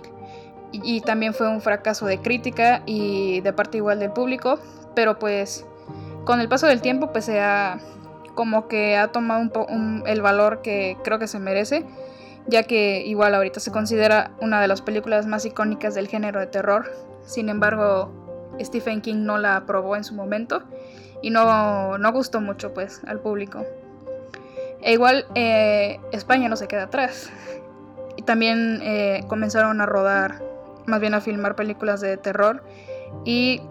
y, 0.72 1.00
también 1.00 1.32
fue 1.32 1.48
un 1.48 1.60
fracaso 1.60 2.06
de 2.06 2.18
crítica 2.18 2.82
y 2.86 3.40
de 3.40 3.52
parte 3.52 3.78
igual 3.78 3.98
del 3.98 4.10
público, 4.12 4.58
pero 4.94 5.18
pues 5.18 5.64
con 6.24 6.40
el 6.40 6.48
paso 6.48 6.66
del 6.66 6.80
tiempo 6.80 7.12
pues 7.12 7.24
se 7.26 7.40
ha 7.40 7.78
como 8.34 8.68
que 8.68 8.96
ha 8.96 9.08
tomado 9.08 9.66
un, 9.68 10.02
el 10.06 10.20
valor 10.20 10.60
que 10.60 10.98
creo 11.02 11.18
que 11.18 11.28
se 11.28 11.38
merece, 11.38 11.86
ya 12.46 12.64
que 12.64 13.04
igual 13.06 13.34
ahorita 13.34 13.60
se 13.60 13.70
considera 13.72 14.32
una 14.40 14.60
de 14.60 14.68
las 14.68 14.82
películas 14.82 15.26
más 15.26 15.44
icónicas 15.46 15.94
del 15.94 16.08
género 16.08 16.40
de 16.40 16.46
terror. 16.46 16.92
Sin 17.24 17.48
embargo, 17.48 18.12
Stephen 18.60 19.00
King 19.00 19.24
no 19.24 19.38
la 19.38 19.56
aprobó 19.56 19.96
en 19.96 20.04
su 20.04 20.14
momento 20.14 20.62
y 21.22 21.30
no, 21.30 21.96
no 21.98 22.12
gustó 22.12 22.40
mucho 22.40 22.74
pues 22.74 23.00
al 23.06 23.20
público. 23.20 23.64
E 24.80 24.92
igual 24.92 25.26
eh, 25.34 26.00
España 26.12 26.48
no 26.48 26.56
se 26.56 26.68
queda 26.68 26.84
atrás. 26.84 27.30
Y 28.16 28.22
también 28.22 28.80
eh, 28.82 29.24
comenzaron 29.28 29.80
a 29.80 29.86
rodar, 29.86 30.42
más 30.86 31.00
bien 31.00 31.14
a 31.14 31.20
filmar 31.20 31.56
películas 31.56 32.00
de 32.00 32.16
terror. 32.16 32.62
Y 33.24 33.62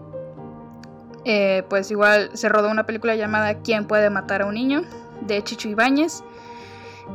eh, 1.24 1.64
pues 1.68 1.90
igual 1.90 2.30
se 2.34 2.48
rodó 2.48 2.70
una 2.70 2.86
película 2.86 3.16
llamada 3.16 3.54
¿Quién 3.54 3.86
puede 3.86 4.10
matar 4.10 4.42
a 4.42 4.46
un 4.46 4.54
niño? 4.54 4.82
de 5.22 5.42
Chicho 5.42 5.68
Ibáñez. 5.68 6.22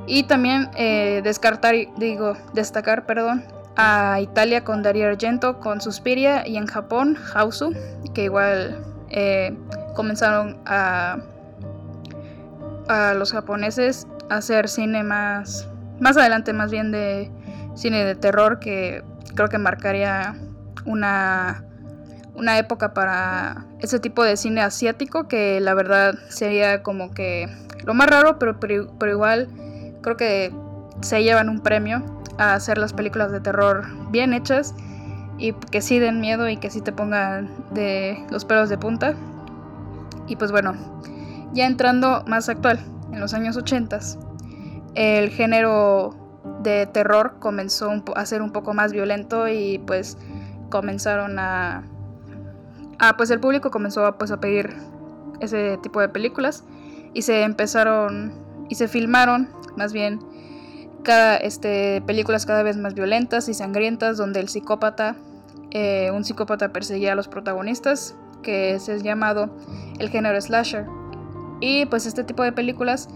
Y 0.08 0.24
también 0.24 0.72
descartar, 0.72 1.76
digo, 1.98 2.36
destacar, 2.54 3.06
perdón, 3.06 3.44
a 3.76 4.20
Italia 4.22 4.64
con 4.64 4.84
Dario 4.84 5.08
Argento 5.10 5.60
con 5.60 5.82
Suspiria 5.82 6.48
y 6.48 6.56
en 6.56 6.66
Japón 6.66 7.18
Hausu, 7.34 7.74
que 8.14 8.24
igual 8.24 8.84
comenzaron 9.94 10.58
a, 10.66 11.18
a 12.92 13.14
los 13.14 13.32
japoneses 13.32 14.08
a 14.30 14.38
hacer 14.38 14.70
cine 14.70 15.04
más, 15.04 15.68
más 16.00 16.18
adelante 16.18 16.54
más 16.54 16.72
bien 16.72 16.92
de 16.92 17.32
cine 17.76 18.04
de 18.04 18.16
terror 18.16 18.60
que 18.60 19.04
creo 19.36 19.48
que 19.48 19.58
marcaría 19.58 20.36
una, 20.86 21.64
una 22.36 22.58
época 22.58 22.94
para 22.94 23.66
ese 23.80 24.00
tipo 24.00 24.24
de 24.24 24.38
cine 24.38 24.62
asiático 24.62 25.28
que 25.28 25.60
la 25.62 25.74
verdad 25.74 26.16
sería 26.30 26.84
como 26.84 27.12
que 27.12 27.48
lo 27.86 27.94
más 27.94 28.10
raro 28.10 28.40
pero, 28.40 28.60
pero 28.60 29.12
igual 29.12 29.48
creo 30.02 30.18
que 30.18 30.54
se 31.02 31.24
llevan 31.24 31.50
un 31.50 31.62
premio 31.62 32.04
a 32.38 32.54
hacer 32.54 32.78
las 32.78 32.94
películas 32.94 33.32
de 33.32 33.40
terror 33.40 33.86
bien 34.10 34.34
hechas 34.34 34.76
y 35.38 35.54
que 35.54 35.82
sí 35.82 36.00
den 36.00 36.22
miedo 36.22 36.48
y 36.50 36.58
que 36.58 36.70
sí 36.70 36.82
te 36.82 36.92
pongan 36.92 37.50
de 37.72 38.24
los 38.30 38.46
pelos 38.46 38.70
de 38.70 38.78
punta. 38.78 39.16
Y 40.28 40.36
pues 40.36 40.52
bueno, 40.52 40.76
ya 41.54 41.66
entrando 41.66 42.24
más 42.28 42.50
actual, 42.50 42.80
en 43.12 43.20
los 43.20 43.34
años 43.34 43.58
80, 43.58 44.00
el 44.96 45.30
género 45.30 46.16
de 46.64 46.86
terror 46.88 47.36
comenzó 47.40 47.92
a 48.16 48.26
ser 48.26 48.42
un 48.42 48.52
poco 48.52 48.74
más 48.74 48.92
violento 48.92 49.48
y 49.48 49.80
pues 49.80 50.18
comenzaron 50.70 51.40
a... 51.40 51.84
Ah, 53.00 53.18
pues 53.18 53.32
el 53.32 53.40
público 53.40 53.72
comenzó 53.72 54.06
a, 54.06 54.18
pues, 54.18 54.32
a 54.32 54.40
pedir 54.40 54.76
ese 55.40 55.78
tipo 55.82 56.00
de 56.00 56.10
películas 56.10 56.64
y 57.14 57.24
se 57.24 57.44
empezaron 57.44 58.34
y 58.70 58.76
se 58.76 58.88
filmaron 58.88 59.50
más 59.76 59.92
bien 59.92 60.20
este, 61.42 62.02
películas 62.06 62.46
cada 62.46 62.64
vez 62.64 62.78
más 62.78 62.94
violentas 62.94 63.50
y 63.50 63.54
sangrientas 63.54 64.18
donde 64.18 64.40
el 64.40 64.50
psicópata, 64.50 65.16
eh, 65.72 66.12
un 66.14 66.24
psicópata 66.24 66.72
perseguía 66.72 67.14
a 67.14 67.16
los 67.16 67.28
protagonistas, 67.28 68.16
que 68.44 68.76
es 68.76 68.88
llamado 69.04 69.50
el 70.00 70.10
género 70.10 70.40
slasher. 70.40 70.86
Y 71.62 71.86
pues 71.86 72.06
este 72.06 72.24
tipo 72.24 72.44
de 72.44 72.52
películas 72.52 73.08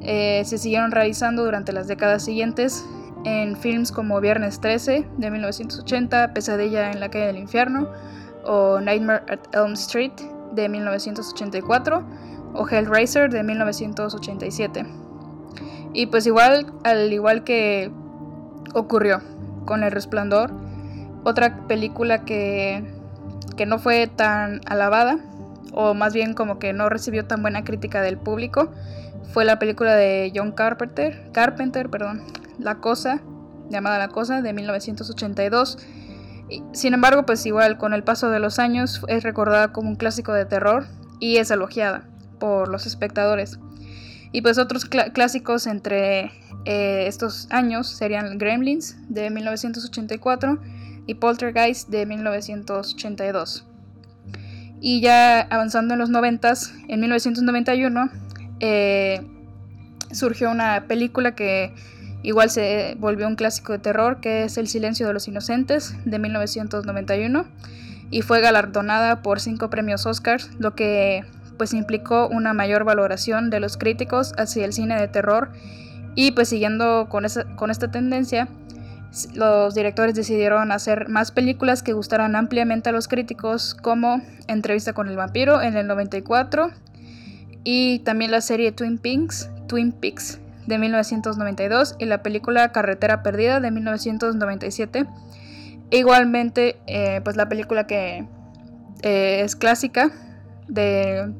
eh, 0.00 0.42
se 0.44 0.58
siguieron 0.58 0.92
realizando 0.92 1.44
durante 1.44 1.72
las 1.72 1.88
décadas 1.88 2.24
siguientes 2.24 2.84
en 3.24 3.56
films 3.56 3.90
como 3.90 4.20
Viernes 4.20 4.60
13 4.60 5.06
de 5.16 5.30
1980, 5.30 6.34
Pesadilla 6.34 6.92
en 6.92 7.00
la 7.00 7.10
calle 7.10 7.26
del 7.26 7.38
infierno 7.38 7.88
o 8.44 8.80
Nightmare 8.80 9.22
at 9.28 9.40
Elm 9.54 9.72
Street 9.72 10.12
de 10.52 10.68
1984 10.68 12.04
o 12.52 12.68
Hellraiser 12.68 13.30
de 13.30 13.42
1987. 13.42 14.86
Y 15.94 16.06
pues 16.06 16.26
igual, 16.26 16.72
al 16.84 17.12
igual 17.12 17.44
que 17.44 17.90
ocurrió 18.74 19.22
con 19.64 19.82
El 19.82 19.92
Resplandor, 19.92 20.52
otra 21.24 21.66
película 21.66 22.24
que, 22.24 22.84
que 23.56 23.64
no 23.64 23.78
fue 23.78 24.06
tan 24.08 24.60
alabada, 24.66 25.18
o 25.74 25.94
más 25.94 26.14
bien 26.14 26.34
como 26.34 26.58
que 26.58 26.72
no 26.72 26.88
recibió 26.88 27.26
tan 27.26 27.42
buena 27.42 27.64
crítica 27.64 28.00
del 28.00 28.16
público, 28.16 28.72
fue 29.32 29.44
la 29.44 29.58
película 29.58 29.94
de 29.96 30.32
John 30.34 30.52
Carpenter, 30.52 31.30
Carpenter, 31.32 31.90
perdón, 31.90 32.22
La 32.58 32.76
Cosa, 32.76 33.20
llamada 33.68 33.98
La 33.98 34.08
Cosa, 34.08 34.42
de 34.42 34.52
1982. 34.52 35.78
Sin 36.72 36.94
embargo, 36.94 37.26
pues 37.26 37.44
igual 37.46 37.76
con 37.78 37.94
el 37.94 38.04
paso 38.04 38.30
de 38.30 38.38
los 38.38 38.58
años 38.58 39.02
es 39.08 39.24
recordada 39.24 39.72
como 39.72 39.88
un 39.88 39.96
clásico 39.96 40.32
de 40.32 40.44
terror 40.44 40.86
y 41.18 41.38
es 41.38 41.50
elogiada 41.50 42.06
por 42.38 42.68
los 42.68 42.86
espectadores. 42.86 43.58
Y 44.30 44.42
pues 44.42 44.58
otros 44.58 44.84
clásicos 44.84 45.66
entre 45.66 46.30
eh, 46.64 47.06
estos 47.06 47.48
años 47.50 47.88
serían 47.88 48.38
Gremlins 48.38 48.96
de 49.08 49.30
1984 49.30 50.60
y 51.06 51.14
Poltergeist 51.14 51.88
de 51.88 52.06
1982. 52.06 53.66
Y 54.86 55.00
ya 55.00 55.40
avanzando 55.40 55.94
en 55.94 56.00
los 56.00 56.10
90, 56.10 56.52
en 56.88 57.00
1991, 57.00 58.10
eh, 58.60 59.26
surgió 60.12 60.50
una 60.50 60.84
película 60.86 61.34
que 61.34 61.72
igual 62.22 62.50
se 62.50 62.94
volvió 62.98 63.26
un 63.26 63.34
clásico 63.34 63.72
de 63.72 63.78
terror, 63.78 64.20
que 64.20 64.44
es 64.44 64.58
El 64.58 64.68
silencio 64.68 65.06
de 65.06 65.14
los 65.14 65.26
inocentes 65.26 65.96
de 66.04 66.18
1991 66.18 67.46
y 68.10 68.20
fue 68.20 68.42
galardonada 68.42 69.22
por 69.22 69.40
cinco 69.40 69.70
premios 69.70 70.04
Oscars, 70.04 70.50
lo 70.58 70.74
que 70.74 71.24
pues 71.56 71.72
implicó 71.72 72.28
una 72.28 72.52
mayor 72.52 72.84
valoración 72.84 73.48
de 73.48 73.60
los 73.60 73.78
críticos 73.78 74.34
hacia 74.36 74.66
el 74.66 74.74
cine 74.74 75.00
de 75.00 75.08
terror. 75.08 75.48
Y 76.14 76.32
pues 76.32 76.50
siguiendo 76.50 77.08
con, 77.08 77.24
esa, 77.24 77.44
con 77.56 77.70
esta 77.70 77.90
tendencia, 77.90 78.48
los 79.34 79.74
directores 79.74 80.14
decidieron 80.14 80.72
hacer 80.72 81.08
más 81.08 81.30
películas 81.30 81.82
que 81.82 81.92
gustaran 81.92 82.36
ampliamente 82.36 82.88
a 82.88 82.92
los 82.92 83.08
críticos, 83.08 83.74
como 83.74 84.22
Entrevista 84.48 84.92
con 84.92 85.08
el 85.08 85.16
vampiro 85.16 85.62
en 85.62 85.76
el 85.76 85.86
94 85.86 86.70
y 87.62 88.00
también 88.00 88.30
la 88.30 88.40
serie 88.40 88.72
Twin 88.72 88.98
Peaks, 88.98 89.50
Twin 89.68 89.92
Peaks 89.92 90.40
de 90.66 90.78
1992 90.78 91.96
y 91.98 92.06
la 92.06 92.22
película 92.22 92.72
Carretera 92.72 93.22
Perdida 93.22 93.60
de 93.60 93.70
1997. 93.70 95.06
igualmente, 95.90 96.76
eh, 96.86 97.20
pues 97.22 97.36
la 97.36 97.48
película 97.48 97.86
que 97.86 98.26
eh, 99.02 99.42
es 99.44 99.54
clásica 99.54 100.10
de, 100.68 101.32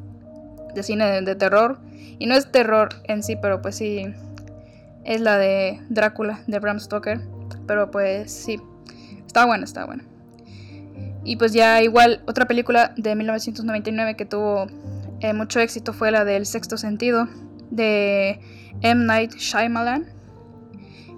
cine 0.83 1.23
de 1.23 1.35
terror 1.35 1.79
y 2.19 2.27
no 2.27 2.35
es 2.35 2.51
terror 2.51 2.91
en 3.05 3.23
sí, 3.23 3.37
pero 3.37 3.61
pues 3.63 3.77
sí 3.77 4.07
es 5.05 5.21
la 5.21 5.39
de 5.39 5.81
Drácula 5.89 6.41
de 6.47 6.59
Bram 6.59 6.79
Stoker. 6.79 7.34
Pero 7.67 7.91
pues 7.91 8.33
sí, 8.33 8.61
está 9.27 9.47
buena, 9.47 9.65
está 9.65 9.87
buena. 9.87 10.05
Y 11.25 11.37
pues 11.37 11.53
ya 11.53 11.83
igual 11.83 12.23
otra 12.27 12.47
película 12.47 12.93
de 12.97 13.15
1999 13.15 14.15
que 14.15 14.27
tuvo 14.27 14.67
eh, 15.21 15.33
mucho 15.33 15.59
éxito 15.61 15.93
fue 15.95 16.11
la 16.11 16.25
del 16.25 16.45
Sexto 16.45 16.77
Sentido 16.77 17.29
de 17.71 18.41
M. 18.83 19.07
Night 19.07 19.35
Shyamalan. 19.35 20.07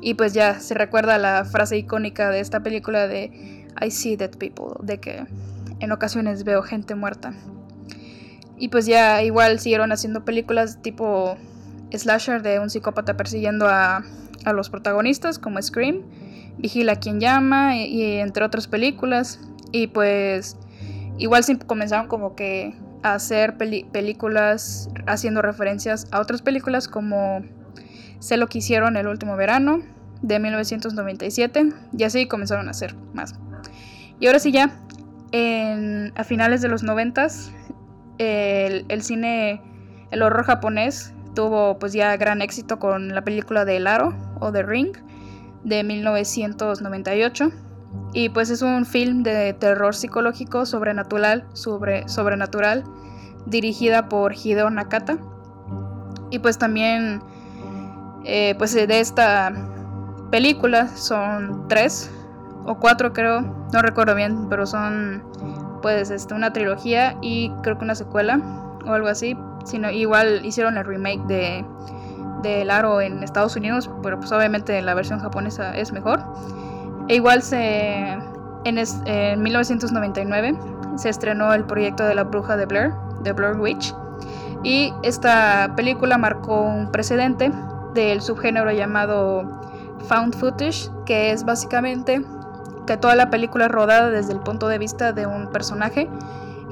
Y 0.01 0.15
pues 0.15 0.33
ya 0.33 0.61
se 0.61 0.75
recuerda 0.75 1.19
la 1.19 1.45
frase 1.45 1.77
icónica 1.77 2.31
de 2.31 2.41
esta 2.41 2.61
película 2.61 3.09
de 3.09 3.67
I 3.81 3.91
see 3.91 4.17
dead 4.17 4.37
people, 4.39 4.75
de 4.83 5.01
que 5.01 5.27
en 5.81 5.91
ocasiones 5.91 6.45
veo 6.45 6.63
gente 6.63 6.95
muerta. 6.95 7.35
Y 8.57 8.69
pues 8.69 8.87
ya 8.87 9.23
igual 9.23 9.59
siguieron 9.59 9.91
haciendo 9.91 10.25
películas 10.25 10.81
tipo 10.83 11.37
slasher 11.93 12.43
de 12.43 12.61
un 12.61 12.71
psicópata 12.71 13.17
persiguiendo 13.17 13.67
a, 13.69 14.05
a 14.45 14.53
los 14.53 14.71
protagonistas 14.71 15.39
como 15.39 15.61
Scream 15.61 16.03
Vigila 16.59 16.97
quien 16.97 17.21
llama 17.21 17.77
y, 17.77 18.19
entre 18.19 18.45
otras 18.45 18.69
películas. 18.69 19.41
Y 19.73 19.89
pues 19.89 20.57
igual 21.19 21.45
sí 21.45 21.57
comenzaron 21.57 22.09
como 22.09 22.35
que 22.35 22.75
a 23.03 23.15
hacer 23.15 23.57
películas 23.57 24.89
haciendo 25.07 25.43
referencias 25.43 26.07
a 26.11 26.21
otras 26.21 26.43
películas 26.43 26.89
como 26.89 27.43
Sé 28.19 28.37
lo 28.37 28.49
que 28.49 28.59
hicieron 28.59 28.97
el 28.97 29.07
último 29.07 29.37
verano 29.37 29.83
de 30.23 30.39
1997 30.39 31.69
y 31.97 32.05
así 32.05 32.27
comenzaron 32.27 32.69
a 32.69 32.71
hacer 32.71 32.95
más. 33.13 33.35
Y 34.19 34.27
ahora 34.27 34.39
sí 34.39 34.53
ya, 34.53 34.73
a 36.15 36.25
finales 36.25 36.63
de 36.63 36.69
los 36.69 36.83
90 36.83 37.27
el, 38.19 38.87
el 38.89 39.03
cine, 39.03 39.61
el 40.11 40.23
horror 40.23 40.45
japonés 40.45 41.13
tuvo 41.35 41.79
pues 41.79 41.93
ya 41.93 42.17
gran 42.17 42.41
éxito 42.41 42.79
con 42.79 43.15
la 43.15 43.23
película 43.23 43.67
de 43.67 43.77
El 43.77 43.87
Aro 43.87 44.15
o 44.41 44.51
The 44.51 44.63
Ring 44.63 44.97
de 45.67 45.83
1998 45.83 47.51
y 48.13 48.29
pues 48.29 48.51
es 48.51 48.63
un 48.63 48.87
film 48.87 49.23
de 49.23 49.53
terror 49.53 49.95
psicológico 49.95 50.65
sobrenatural, 50.65 51.45
sobre, 51.55 52.09
sobrenatural 52.09 52.85
dirigida 53.47 54.09
por 54.09 54.35
Hideo 54.35 54.71
Nakata. 54.71 55.19
Y 56.31 56.39
pues 56.39 56.59
también 56.59 57.21
eh, 58.25 58.55
pues 58.59 58.75
de 58.75 59.01
esta 59.01 59.53
película 60.31 60.89
son 60.89 61.69
tres 61.69 62.11
o 62.65 62.79
cuatro 62.79 63.13
creo 63.13 63.43
no 63.73 63.81
recuerdo 63.81 64.17
bien 64.17 64.49
pero 64.49 64.67
son 64.67 65.23
pues 65.83 66.11
este, 66.11 66.35
una 66.35 66.53
trilogía 66.53 67.17
y 67.23 67.51
creo 67.63 67.79
que 67.79 67.85
una 67.85 67.95
secuela 67.95 68.41
o 68.85 68.93
algo 68.93 69.07
así 69.07 69.39
sino 69.65 69.89
igual 69.93 70.45
hicieron 70.45 70.77
el 70.77 70.85
remake 70.85 71.23
de 71.29 71.65
del 72.43 72.71
aro 72.71 73.01
en 73.01 73.23
Estados 73.23 73.57
Unidos, 73.57 73.91
pero 74.03 74.19
pues 74.19 74.33
obviamente 74.33 74.81
la 74.83 74.95
versión 74.95 75.21
japonesa 75.21 75.77
es 75.77 75.93
mejor. 75.93 76.23
E 77.09 77.17
igual 77.17 77.43
se 77.43 78.19
en, 78.65 78.79
en 79.07 79.43
1999 79.43 80.59
se 80.97 81.09
estrenó 81.09 81.53
el 81.53 81.65
proyecto 81.65 82.05
de 82.05 82.15
la 82.15 82.25
bruja 82.25 82.57
de 82.57 82.67
Blair, 82.67 82.93
de 83.23 83.33
Blair 83.33 83.57
Witch, 83.57 83.95
y 84.63 84.93
esta 85.03 85.73
película 85.77 86.19
marcó 86.19 86.63
un 86.63 86.91
precedente 86.91 87.53
del 87.95 88.21
subgénero 88.21 88.73
llamado 88.73 89.45
found 90.09 90.35
footage, 90.35 90.91
que 91.05 91.31
es 91.31 91.45
básicamente 91.45 92.25
que 92.87 92.97
toda 92.97 93.15
la 93.17 93.31
película 93.31 93.67
es 93.67 93.71
rodada 93.71 94.11
desde 94.11 94.33
el 94.33 94.41
punto 94.41 94.69
de 94.69 94.79
vista 94.79 95.13
de 95.13 95.27
un 95.27 95.51
personaje 95.51 96.09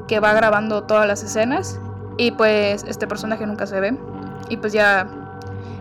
que 0.07 0.21
va 0.21 0.33
grabando 0.33 0.85
todas 0.85 1.07
las 1.07 1.23
escenas 1.23 1.81
y 2.17 2.31
pues 2.33 2.85
este 2.85 3.07
personaje 3.07 3.47
nunca 3.47 3.67
se 3.67 3.81
ve 3.81 3.99
y 4.49 4.57
pues 4.57 4.73
ya 4.73 5.07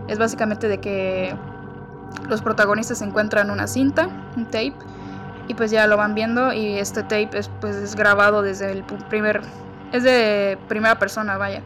es 0.08 0.18
básicamente 0.18 0.68
de 0.68 0.80
que 0.80 1.36
los 2.30 2.42
protagonistas 2.42 3.02
encuentran 3.02 3.50
una 3.50 3.68
cinta, 3.68 4.08
un 4.36 4.46
tape, 4.46 4.76
y 5.48 5.54
pues 5.56 5.72
ya 5.72 5.88
lo 5.88 5.98
van 5.98 6.16
viendo 6.16 6.54
y 6.54 6.78
este 6.78 7.04
tape 7.04 7.30
es, 7.34 7.50
pues, 7.60 7.76
es 7.76 7.96
grabado 7.96 8.42
desde 8.42 8.72
el 8.72 8.84
primer, 8.84 9.42
es 9.92 10.04
de 10.04 10.58
primera 10.68 10.98
persona, 11.00 11.38
vaya, 11.38 11.62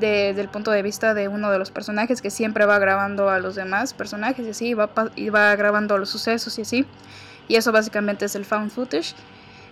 desde 0.00 0.40
el 0.40 0.48
punto 0.48 0.70
de 0.70 0.82
vista 0.82 1.14
de 1.14 1.28
uno 1.28 1.50
de 1.50 1.58
los 1.58 1.70
personajes 1.70 2.22
que 2.22 2.30
siempre 2.30 2.64
va 2.64 2.78
grabando 2.78 3.28
a 3.28 3.38
los 3.38 3.54
demás 3.54 3.92
personajes 3.94 4.46
y 4.46 4.50
así, 4.50 4.74
va, 4.74 4.90
y 5.16 5.28
va 5.28 5.54
grabando 5.56 5.98
los 5.98 6.08
sucesos 6.08 6.58
y 6.58 6.62
así, 6.62 6.86
y 7.48 7.56
eso 7.56 7.72
básicamente 7.72 8.24
es 8.24 8.34
el 8.34 8.44
found 8.44 8.70
footage. 8.70 9.14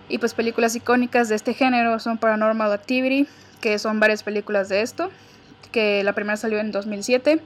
Y 0.09 0.17
pues 0.17 0.33
películas 0.33 0.75
icónicas 0.75 1.29
de 1.29 1.35
este 1.35 1.53
género 1.53 1.97
son 1.97 2.17
Paranormal 2.17 2.71
Activity, 2.71 3.27
que 3.61 3.79
son 3.79 3.99
varias 3.99 4.21
películas 4.21 4.69
de 4.69 4.81
esto, 4.81 5.09
que 5.71 6.03
la 6.03 6.13
primera 6.13 6.37
salió 6.37 6.59
en 6.59 6.71
2007 6.71 7.41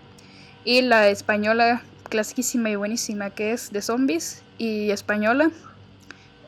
y 0.68 0.82
la 0.82 1.08
española 1.08 1.82
clasiquísima 2.10 2.70
y 2.70 2.76
buenísima 2.76 3.30
que 3.30 3.54
es 3.54 3.72
de 3.72 3.82
zombies 3.82 4.44
y 4.58 4.92
española 4.92 5.50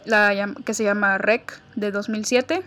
la 0.03 0.53
que 0.65 0.73
se 0.73 0.83
llama 0.83 1.17
Rec 1.17 1.61
de 1.75 1.91
2007 1.91 2.61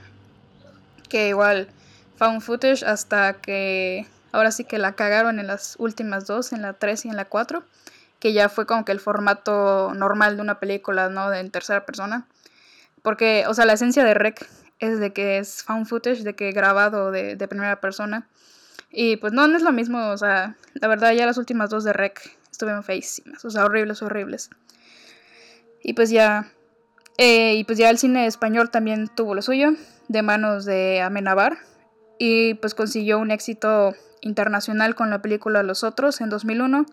que 1.10 1.28
igual 1.28 1.68
found 2.16 2.40
footage 2.40 2.86
hasta 2.86 3.34
que 3.34 4.06
ahora 4.32 4.50
sí 4.50 4.64
que 4.64 4.78
la 4.78 4.92
cagaron 4.92 5.40
en 5.40 5.46
las 5.46 5.76
últimas 5.78 6.26
dos 6.26 6.54
en 6.54 6.62
la 6.62 6.72
3 6.72 7.04
y 7.04 7.08
en 7.10 7.16
la 7.16 7.26
4 7.26 7.62
que 8.18 8.32
ya 8.32 8.48
fue 8.48 8.64
como 8.64 8.86
que 8.86 8.92
el 8.92 9.00
formato 9.00 9.92
normal 9.94 10.36
de 10.36 10.42
una 10.42 10.58
película 10.58 11.10
no 11.10 11.28
de 11.28 11.40
en 11.40 11.50
tercera 11.50 11.84
persona. 11.84 12.24
Porque 13.02 13.44
o 13.46 13.52
sea 13.52 13.66
la 13.66 13.74
esencia 13.74 14.04
de 14.04 14.14
Rec 14.14 14.48
es 14.78 15.00
de 15.00 15.12
que 15.12 15.36
es 15.36 15.64
found 15.64 15.86
footage 15.86 16.22
de 16.22 16.34
que 16.34 16.52
grabado 16.52 17.10
de, 17.10 17.36
de 17.36 17.48
primera 17.48 17.78
persona 17.80 18.26
y 18.92 19.16
pues 19.16 19.33
no, 19.33 19.48
no 19.48 19.57
es 19.57 19.62
lo 19.62 19.72
mismo, 19.72 20.11
o 20.11 20.18
sea, 20.18 20.57
la 20.74 20.88
verdad 20.88 21.12
ya 21.12 21.26
las 21.26 21.38
últimas 21.38 21.70
dos 21.70 21.83
de 21.83 21.94
Rec 21.94 22.37
estuvieron 22.50 22.85
feísimas, 22.85 23.44
o 23.44 23.50
sea, 23.50 23.64
horribles, 23.64 24.02
horribles. 24.02 24.50
Y 25.83 25.94
pues 25.94 26.11
ya, 26.11 26.52
eh, 27.16 27.55
y 27.57 27.64
pues 27.64 27.78
ya 27.78 27.90
el 27.90 27.98
cine 27.98 28.26
español 28.26 28.70
también 28.70 29.09
tuvo 29.09 29.35
lo 29.35 29.42
suyo, 29.42 29.70
de 30.09 30.22
manos 30.22 30.66
de 30.66 31.00
Amenabar, 31.00 31.57
y 32.18 32.55
pues 32.55 32.74
consiguió 32.74 33.18
un 33.18 33.31
éxito 33.31 33.94
internacional 34.20 34.94
con 34.94 35.11
la 35.11 35.22
película 35.22 35.62
Los 35.62 35.83
Otros 35.85 36.20
en 36.20 36.28
2001, 36.28 36.87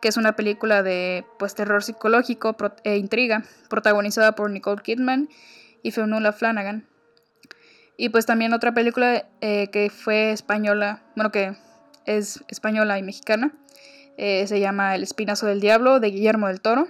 que 0.00 0.08
es 0.08 0.16
una 0.16 0.36
película 0.36 0.82
de 0.82 1.24
pues 1.38 1.54
terror 1.54 1.82
psicológico 1.82 2.56
e 2.84 2.96
intriga, 2.96 3.42
protagonizada 3.68 4.32
por 4.32 4.50
Nicole 4.50 4.82
Kidman 4.82 5.28
y 5.82 5.90
Fionnuala 5.90 6.32
Flanagan. 6.32 6.86
Y 8.00 8.10
pues 8.10 8.26
también 8.26 8.54
otra 8.54 8.72
película 8.72 9.26
eh, 9.40 9.68
que 9.72 9.90
fue 9.90 10.30
española, 10.30 11.02
bueno, 11.16 11.32
que 11.32 11.56
es 12.06 12.44
española 12.46 12.96
y 12.96 13.02
mexicana, 13.02 13.52
eh, 14.16 14.46
se 14.46 14.60
llama 14.60 14.94
El 14.94 15.02
Espinazo 15.02 15.46
del 15.46 15.60
Diablo 15.60 15.98
de 15.98 16.10
Guillermo 16.10 16.46
del 16.46 16.60
Toro. 16.60 16.86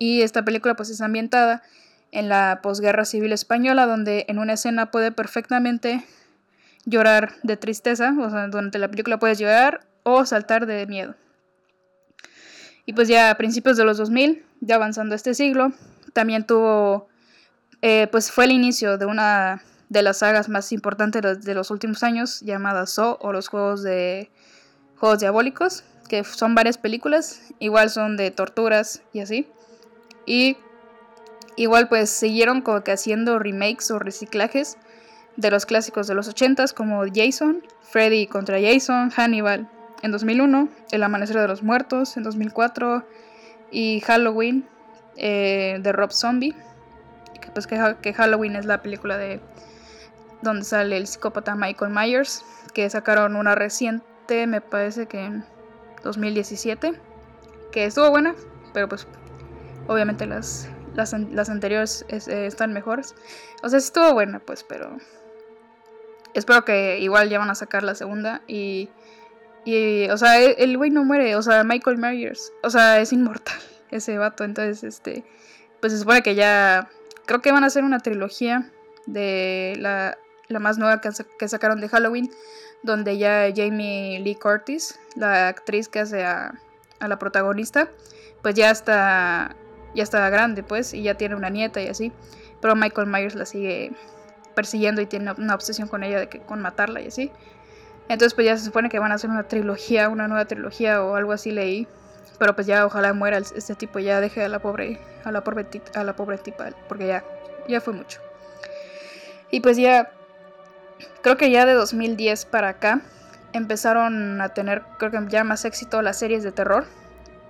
Y 0.00 0.22
esta 0.22 0.44
película 0.44 0.74
pues 0.74 0.90
es 0.90 1.00
ambientada 1.00 1.62
en 2.10 2.28
la 2.28 2.58
posguerra 2.64 3.04
civil 3.04 3.32
española, 3.32 3.86
donde 3.86 4.24
en 4.26 4.40
una 4.40 4.54
escena 4.54 4.90
puede 4.90 5.12
perfectamente 5.12 6.04
llorar 6.84 7.34
de 7.44 7.56
tristeza, 7.56 8.12
o 8.18 8.28
sea, 8.28 8.48
durante 8.48 8.80
la 8.80 8.88
película 8.88 9.20
puedes 9.20 9.38
llorar 9.38 9.86
o 10.02 10.26
saltar 10.26 10.66
de 10.66 10.84
miedo. 10.88 11.14
Y 12.86 12.92
pues 12.92 13.06
ya 13.06 13.30
a 13.30 13.36
principios 13.36 13.76
de 13.76 13.84
los 13.84 13.98
2000, 13.98 14.44
ya 14.62 14.74
avanzando 14.74 15.14
este 15.14 15.32
siglo, 15.34 15.72
también 16.12 16.44
tuvo, 16.44 17.06
eh, 17.82 18.08
pues 18.10 18.32
fue 18.32 18.46
el 18.46 18.50
inicio 18.50 18.98
de 18.98 19.06
una 19.06 19.62
de 19.90 20.02
las 20.02 20.18
sagas 20.18 20.48
más 20.48 20.72
importantes 20.72 21.44
de 21.44 21.54
los 21.54 21.70
últimos 21.70 22.02
años, 22.02 22.40
llamada 22.40 22.86
So 22.86 23.18
o 23.20 23.32
los 23.32 23.48
Juegos 23.48 23.82
de 23.82 24.30
Juegos 24.98 25.18
Diabólicos, 25.18 25.84
que 26.08 26.24
son 26.24 26.54
varias 26.54 26.78
películas, 26.78 27.42
igual 27.58 27.90
son 27.90 28.16
de 28.16 28.30
torturas 28.30 29.02
y 29.12 29.20
así. 29.20 29.46
Y 30.24 30.56
igual 31.56 31.88
pues 31.88 32.08
siguieron 32.08 32.62
como 32.62 32.82
que 32.82 32.92
haciendo 32.92 33.38
remakes 33.38 33.90
o 33.90 33.98
reciclajes 33.98 34.78
de 35.36 35.50
los 35.50 35.66
clásicos 35.66 36.06
de 36.06 36.14
los 36.14 36.28
80s 36.34 36.72
como 36.72 37.02
Jason, 37.12 37.62
Freddy 37.82 38.26
contra 38.26 38.58
Jason, 38.60 39.10
Hannibal 39.10 39.68
en 40.02 40.12
2001, 40.12 40.68
El 40.92 41.02
Amanecer 41.02 41.36
de 41.36 41.48
los 41.48 41.62
Muertos 41.62 42.16
en 42.16 42.22
2004 42.22 43.04
y 43.70 44.00
Halloween 44.00 44.66
eh, 45.16 45.78
de 45.82 45.92
Rob 45.92 46.12
Zombie. 46.12 46.54
Que, 47.40 47.50
pues 47.50 47.66
que, 47.66 48.12
Halloween 48.12 48.56
es 48.56 48.66
la 48.66 48.82
película 48.82 49.16
de 49.16 49.40
donde 50.42 50.64
sale 50.64 50.96
el 50.96 51.06
psicópata 51.06 51.54
Michael 51.54 51.92
Myers, 51.92 52.44
que 52.72 52.88
sacaron 52.88 53.36
una 53.36 53.54
reciente, 53.54 54.46
me 54.46 54.60
parece 54.60 55.06
que 55.06 55.24
en 55.24 55.44
2017, 56.02 56.94
que 57.72 57.84
estuvo 57.84 58.10
buena, 58.10 58.34
pero 58.72 58.88
pues 58.88 59.06
obviamente 59.86 60.26
las, 60.26 60.68
las, 60.94 61.12
anteriores 61.50 62.04
eh, 62.08 62.46
están 62.46 62.72
mejores. 62.72 63.14
O 63.62 63.68
sea, 63.68 63.80
sí 63.80 63.86
estuvo 63.86 64.12
buena, 64.12 64.38
pues, 64.40 64.64
pero 64.64 64.96
espero 66.34 66.64
que 66.64 66.98
igual 67.00 67.28
ya 67.28 67.38
van 67.38 67.50
a 67.50 67.54
sacar 67.54 67.82
la 67.82 67.94
segunda 67.94 68.42
y... 68.46 68.88
Y, 69.62 70.08
o 70.08 70.16
sea, 70.16 70.40
e, 70.40 70.52
el 70.58 70.78
güey 70.78 70.88
no 70.88 71.04
muere, 71.04 71.36
o 71.36 71.42
sea, 71.42 71.64
Michael 71.64 71.98
Myers, 71.98 72.50
o 72.62 72.70
sea, 72.70 72.98
es 72.98 73.12
inmortal 73.12 73.60
ese 73.90 74.16
vato, 74.16 74.42
entonces, 74.42 74.82
este, 74.84 75.22
pues 75.80 75.92
se 75.92 75.98
supone 75.98 76.22
que 76.22 76.34
ya, 76.34 76.88
creo 77.26 77.42
que 77.42 77.52
van 77.52 77.64
a 77.64 77.66
hacer 77.66 77.84
una 77.84 78.00
trilogía 78.00 78.70
de 79.04 79.76
la, 80.50 80.58
más 80.58 80.78
nueva 80.78 81.00
que, 81.00 81.10
que 81.38 81.48
sacaron 81.48 81.80
de 81.80 81.88
Halloween, 81.88 82.30
donde 82.82 83.18
ya 83.18 83.48
Jamie 83.54 84.20
Lee 84.20 84.34
Curtis, 84.34 84.98
la 85.16 85.48
actriz 85.48 85.88
que 85.88 86.00
hace 86.00 86.24
a, 86.24 86.54
a 86.98 87.08
la 87.08 87.18
protagonista, 87.18 87.88
pues 88.42 88.54
ya 88.54 88.70
está, 88.70 89.56
ya 89.94 90.02
está 90.02 90.28
grande, 90.30 90.62
pues, 90.62 90.94
y 90.94 91.02
ya 91.02 91.14
tiene 91.14 91.34
una 91.34 91.50
nieta 91.50 91.80
y 91.80 91.88
así, 91.88 92.12
pero 92.60 92.76
Michael 92.76 93.06
Myers 93.06 93.34
la 93.34 93.46
sigue 93.46 93.92
persiguiendo 94.54 95.00
y 95.00 95.06
tiene 95.06 95.32
una 95.32 95.54
obsesión 95.54 95.88
con 95.88 96.02
ella 96.02 96.20
de 96.20 96.28
que 96.28 96.40
con 96.40 96.60
matarla 96.60 97.00
y 97.00 97.08
así. 97.08 97.32
Entonces 98.08 98.34
pues 98.34 98.44
ya 98.44 98.56
se 98.56 98.64
supone 98.64 98.88
que 98.88 98.98
van 98.98 99.12
a 99.12 99.14
hacer 99.14 99.30
una 99.30 99.44
trilogía, 99.44 100.08
una 100.08 100.26
nueva 100.26 100.44
trilogía 100.44 101.02
o 101.02 101.14
algo 101.14 101.32
así 101.32 101.52
leí. 101.52 101.86
Pero 102.38 102.54
pues 102.54 102.66
ya 102.66 102.86
ojalá 102.86 103.12
muera 103.12 103.38
este 103.38 103.74
tipo, 103.74 103.98
ya 103.98 104.20
deje 104.20 104.42
a 104.42 104.48
la 104.48 104.58
pobre, 104.58 104.98
a 105.24 105.30
la 105.30 105.44
pobre, 105.44 105.66
a 105.94 106.04
la 106.04 106.16
pobre 106.16 106.38
tipa, 106.38 106.70
porque 106.88 107.06
ya, 107.06 107.24
ya 107.68 107.80
fue 107.80 107.92
mucho. 107.92 108.20
Y 109.50 109.60
pues 109.60 109.76
ya, 109.76 110.10
creo 111.22 111.36
que 111.36 111.50
ya 111.50 111.66
de 111.66 111.74
2010 111.74 112.44
para 112.46 112.68
acá 112.68 113.00
empezaron 113.52 114.40
a 114.40 114.50
tener, 114.50 114.82
creo 114.98 115.10
que 115.10 115.18
ya 115.28 115.44
más 115.44 115.64
éxito 115.64 116.02
las 116.02 116.18
series 116.18 116.42
de 116.42 116.52
terror, 116.52 116.86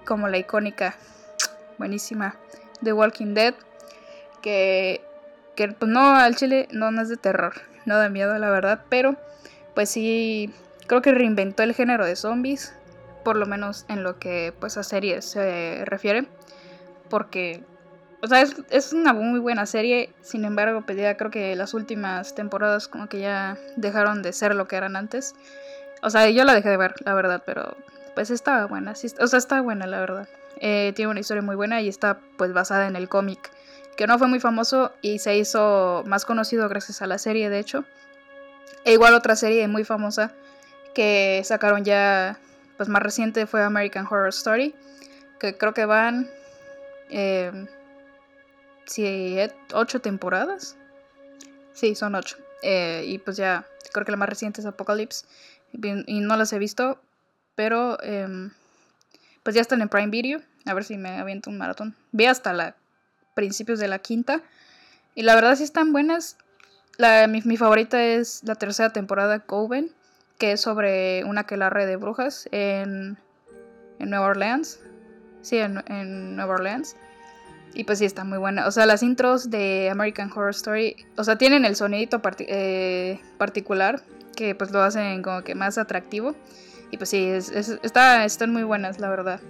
como 0.05 0.28
la 0.28 0.38
icónica, 0.38 0.94
buenísima, 1.78 2.36
The 2.82 2.92
Walking 2.92 3.34
Dead, 3.34 3.55
que 4.42 5.03
que 5.61 5.68
pues 5.68 5.90
no, 5.90 6.16
al 6.16 6.36
chile 6.36 6.68
no, 6.70 6.88
es 7.03 7.11
de 7.11 7.18
terror, 7.18 7.53
no 7.84 7.98
da 7.98 8.09
miedo 8.09 8.38
la 8.38 8.48
verdad, 8.48 8.80
pero 8.88 9.16
pues 9.74 9.90
sí, 9.90 10.55
creo 10.86 11.03
que 11.03 11.12
reinventó 11.12 11.62
el 11.62 11.74
género 11.74 12.07
de 12.07 12.16
zombies, 12.16 12.72
por 13.24 13.36
lo 13.36 13.44
menos 13.44 13.84
en 13.88 14.03
lo 14.03 14.18
que 14.18 14.55
pues 14.59 14.78
a 14.78 14.82
series 14.82 15.26
se 15.26 15.84
refiere, 15.84 16.26
porque, 17.11 17.62
o 18.23 18.27
sea, 18.27 18.45
es, 18.71 18.93
una 18.93 19.12
muy 19.12 19.41
buena 19.41 19.66
serie, 19.66 20.12
sin 20.21 20.45
embargo, 20.45 20.83
pues 20.85 20.99
creo 21.16 21.31
que 21.31 21.57
las 21.57 21.75
últimas 21.75 22.35
temporadas 22.35 22.89
como 22.89 23.09
que 23.09 23.21
ya 23.21 23.57
dejaron 23.77 24.23
de 24.23 24.33
ser 24.33 24.55
lo 24.55 24.68
que 24.68 24.77
eran 24.77 24.97
antes. 24.97 25.35
O 26.03 26.11
sea, 26.11 26.29
yo 26.31 26.45
la 26.45 26.55
dejé 26.55 26.71
de 26.71 26.77
ver, 26.77 26.95
la 27.05 27.14
verdad, 27.14 27.43
pero 27.45 27.77
pues 28.14 28.31
estaba 28.31 28.66
buena, 28.66 28.93
o 28.93 29.27
sea, 29.27 29.39
está 29.39 29.61
buena, 29.61 29.87
la 29.87 30.01
verdad. 30.01 30.29
Eh, 30.59 30.93
tiene 30.95 31.11
una 31.11 31.21
historia 31.21 31.43
muy 31.43 31.57
buena 31.57 31.81
y 31.81 31.89
está 31.89 32.21
pues 32.37 32.53
basada 32.53 32.87
en 32.87 32.97
el 32.97 33.09
cómic 33.09 33.51
que 34.01 34.07
no 34.07 34.18
fue 34.18 34.29
muy 34.29 34.41
famoso 34.41 34.93
y 35.03 35.18
se 35.18 35.37
hizo 35.37 36.03
más 36.07 36.25
conocido 36.25 36.71
gracias 36.71 37.03
a 37.03 37.07
la 37.07 37.18
serie, 37.18 37.51
de 37.51 37.59
hecho. 37.59 37.85
E 38.85 38.95
igual 38.95 39.12
otra 39.12 39.37
serie 39.37 39.68
muy 39.68 39.85
famosa 39.85 40.33
que 40.95 41.43
sacaron 41.45 41.85
ya, 41.85 42.39
pues 42.79 42.89
más 42.89 43.03
reciente 43.03 43.47
fue 43.47 43.62
American 43.62 44.07
Horror 44.07 44.31
Story, 44.31 44.75
que 45.39 45.57
creo 45.59 45.75
que 45.75 45.85
van 45.85 46.31
eh, 47.11 47.66
ocho 49.72 50.01
temporadas. 50.01 50.76
Sí, 51.72 51.95
son 51.95 52.14
ocho. 52.14 52.36
Eh, 52.62 53.05
y 53.07 53.18
pues 53.18 53.36
ya, 53.36 53.66
creo 53.93 54.05
que 54.05 54.12
la 54.12 54.16
más 54.16 54.28
reciente 54.28 54.61
es 54.61 54.66
Apocalypse. 54.66 55.26
Y 56.07 56.20
no 56.20 56.36
las 56.36 56.53
he 56.53 56.59
visto, 56.59 57.01
pero 57.55 58.03
em, 58.03 58.51
pues 59.43 59.55
ya 59.55 59.62
están 59.62 59.80
en 59.82 59.88
Prime 59.88 60.09
Video. 60.09 60.41
A 60.66 60.74
ver 60.74 60.84
si 60.84 60.97
me 60.97 61.18
aviento 61.18 61.51
un 61.51 61.59
maratón. 61.59 61.95
Vi 62.12 62.26
hasta 62.26 62.53
la 62.53 62.74
principios 63.34 63.78
de 63.78 63.88
la 63.88 63.99
quinta. 63.99 64.43
Y 65.14 65.22
la 65.22 65.34
verdad 65.34 65.57
sí 65.57 65.64
están 65.64 65.93
buenas. 65.93 66.36
La, 66.99 67.26
mi, 67.26 67.57
favorita 67.57 68.03
es 68.05 68.43
la 68.45 68.55
tercera 68.55 68.93
temporada, 68.93 69.41
Coven, 69.41 69.91
que 70.38 70.53
es 70.53 70.61
sobre 70.61 71.24
una 71.24 71.43
aquelarre 71.43 71.86
de 71.86 71.97
brujas 71.97 72.49
en, 72.53 73.16
en 73.99 74.11
Nueva 74.11 74.26
Orleans. 74.26 74.80
Sí, 75.41 75.57
en, 75.57 76.36
Nueva 76.36 76.55
Orleans. 76.55 76.97
Y 77.75 77.85
pues 77.85 77.99
sí, 77.99 78.05
está 78.05 78.25
muy 78.25 78.39
buena. 78.39 78.66
O 78.66 78.71
sea, 78.71 78.87
las 78.87 79.03
intros 79.03 79.51
de 79.51 79.89
American 79.91 80.31
Horror 80.31 80.51
Story, 80.51 80.97
o 81.16 81.25
sea, 81.25 81.37
tienen 81.37 81.64
el 81.64 81.77
sonidito 81.77 82.21
eh, 82.41 83.21
particular 83.39 84.03
que 84.35 84.55
pues 84.55 84.71
lo 84.71 84.83
hacen 84.83 85.23
como 85.23 85.43
que 85.43 85.55
más 85.55 85.79
atractivo. 85.79 86.35
Y 86.91 86.97
pues 86.97 87.11
sí, 87.11 87.29
está, 87.29 88.25
están 88.25 88.53
muy 88.53 88.64
buenas, 88.64 88.99
la 88.99 89.09
verdad. 89.09 89.41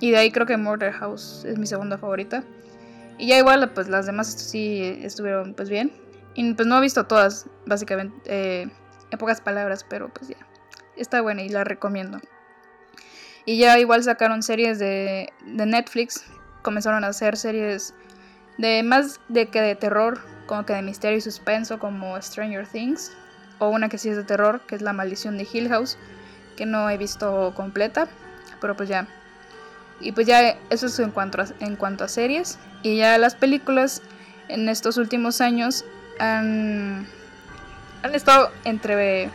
Y 0.00 0.10
de 0.10 0.18
ahí 0.18 0.32
creo 0.32 0.46
que 0.46 0.56
Murder 0.56 0.92
House 0.92 1.44
es 1.44 1.58
mi 1.58 1.66
segunda 1.66 1.98
favorita. 1.98 2.42
Y 3.18 3.28
ya 3.28 3.38
igual, 3.38 3.70
pues 3.72 3.88
las 3.88 4.06
demás 4.06 4.32
sí 4.32 4.80
estuvieron 5.02 5.54
pues 5.54 5.68
bien. 5.68 5.92
Y 6.34 6.54
pues 6.54 6.66
no 6.66 6.78
he 6.78 6.80
visto 6.80 7.06
todas, 7.06 7.46
básicamente, 7.66 8.14
eh, 8.26 8.70
en 9.10 9.18
pocas 9.18 9.40
palabras, 9.40 9.84
pero 9.88 10.08
pues 10.08 10.28
ya. 10.28 10.36
Está 10.96 11.20
buena 11.20 11.42
y 11.42 11.48
la 11.48 11.64
recomiendo. 11.64 12.18
Y 13.44 13.58
ya 13.58 13.78
igual 13.78 14.02
sacaron 14.02 14.42
series 14.42 14.78
de, 14.78 15.32
de 15.44 15.66
Netflix. 15.66 16.24
Comenzaron 16.68 17.02
a 17.02 17.06
hacer 17.06 17.38
series 17.38 17.94
de 18.58 18.82
más 18.82 19.20
de 19.28 19.48
que 19.48 19.62
de 19.62 19.74
terror, 19.74 20.20
como 20.44 20.66
que 20.66 20.74
de 20.74 20.82
misterio 20.82 21.16
y 21.16 21.22
suspenso, 21.22 21.78
como 21.78 22.20
Stranger 22.20 22.66
Things. 22.66 23.10
O 23.58 23.70
una 23.70 23.88
que 23.88 23.96
sí 23.96 24.10
es 24.10 24.18
de 24.18 24.22
terror, 24.22 24.60
que 24.66 24.74
es 24.74 24.82
La 24.82 24.92
Maldición 24.92 25.38
de 25.38 25.48
Hill 25.50 25.70
House, 25.70 25.96
que 26.58 26.66
no 26.66 26.90
he 26.90 26.98
visto 26.98 27.54
completa. 27.56 28.06
Pero 28.60 28.76
pues 28.76 28.90
ya, 28.90 29.08
y 29.98 30.12
pues 30.12 30.26
ya 30.26 30.58
eso 30.68 30.88
es 30.88 30.98
en 30.98 31.10
cuanto 31.10 31.40
a, 31.40 31.46
en 31.60 31.74
cuanto 31.76 32.04
a 32.04 32.08
series. 32.08 32.58
Y 32.82 32.98
ya 32.98 33.16
las 33.16 33.34
películas 33.34 34.02
en 34.48 34.68
estos 34.68 34.98
últimos 34.98 35.40
años 35.40 35.86
han, 36.18 37.06
han 38.02 38.14
estado 38.14 38.52
entre... 38.66 39.30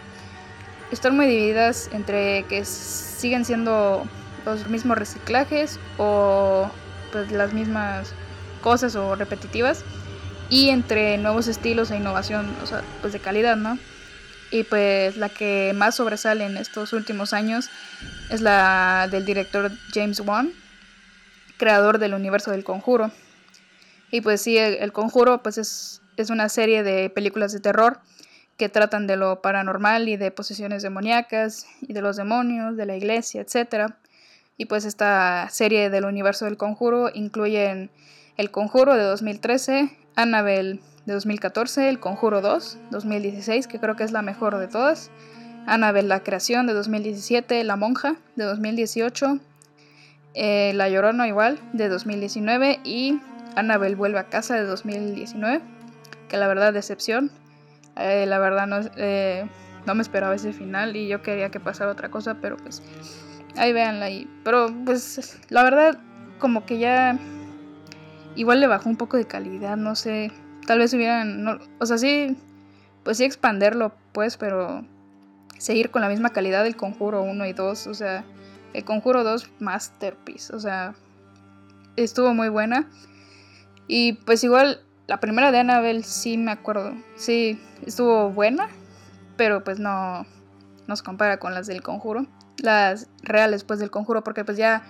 Están 0.92 1.16
muy 1.16 1.26
divididas 1.26 1.90
entre 1.94 2.44
que 2.44 2.64
siguen 2.64 3.44
siendo 3.44 4.06
los 4.46 4.70
mismos 4.70 5.00
reciclajes 5.00 5.80
o 5.98 6.70
pues 7.14 7.32
las 7.32 7.54
mismas 7.54 8.12
cosas 8.62 8.96
o 8.96 9.16
repetitivas 9.16 9.86
y 10.50 10.70
entre 10.70 11.18
nuevos 11.18 11.48
estilos 11.48 11.92
e 11.92 11.98
innovación, 11.98 12.54
o 12.62 12.66
sea, 12.66 12.82
pues 13.02 13.14
de 13.14 13.20
calidad, 13.20 13.56
¿no? 13.56 13.78
Y 14.52 14.64
pues 14.64 15.16
la 15.16 15.30
que 15.30 15.74
más 15.76 15.96
sobresale 15.96 16.46
en 16.46 16.58
estos 16.58 16.92
últimos 16.92 17.34
años 17.34 17.70
es 18.30 18.42
la 18.42 19.08
del 19.10 19.26
director 19.26 19.72
James 19.94 20.20
Wan, 20.20 20.52
creador 21.58 22.00
del 22.00 22.14
universo 22.14 22.52
del 22.52 22.64
conjuro. 22.64 23.12
Y 24.12 24.22
pues 24.22 24.42
sí, 24.42 24.58
el, 24.58 24.92
conjuro 24.92 25.42
pues 25.42 25.58
es, 25.58 26.02
es, 26.18 26.30
una 26.30 26.50
serie 26.50 26.84
de 26.84 27.10
películas 27.10 27.52
de 27.52 27.60
terror 27.60 28.00
que 28.58 28.70
tratan 28.70 29.08
de 29.08 29.18
lo 29.18 29.42
paranormal 29.42 30.08
y 30.08 30.18
de 30.18 30.30
posesiones 30.30 30.84
demoníacas 30.84 31.66
y 31.82 31.94
de 31.94 32.02
los 32.02 32.16
demonios, 32.16 32.78
de 32.78 32.86
la 32.86 32.96
iglesia, 32.96 33.42
etc. 33.42 33.94
Y 34.58 34.66
pues 34.66 34.86
esta 34.86 35.48
serie 35.50 35.90
del 35.90 36.06
universo 36.06 36.46
del 36.46 36.58
conjuro 36.58 37.10
incluye 37.14 37.90
El 38.38 38.52
Conjuro 38.52 38.96
de 38.96 39.04
2013, 39.04 39.98
Annabelle 40.16 40.80
de 41.06 41.14
2014, 41.14 41.90
El 41.90 42.00
Conjuro 42.00 42.42
2, 42.42 42.78
2016, 42.92 43.68
que 43.68 43.80
creo 43.80 43.96
que 43.96 44.04
es 44.04 44.12
la 44.12 44.22
mejor 44.22 44.58
de 44.58 44.68
todas, 44.68 45.10
Annabelle 45.66 46.08
la 46.08 46.22
Creación 46.22 46.68
de 46.68 46.74
2017, 46.74 47.64
La 47.64 47.76
Monja 47.76 48.16
de 48.36 48.44
2018, 48.44 49.40
eh, 50.36 50.72
La 50.76 50.90
Llorona 50.90 51.28
igual 51.28 51.60
de 51.74 51.90
2019 51.90 52.80
y 52.84 53.20
Annabelle 53.56 53.96
vuelve 53.96 54.20
a 54.20 54.30
casa 54.30 54.56
de 54.56 54.66
2019, 54.66 55.62
que 56.28 56.38
la 56.38 56.48
verdad 56.48 56.74
decepción, 56.74 57.32
eh, 57.98 58.26
la 58.28 58.40
verdad 58.40 58.68
no, 58.68 58.80
eh, 58.98 59.46
no 59.86 59.96
me 59.96 60.02
esperaba 60.02 60.36
ese 60.36 60.54
final 60.54 60.96
y 60.96 61.08
yo 61.08 61.22
quería 61.22 61.50
que 61.50 61.60
pasara 61.60 61.92
otra 61.92 62.10
cosa, 62.10 62.36
pero 62.36 62.58
pues 62.58 62.82
ahí 63.58 63.74
véanla 63.74 64.06
ahí. 64.06 64.30
Pero 64.44 64.74
pues 64.86 65.40
la 65.50 65.64
verdad 65.64 66.00
como 66.40 66.66
que 66.66 66.80
ya 66.80 67.18
igual 68.36 68.60
le 68.60 68.68
bajó 68.68 68.90
un 68.90 68.98
poco 68.98 69.18
de 69.18 69.26
calidad, 69.26 69.78
no 69.78 69.96
sé, 69.96 70.32
tal 70.66 70.80
vez 70.80 70.94
hubieran, 70.94 71.60
o 71.80 71.86
sea, 71.86 71.98
sí, 71.98 72.36
pues 73.04 73.18
sí 73.18 73.26
expanderlo, 73.26 73.94
pues, 74.12 74.38
pero 74.38 74.84
seguir 75.64 75.92
con 75.92 76.02
la 76.02 76.10
misma 76.10 76.32
calidad 76.32 76.64
del 76.64 76.76
Conjuro 76.76 77.22
1 77.22 77.46
y 77.46 77.54
2. 77.54 77.88
O 77.88 77.94
sea, 77.94 78.26
el 78.74 78.84
Conjuro 78.84 79.24
2 79.24 79.50
masterpiece. 79.60 80.54
O 80.54 80.60
sea, 80.60 80.94
estuvo 81.96 82.34
muy 82.34 82.50
buena. 82.50 82.90
Y 83.88 84.14
pues 84.14 84.44
igual 84.44 84.82
la 85.08 85.20
primera 85.20 85.52
de 85.52 85.60
Annabelle 85.60 86.04
sí 86.04 86.38
me 86.38 86.52
acuerdo. 86.52 86.94
Sí, 87.16 87.60
estuvo 87.86 88.30
buena. 88.30 88.68
Pero 89.38 89.64
pues 89.64 89.80
no 89.80 90.26
nos 90.88 91.02
compara 91.02 91.38
con 91.38 91.54
las 91.54 91.68
del 91.68 91.82
Conjuro. 91.82 92.26
Las 92.58 93.10
reales 93.22 93.64
pues 93.64 93.80
del 93.80 93.92
Conjuro. 93.92 94.24
Porque 94.24 94.46
pues 94.46 94.58
ya 94.58 94.84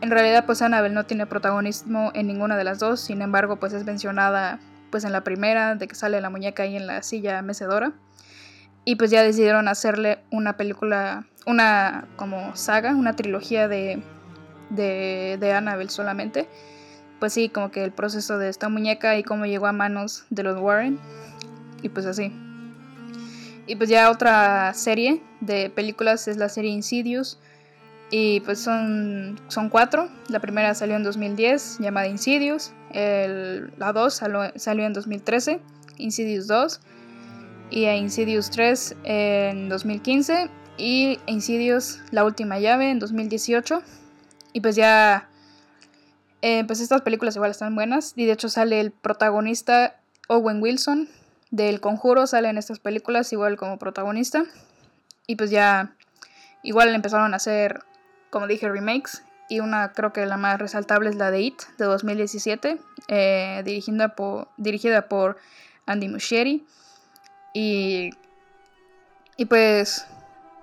en 0.00 0.10
realidad 0.10 0.46
pues 0.46 0.62
Annabelle 0.62 0.94
no 0.94 1.04
tiene 1.04 1.26
protagonismo 1.26 2.10
en 2.14 2.26
ninguna 2.26 2.56
de 2.56 2.64
las 2.64 2.78
dos. 2.78 3.00
Sin 3.00 3.22
embargo 3.22 3.56
pues 3.56 3.72
es 3.72 3.84
mencionada 3.84 4.58
pues 4.90 5.04
en 5.04 5.12
la 5.12 5.24
primera 5.24 5.74
de 5.74 5.88
que 5.88 5.94
sale 5.94 6.20
la 6.20 6.30
muñeca 6.30 6.62
ahí 6.62 6.76
en 6.76 6.86
la 6.86 7.02
silla 7.02 7.42
mecedora. 7.42 7.92
Y 8.84 8.96
pues 8.96 9.10
ya 9.10 9.22
decidieron 9.22 9.66
hacerle 9.66 10.18
una 10.30 10.56
película, 10.56 11.26
una 11.46 12.06
como 12.16 12.54
saga, 12.54 12.94
una 12.94 13.16
trilogía 13.16 13.66
de, 13.66 14.02
de, 14.70 15.38
de 15.40 15.52
Annabelle 15.52 15.90
solamente. 15.90 16.48
Pues 17.18 17.32
sí, 17.32 17.48
como 17.48 17.70
que 17.70 17.82
el 17.82 17.92
proceso 17.92 18.36
de 18.38 18.50
esta 18.50 18.68
muñeca 18.68 19.16
y 19.16 19.22
cómo 19.22 19.46
llegó 19.46 19.66
a 19.66 19.72
manos 19.72 20.26
de 20.30 20.42
los 20.42 20.60
Warren. 20.60 20.98
Y 21.82 21.88
pues 21.88 22.06
así. 22.06 22.32
Y 23.66 23.76
pues 23.76 23.88
ya 23.88 24.10
otra 24.10 24.74
serie 24.74 25.22
de 25.40 25.70
películas 25.70 26.28
es 26.28 26.36
la 26.36 26.48
serie 26.48 26.70
Insidious. 26.70 27.38
Y 28.10 28.40
pues 28.40 28.58
son, 28.58 29.40
son 29.48 29.70
cuatro. 29.70 30.08
La 30.28 30.40
primera 30.40 30.74
salió 30.74 30.96
en 30.96 31.02
2010, 31.02 31.78
llamada 31.80 32.06
Insidious. 32.06 32.72
El, 32.92 33.72
la 33.78 33.92
2 33.92 34.14
salió 34.14 34.84
en 34.84 34.92
2013, 34.92 35.60
Insidious 35.98 36.46
2 36.46 36.80
y 37.70 37.86
Insidious 37.86 38.50
3 38.50 38.96
en 39.04 39.68
2015 39.68 40.48
y 40.76 41.18
Insidious 41.26 42.00
La 42.10 42.24
Última 42.24 42.58
Llave 42.60 42.90
en 42.90 42.98
2018. 42.98 43.82
Y 44.52 44.60
pues 44.60 44.76
ya, 44.76 45.28
eh, 46.42 46.62
pues 46.66 46.80
estas 46.80 47.02
películas 47.02 47.34
igual 47.34 47.50
están 47.50 47.74
buenas 47.74 48.12
y 48.16 48.26
de 48.26 48.32
hecho 48.32 48.48
sale 48.48 48.80
el 48.80 48.92
protagonista 48.92 49.96
Owen 50.28 50.62
Wilson 50.62 51.08
del 51.50 51.80
Conjuro, 51.80 52.26
sale 52.26 52.48
en 52.48 52.58
estas 52.58 52.78
películas 52.78 53.32
igual 53.32 53.56
como 53.56 53.78
protagonista. 53.78 54.44
Y 55.26 55.36
pues 55.36 55.50
ya, 55.50 55.94
igual 56.62 56.94
empezaron 56.94 57.32
a 57.32 57.36
hacer, 57.36 57.80
como 58.30 58.46
dije, 58.46 58.68
remakes. 58.68 59.22
Y 59.48 59.60
una 59.60 59.92
creo 59.92 60.12
que 60.12 60.24
la 60.26 60.36
más 60.36 60.58
resaltable 60.58 61.10
es 61.10 61.16
la 61.16 61.30
de 61.30 61.42
It 61.42 61.62
de 61.78 61.84
2017, 61.84 62.78
eh, 63.08 63.62
dirigida, 63.64 64.14
por, 64.14 64.48
dirigida 64.56 65.08
por 65.08 65.38
Andy 65.86 66.08
Muschietti. 66.08 66.66
Y, 67.52 68.10
y 69.36 69.44
pues 69.44 70.06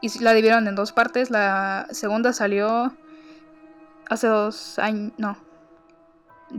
y 0.02 0.20
la 0.20 0.34
dividieron 0.34 0.68
en 0.68 0.76
dos 0.76 0.92
partes. 0.92 1.30
La 1.30 1.88
segunda 1.92 2.34
salió 2.34 2.92
hace 4.10 4.28
dos 4.28 4.80
años, 4.80 5.14
no, 5.18 5.38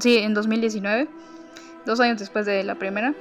sí, 0.01 0.19
en 0.19 0.33
2019, 0.33 1.09
dos 1.85 2.01
años 2.01 2.19
después 2.19 2.47
de 2.47 2.63
la 2.63 2.77
primera. 2.77 3.15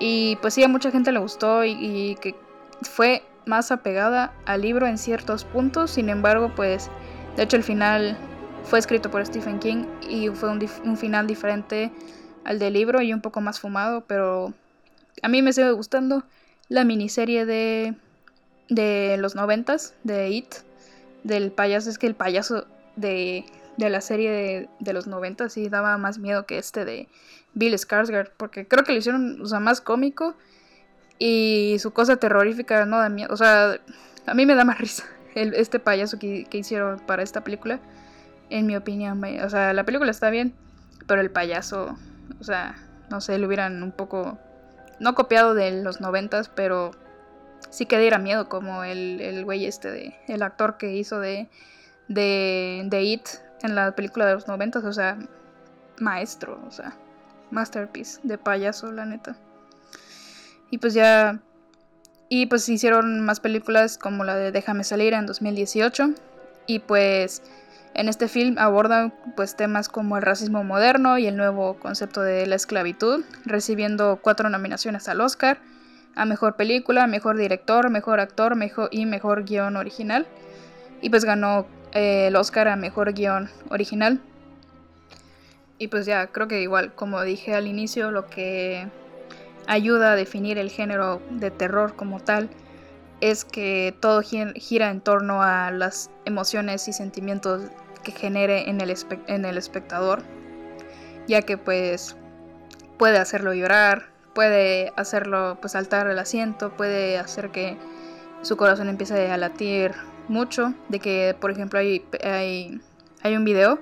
Y 0.00 0.36
pues 0.36 0.54
sí, 0.54 0.64
a 0.64 0.68
mucha 0.68 0.90
gente 0.90 1.12
le 1.12 1.20
gustó 1.20 1.64
y, 1.64 2.16
que 2.20 2.34
fue 2.82 3.22
más 3.46 3.70
apegada 3.70 4.32
al 4.46 4.62
libro 4.62 4.86
en 4.86 4.98
ciertos 4.98 5.44
puntos. 5.44 5.92
Sin 5.92 6.08
embargo, 6.08 6.50
pues 6.56 6.90
de 7.36 7.44
hecho 7.44 7.56
el 7.56 7.62
final 7.62 8.16
fue 8.64 8.78
escrito 8.78 9.10
por 9.10 9.24
Stephen 9.24 9.60
King 9.60 9.84
y 10.08 10.28
fue 10.30 10.50
un, 10.50 10.66
un 10.84 10.96
final 10.96 11.26
diferente 11.26 11.92
al 12.44 12.58
del 12.58 12.72
libro 12.72 13.02
y 13.02 13.12
un 13.12 13.20
poco 13.20 13.42
más 13.42 13.60
fumado, 13.60 14.04
pero 14.06 14.54
a 15.22 15.28
mí 15.28 15.42
me 15.42 15.52
sigue 15.52 15.70
gustando 15.72 16.24
la 16.68 16.84
miniserie 16.84 17.44
de, 17.44 17.94
de 18.70 19.16
los 19.18 19.34
noventas, 19.34 19.94
de 20.04 20.30
It, 20.30 20.54
del 21.24 21.52
payaso. 21.52 21.90
Es 21.90 21.98
que 21.98 22.06
el 22.06 22.14
payaso 22.14 22.66
de, 22.96 23.44
de 23.76 23.90
la 23.90 24.00
serie 24.00 24.30
de, 24.30 24.68
de, 24.78 24.92
los 24.92 25.06
noventas 25.06 25.54
sí 25.54 25.68
daba 25.68 25.96
más 25.98 26.18
miedo 26.18 26.46
que 26.46 26.58
este 26.58 26.84
de 26.84 27.08
Bill 27.54 27.74
Skarsgård, 27.74 28.30
porque 28.36 28.66
creo 28.66 28.84
que 28.84 28.92
lo 28.92 28.98
hicieron, 28.98 29.40
o 29.40 29.46
sea, 29.46 29.60
más 29.60 29.80
cómico 29.80 30.34
y 31.18 31.76
su 31.80 31.92
cosa 31.92 32.16
terrorífica 32.16 32.86
no 32.86 32.98
da 32.98 33.08
miedo. 33.08 33.32
O 33.32 33.36
sea, 33.36 33.78
a 34.26 34.34
mí 34.34 34.46
me 34.46 34.54
da 34.54 34.64
más 34.64 34.78
risa 34.78 35.04
el, 35.34 35.54
este 35.54 35.78
payaso 35.78 36.18
que, 36.18 36.44
que 36.44 36.58
hicieron 36.58 36.98
para 37.00 37.22
esta 37.22 37.42
película, 37.42 37.80
en 38.48 38.66
mi 38.66 38.76
opinión. 38.76 39.22
O 39.44 39.50
sea, 39.50 39.72
la 39.72 39.84
película 39.84 40.10
está 40.10 40.30
bien, 40.30 40.54
pero 41.06 41.20
el 41.20 41.30
payaso, 41.30 41.96
o 42.40 42.44
sea, 42.44 42.76
no 43.10 43.20
sé, 43.20 43.38
lo 43.38 43.46
hubieran 43.46 43.82
un 43.82 43.92
poco 43.92 44.38
no 44.98 45.14
copiado 45.14 45.54
de 45.54 45.82
los 45.82 46.00
noventas, 46.00 46.48
pero 46.48 46.92
sí 47.70 47.86
que 47.86 47.98
diera 47.98 48.18
miedo 48.18 48.48
como 48.48 48.84
el, 48.84 49.20
el 49.20 49.44
güey 49.44 49.66
este 49.66 49.90
de, 49.90 50.16
el 50.28 50.42
actor 50.42 50.76
que 50.76 50.94
hizo 50.94 51.20
de, 51.20 51.48
de, 52.08 52.82
de 52.86 53.02
It 53.02 53.28
en 53.62 53.74
la 53.74 53.94
película 53.94 54.26
de 54.26 54.34
los 54.34 54.48
noventas, 54.48 54.84
o 54.84 54.92
sea, 54.92 55.18
maestro, 55.98 56.60
o 56.66 56.70
sea, 56.70 56.96
masterpiece 57.50 58.20
de 58.22 58.38
payaso, 58.38 58.90
la 58.92 59.04
neta. 59.04 59.36
Y 60.70 60.78
pues 60.78 60.94
ya, 60.94 61.40
y 62.28 62.46
pues 62.46 62.68
hicieron 62.68 63.20
más 63.20 63.40
películas 63.40 63.98
como 63.98 64.24
la 64.24 64.36
de 64.36 64.52
Déjame 64.52 64.84
salir 64.84 65.14
en 65.14 65.26
2018, 65.26 66.10
y 66.66 66.78
pues 66.78 67.42
en 67.94 68.08
este 68.08 68.28
film 68.28 68.56
abordan 68.58 69.12
pues 69.34 69.56
temas 69.56 69.88
como 69.88 70.16
el 70.16 70.22
racismo 70.22 70.62
moderno 70.62 71.18
y 71.18 71.26
el 71.26 71.36
nuevo 71.36 71.74
concepto 71.74 72.22
de 72.22 72.46
la 72.46 72.54
esclavitud, 72.54 73.24
recibiendo 73.44 74.20
cuatro 74.22 74.48
nominaciones 74.48 75.08
al 75.08 75.20
Oscar, 75.20 75.58
a 76.14 76.24
mejor 76.24 76.56
película, 76.56 77.06
mejor 77.06 77.36
director, 77.36 77.90
mejor 77.90 78.20
actor, 78.20 78.54
mejor 78.54 78.88
y 78.92 79.06
mejor 79.06 79.44
guion 79.44 79.76
original. 79.76 80.26
Y 81.00 81.10
pues 81.10 81.24
ganó 81.24 81.66
eh, 81.92 82.28
el 82.28 82.36
Oscar 82.36 82.68
a 82.68 82.76
mejor 82.76 83.12
guion 83.12 83.50
original. 83.70 84.20
Y 85.78 85.88
pues 85.88 86.06
ya, 86.06 86.26
creo 86.26 86.46
que 86.46 86.60
igual, 86.60 86.94
como 86.94 87.22
dije 87.22 87.54
al 87.54 87.66
inicio, 87.66 88.10
lo 88.10 88.26
que 88.26 88.86
ayuda 89.66 90.12
a 90.12 90.16
definir 90.16 90.58
el 90.58 90.70
género 90.70 91.22
de 91.30 91.50
terror 91.50 91.96
como 91.96 92.20
tal 92.20 92.50
es 93.20 93.44
que 93.44 93.94
todo 94.00 94.22
gira 94.22 94.90
en 94.90 95.00
torno 95.00 95.42
a 95.42 95.70
las 95.70 96.10
emociones 96.24 96.88
y 96.88 96.92
sentimientos 96.92 97.62
que 98.02 98.12
genere 98.12 98.68
en 98.70 98.80
el, 98.80 98.94
en 99.26 99.44
el 99.44 99.58
espectador, 99.58 100.22
ya 101.26 101.42
que 101.42 101.58
pues 101.58 102.16
puede 102.98 103.18
hacerlo 103.18 103.52
llorar, 103.52 104.06
puede 104.34 104.92
hacerlo 104.96 105.58
pues 105.60 105.72
saltar 105.72 106.06
el 106.08 106.18
asiento, 106.18 106.70
puede 106.70 107.18
hacer 107.18 107.50
que 107.50 107.76
su 108.42 108.56
corazón 108.56 108.88
empiece 108.88 109.30
a 109.30 109.36
latir 109.36 109.92
mucho, 110.30 110.72
de 110.88 110.98
que 111.00 111.36
por 111.38 111.50
ejemplo 111.50 111.78
hay, 111.78 112.04
hay, 112.24 112.80
hay 113.22 113.36
un 113.36 113.44
video 113.44 113.78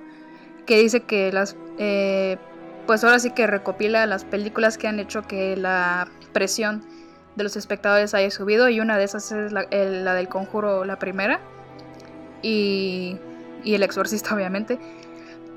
que 0.67 0.79
dice 0.79 1.01
que 1.01 1.33
las 1.33 1.57
eh, 1.79 2.37
pues 2.87 3.05
ahora 3.05 3.19
sí 3.19 3.31
que 3.31 3.47
recopila 3.47 4.07
las 4.07 4.25
películas 4.25 4.79
que 4.79 4.89
han 4.89 4.99
hecho 4.99 5.23
que 5.23 5.57
la 5.57 6.09
presión 6.33 6.83
de 7.37 7.45
los 7.45 7.57
espectadores 7.57 8.15
haya 8.15 8.31
subido 8.31 8.69
y 8.69 8.81
una 8.81 8.99
de 8.99 9.05
esas 9.05 9.31
es 9.31 9.53
la, 9.53 9.67
la 9.71 10.15
del 10.15 10.29
conjuro, 10.29 10.85
la 10.85 10.99
primera. 10.99 11.41
Y, 12.43 13.19
y 13.65 13.75
el 13.75 13.83
exorcista 13.83 14.35
obviamente. 14.35 14.79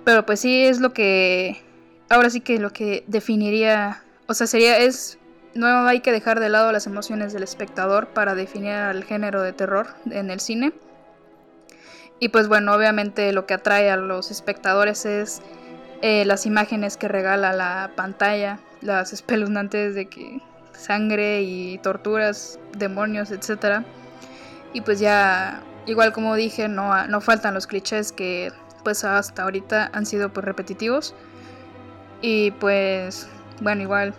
Pero 0.03 0.25
pues 0.25 0.39
sí 0.39 0.63
es 0.63 0.79
lo 0.79 0.93
que, 0.93 1.61
ahora 2.09 2.29
sí 2.29 2.41
que 2.41 2.59
lo 2.59 2.71
que 2.71 3.03
definiría, 3.07 4.03
o 4.27 4.33
sea, 4.33 4.47
sería, 4.47 4.77
es, 4.77 5.17
no 5.53 5.87
hay 5.87 5.99
que 5.99 6.11
dejar 6.11 6.39
de 6.39 6.49
lado 6.49 6.71
las 6.71 6.87
emociones 6.87 7.33
del 7.33 7.43
espectador 7.43 8.07
para 8.07 8.35
definir 8.35 8.73
el 8.73 9.03
género 9.03 9.41
de 9.41 9.53
terror 9.53 9.87
en 10.09 10.29
el 10.29 10.39
cine. 10.39 10.73
Y 12.19 12.29
pues 12.29 12.47
bueno, 12.47 12.73
obviamente 12.73 13.33
lo 13.33 13.45
que 13.45 13.55
atrae 13.55 13.89
a 13.89 13.97
los 13.97 14.31
espectadores 14.31 15.05
es 15.05 15.41
eh, 16.01 16.23
las 16.25 16.45
imágenes 16.45 16.97
que 16.97 17.07
regala 17.07 17.53
la 17.53 17.91
pantalla, 17.95 18.59
las 18.81 19.13
espeluznantes 19.13 19.95
de 19.95 20.05
que 20.07 20.41
sangre 20.73 21.41
y 21.41 21.77
torturas, 21.79 22.59
demonios, 22.77 23.31
etc. 23.31 23.83
Y 24.73 24.81
pues 24.81 24.99
ya, 24.99 25.61
igual 25.85 26.13
como 26.13 26.35
dije, 26.35 26.67
no, 26.67 27.07
no 27.07 27.21
faltan 27.21 27.53
los 27.53 27.67
clichés 27.67 28.11
que 28.11 28.51
pues 28.83 29.03
hasta 29.03 29.43
ahorita 29.43 29.89
han 29.93 30.05
sido 30.05 30.31
pues 30.31 30.45
repetitivos. 30.45 31.15
Y 32.21 32.51
pues, 32.51 33.27
bueno, 33.61 33.81
igual, 33.81 34.13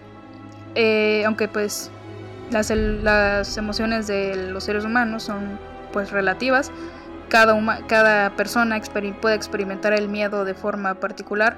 eh, 0.75 1.25
aunque 1.27 1.49
pues 1.49 1.91
las, 2.51 3.57
emociones 3.57 4.07
de 4.07 4.51
los 4.51 4.65
seres 4.65 4.85
humanos 4.85 5.25
son 5.25 5.59
pues 5.93 6.11
relativas, 6.11 6.71
cada, 7.29 7.57
cada 7.87 8.37
persona 8.37 8.81
puede 9.21 9.35
experimentar 9.35 9.93
el 9.93 10.09
miedo 10.09 10.45
de 10.45 10.55
forma 10.55 10.95
particular. 10.95 11.57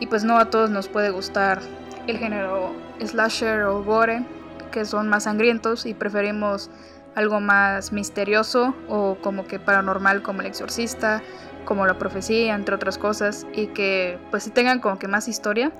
Y 0.00 0.06
pues 0.06 0.24
no 0.24 0.38
a 0.38 0.50
todos 0.50 0.70
nos 0.70 0.88
puede 0.88 1.10
gustar 1.10 1.60
el 2.06 2.18
género 2.18 2.74
slasher 3.00 3.62
o 3.62 3.82
gore, 3.84 4.24
que 4.72 4.84
son 4.84 5.08
más 5.08 5.24
sangrientos 5.24 5.86
y 5.86 5.94
preferimos 5.94 6.70
algo 7.14 7.40
más 7.40 7.92
misterioso 7.92 8.74
o 8.88 9.16
como 9.22 9.46
que 9.46 9.60
paranormal 9.60 10.22
como 10.22 10.40
el 10.40 10.46
exorcista, 10.46 11.22
como 11.64 11.86
la 11.86 11.96
profecía, 11.98 12.54
entre 12.54 12.74
otras 12.74 12.98
cosas, 12.98 13.46
y 13.54 13.68
que 13.68 14.18
pues 14.30 14.42
si 14.42 14.50
tengan 14.50 14.80
como 14.80 14.98
que 14.98 15.08
más 15.08 15.28
historia, 15.28 15.72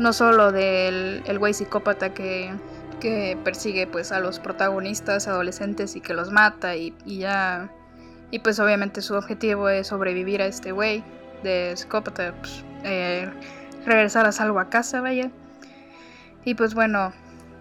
no 0.00 0.14
solo 0.14 0.50
del 0.50 1.22
el 1.26 1.38
güey 1.38 1.52
psicópata 1.52 2.14
que 2.14 2.50
que 3.00 3.36
persigue 3.44 3.86
pues 3.86 4.12
a 4.12 4.20
los 4.20 4.40
protagonistas 4.40 5.28
adolescentes 5.28 5.94
y 5.94 6.00
que 6.00 6.14
los 6.14 6.30
mata 6.30 6.74
y, 6.76 6.94
ya 7.06 7.70
y 8.30 8.38
pues 8.38 8.58
obviamente 8.60 9.02
su 9.02 9.14
objetivo 9.14 9.68
es 9.68 9.88
sobrevivir 9.88 10.40
a 10.40 10.46
este 10.46 10.72
güey 10.72 11.04
de 11.42 11.76
psicópata 11.76 12.34
pues, 12.40 12.64
eh, 12.84 13.28
regresar 13.84 14.26
a 14.26 14.32
salvo 14.32 14.58
a 14.60 14.70
casa 14.70 15.00
vaya. 15.00 15.30
Y 16.44 16.54
pues 16.54 16.74
bueno 16.74 17.12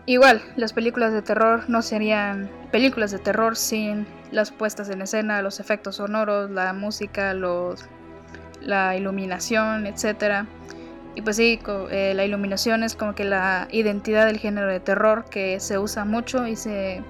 igual 0.06 0.42
las 0.56 0.72
películas 0.72 1.12
de 1.12 1.22
terror 1.22 1.70
no 1.70 1.82
serían 1.82 2.50
películas 2.72 3.12
de 3.12 3.20
terror 3.20 3.58
sin 3.58 4.08
las 4.32 4.52
puestas 4.52 4.90
en 4.90 5.02
escena 5.02 5.42
los 5.42 5.60
efectos 5.60 5.98
sonoros 5.98 6.50
la 6.52 6.72
música 6.72 7.34
los 7.34 7.86
la 8.62 8.96
iluminación 8.96 9.88
etcétera 9.88 10.46
y 11.16 11.22
pues 11.22 11.36
sí, 11.36 11.60
eh, 11.92 12.14
la 12.16 12.26
iluminación 12.26 12.84
es 12.84 12.96
como 12.96 13.16
que 13.16 13.24
la 13.24 13.68
identidad 13.72 14.26
del 14.26 14.38
género 14.38 14.68
de 14.68 14.80
terror 14.80 15.26
que 15.30 15.60
se 15.60 15.78
usa 15.78 16.06
mucho 16.06 16.48
y 16.48 16.56
se, 16.56 17.02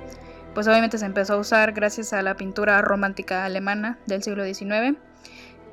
pues 0.53 0.67
obviamente 0.67 0.97
se 0.97 1.05
empezó 1.05 1.33
a 1.33 1.37
usar 1.37 1.73
gracias 1.73 2.13
a 2.13 2.21
la 2.21 2.35
pintura 2.35 2.81
romántica 2.81 3.45
alemana 3.45 3.99
del 4.07 4.23
siglo 4.23 4.43
XIX, 4.43 4.97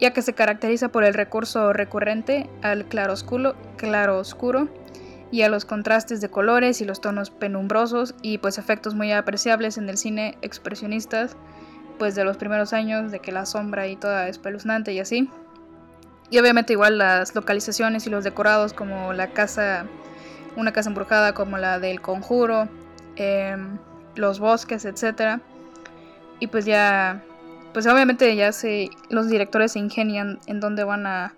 ya 0.01 0.13
que 0.13 0.23
se 0.23 0.35
caracteriza 0.35 0.89
por 0.89 1.05
el 1.05 1.15
recurso 1.15 1.73
recurrente 1.73 2.51
al 2.63 2.85
claroscuro, 2.87 3.55
oscuro 4.19 4.69
y 5.31 5.43
a 5.43 5.49
los 5.49 5.65
contrastes 5.65 6.21
de 6.21 6.29
colores 6.29 6.81
y 6.81 6.85
los 6.85 7.01
tonos 7.01 7.31
penumbrosos 7.31 8.15
y 8.23 8.39
pues 8.39 8.59
efectos 8.59 8.95
muy 8.95 9.13
apreciables 9.13 9.79
en 9.79 9.89
el 9.89 9.97
cine 9.97 10.37
expresionistas 10.43 11.37
pues 11.99 12.15
de 12.15 12.25
los 12.25 12.37
primeros 12.37 12.73
años 12.73 13.11
de 13.11 13.21
que 13.21 13.33
la 13.33 13.47
sombra 13.47 13.87
y 13.87 13.97
toda 13.97 14.29
espeluznante 14.29 14.93
y 14.93 15.01
así. 15.01 15.31
Y 16.31 16.39
obviamente 16.39 16.73
igual 16.73 16.99
las 16.99 17.35
localizaciones 17.35 18.07
y 18.07 18.11
los 18.11 18.25
decorados 18.25 18.73
como 18.73 19.13
la 19.13 19.29
casa, 19.29 19.87
una 20.57 20.73
casa 20.73 20.89
embrujada 20.89 21.35
como 21.35 21.59
la 21.59 21.79
del 21.79 22.01
conjuro, 22.01 22.69
em, 23.17 23.79
los 24.17 24.41
bosques, 24.41 24.85
etc. 24.85 25.41
Y 26.41 26.49
pues 26.49 26.65
ya, 26.65 27.23
pues 27.73 27.87
obviamente 27.87 28.35
ya 28.35 28.53
se, 28.53 28.91
los 29.09 29.29
directores 29.29 29.73
se 29.73 29.79
ingenian 29.79 30.41
en 30.47 30.61
dónde 30.61 30.85
van 30.85 31.07
a 31.07 31.35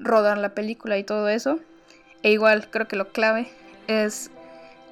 rodar 0.00 0.38
la 0.38 0.50
película 0.50 0.98
y 0.98 1.04
todo 1.04 1.28
eso. 1.28 1.60
E 2.22 2.32
igual 2.32 2.68
creo 2.70 2.88
que 2.88 2.96
lo 2.96 3.08
clave 3.12 3.48
es 3.86 4.30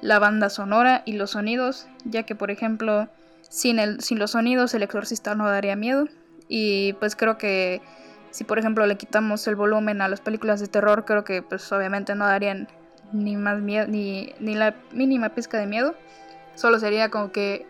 la 0.01 0.19
banda 0.19 0.49
sonora 0.49 1.03
y 1.05 1.13
los 1.13 1.31
sonidos, 1.31 1.87
ya 2.05 2.23
que 2.23 2.35
por 2.35 2.51
ejemplo 2.51 3.07
sin, 3.49 3.79
el, 3.79 4.01
sin 4.01 4.17
los 4.17 4.31
sonidos 4.31 4.73
el 4.73 4.83
exorcista 4.83 5.35
no 5.35 5.47
daría 5.47 5.75
miedo. 5.75 6.07
Y 6.47 6.93
pues 6.93 7.15
creo 7.15 7.37
que 7.37 7.81
si 8.31 8.43
por 8.43 8.57
ejemplo 8.59 8.85
le 8.85 8.97
quitamos 8.97 9.45
el 9.47 9.55
volumen 9.55 10.01
a 10.01 10.07
las 10.07 10.21
películas 10.21 10.59
de 10.59 10.67
terror, 10.67 11.05
creo 11.05 11.23
que 11.23 11.41
pues 11.41 11.71
obviamente 11.71 12.15
no 12.15 12.25
darían 12.25 12.67
ni 13.11 13.35
más 13.35 13.59
miedo, 13.59 13.87
ni, 13.87 14.33
ni 14.39 14.55
la 14.55 14.75
mínima 14.91 15.29
pizca 15.29 15.57
de 15.57 15.67
miedo. 15.67 15.95
Solo 16.55 16.79
sería 16.79 17.09
como 17.09 17.31
que 17.31 17.65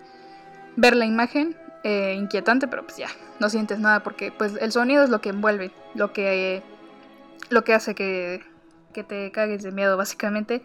ver 0.76 0.96
la 0.96 1.06
imagen 1.06 1.56
eh, 1.84 2.16
inquietante, 2.18 2.68
pero 2.68 2.84
pues 2.84 2.98
ya, 2.98 3.10
no 3.40 3.50
sientes 3.50 3.80
nada 3.80 4.02
porque 4.02 4.32
pues 4.32 4.54
el 4.60 4.72
sonido 4.72 5.04
es 5.04 5.10
lo 5.10 5.22
que 5.22 5.30
envuelve, 5.30 5.72
lo 5.96 6.14
que, 6.14 6.62
lo 7.50 7.64
que 7.64 7.74
hace 7.74 7.96
que, 7.96 8.42
que 8.94 9.04
te 9.04 9.32
cagues 9.32 9.64
de 9.64 9.72
miedo 9.72 9.98
básicamente. 9.98 10.64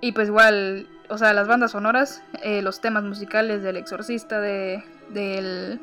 Y 0.00 0.12
pues 0.12 0.28
igual, 0.28 0.88
o 1.08 1.18
sea, 1.18 1.32
las 1.32 1.48
bandas 1.48 1.72
sonoras, 1.72 2.22
eh, 2.42 2.62
los 2.62 2.80
temas 2.80 3.04
musicales 3.04 3.62
del 3.62 3.76
exorcista, 3.76 4.40
de, 4.40 4.84
del 5.10 5.80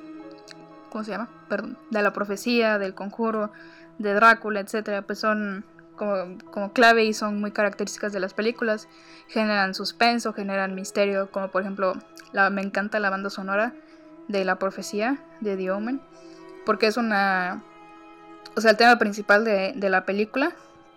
¿cómo 0.91 1.03
se 1.03 1.11
llama? 1.11 1.29
Perdón, 1.47 1.77
de 1.89 2.01
la 2.01 2.13
profecía, 2.13 2.77
del 2.77 2.93
conjuro, 2.93 3.51
de 3.97 4.13
Drácula, 4.13 4.59
etcétera, 4.59 5.01
pues 5.01 5.19
son 5.19 5.65
como, 5.95 6.73
clave 6.73 7.05
y 7.05 7.13
son 7.13 7.39
muy 7.39 7.51
características 7.51 8.11
de 8.13 8.19
las 8.19 8.33
películas. 8.33 8.87
Generan 9.27 9.73
suspenso, 9.73 10.33
generan 10.33 10.75
misterio, 10.75 11.31
como 11.31 11.49
por 11.49 11.61
ejemplo, 11.61 11.93
me 12.51 12.61
encanta 12.61 12.99
la 12.99 13.09
banda 13.09 13.29
sonora 13.29 13.73
de 14.27 14.45
la 14.45 14.57
profecía 14.57 15.23
de 15.39 15.57
The 15.57 15.71
Omen, 15.71 16.01
porque 16.65 16.87
es 16.87 16.97
una. 16.97 17.63
O 18.55 18.61
sea, 18.61 18.71
el 18.71 18.77
tema 18.77 18.97
principal 18.97 19.45
de, 19.45 19.73
de 19.75 19.89
la 19.89 20.05
película 20.05 20.51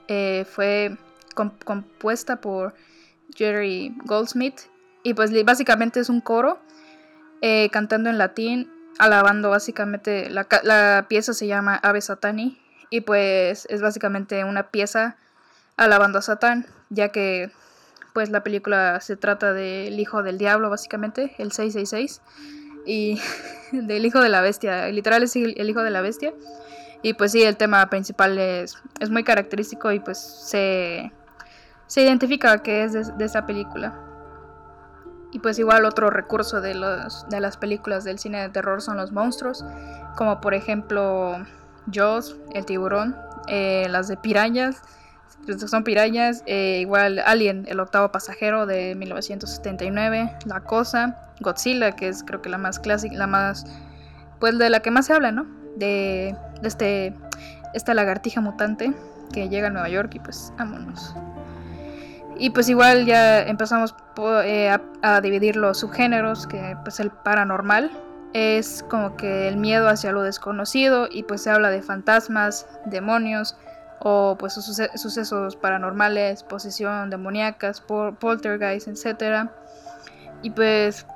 eh, 0.08 0.44
fue 0.50 0.96
compuesta 1.64 2.40
por 2.40 2.74
Jerry 3.36 3.96
Goldsmith, 4.04 4.60
y 5.02 5.14
pues 5.14 5.30
básicamente 5.44 6.00
es 6.00 6.08
un 6.08 6.20
coro 6.20 6.58
eh, 7.42 7.68
cantando 7.70 8.08
en 8.08 8.18
latín 8.18 8.73
alabando 8.98 9.50
básicamente, 9.50 10.30
la, 10.30 10.46
la 10.62 11.06
pieza 11.08 11.34
se 11.34 11.46
llama 11.46 11.76
Ave 11.76 12.00
Satani 12.00 12.60
y 12.90 13.00
pues 13.00 13.66
es 13.70 13.82
básicamente 13.82 14.44
una 14.44 14.68
pieza 14.70 15.16
alabando 15.76 16.18
a 16.18 16.22
Satán, 16.22 16.66
ya 16.90 17.08
que 17.08 17.50
pues 18.12 18.30
la 18.30 18.44
película 18.44 19.00
se 19.00 19.16
trata 19.16 19.52
del 19.52 19.98
hijo 19.98 20.22
del 20.22 20.38
diablo 20.38 20.70
básicamente, 20.70 21.34
el 21.38 21.50
666 21.50 22.20
y 22.86 23.20
del 23.72 24.06
hijo 24.06 24.20
de 24.20 24.28
la 24.28 24.40
bestia, 24.40 24.88
literal 24.88 25.22
es 25.24 25.34
el 25.36 25.68
hijo 25.68 25.82
de 25.82 25.90
la 25.90 26.00
bestia. 26.00 26.32
Y 27.02 27.12
pues 27.12 27.32
sí, 27.32 27.42
el 27.42 27.58
tema 27.58 27.90
principal 27.90 28.38
es, 28.38 28.78
es 28.98 29.10
muy 29.10 29.24
característico 29.24 29.92
y 29.92 30.00
pues 30.00 30.18
se, 30.18 31.12
se 31.86 32.02
identifica 32.02 32.62
que 32.62 32.84
es 32.84 32.94
de, 32.94 33.04
de 33.04 33.24
esa 33.26 33.44
película. 33.44 34.13
Y 35.34 35.40
pues 35.40 35.58
igual 35.58 35.84
otro 35.84 36.10
recurso 36.10 36.60
de, 36.60 36.74
los, 36.74 37.28
de 37.28 37.40
las 37.40 37.56
películas 37.56 38.04
del 38.04 38.20
cine 38.20 38.40
de 38.40 38.48
terror 38.50 38.80
son 38.80 38.96
los 38.96 39.10
monstruos, 39.10 39.64
como 40.16 40.40
por 40.40 40.54
ejemplo 40.54 41.44
Jaws, 41.92 42.36
el 42.54 42.64
tiburón, 42.64 43.16
eh, 43.48 43.88
las 43.90 44.06
de 44.06 44.16
pirañas, 44.16 44.80
pues, 45.44 45.60
son 45.68 45.82
pirañas, 45.84 46.44
eh, 46.46 46.78
igual 46.80 47.18
Alien, 47.26 47.66
el 47.68 47.80
octavo 47.80 48.12
pasajero 48.12 48.64
de 48.64 48.94
1979, 48.94 50.36
La 50.46 50.60
Cosa, 50.60 51.18
Godzilla, 51.40 51.92
que 51.92 52.08
es 52.08 52.22
creo 52.22 52.40
que 52.40 52.48
la 52.48 52.58
más 52.58 52.78
clásica, 52.78 53.16
la 53.16 53.26
más, 53.26 53.66
pues 54.38 54.56
de 54.56 54.70
la 54.70 54.80
que 54.80 54.92
más 54.92 55.06
se 55.06 55.14
habla, 55.14 55.32
¿no? 55.32 55.46
De, 55.76 56.36
de 56.62 56.68
este, 56.68 57.14
esta 57.74 57.92
lagartija 57.92 58.40
mutante 58.40 58.94
que 59.32 59.48
llega 59.48 59.66
a 59.66 59.70
Nueva 59.70 59.88
York 59.88 60.14
y 60.14 60.20
pues 60.20 60.52
vámonos. 60.56 61.14
Y 62.36 62.50
pues 62.50 62.68
igual 62.68 63.06
ya 63.06 63.42
empezamos 63.42 63.94
eh, 64.44 64.76
a, 65.02 65.20
dividir 65.20 65.56
los 65.56 65.78
subgéneros, 65.78 66.46
que 66.46 66.76
pues 66.82 66.98
el 67.00 67.10
paranormal 67.10 67.90
es 68.32 68.84
como 68.88 69.16
que 69.16 69.46
el 69.46 69.56
miedo 69.56 69.88
hacia 69.88 70.10
lo 70.10 70.22
desconocido 70.22 71.06
y 71.10 71.22
pues 71.22 71.42
se 71.42 71.50
habla 71.50 71.70
de 71.70 71.82
fantasmas, 71.82 72.66
demonios 72.86 73.56
o 74.00 74.36
pues 74.38 74.54
sucesos 74.54 75.56
paranormales, 75.56 76.42
posesión 76.42 77.10
demoníacas, 77.10 77.80
poltergeist, 77.80 78.88
etc. 78.88 79.48
Y 80.42 80.50
pues 80.50 81.06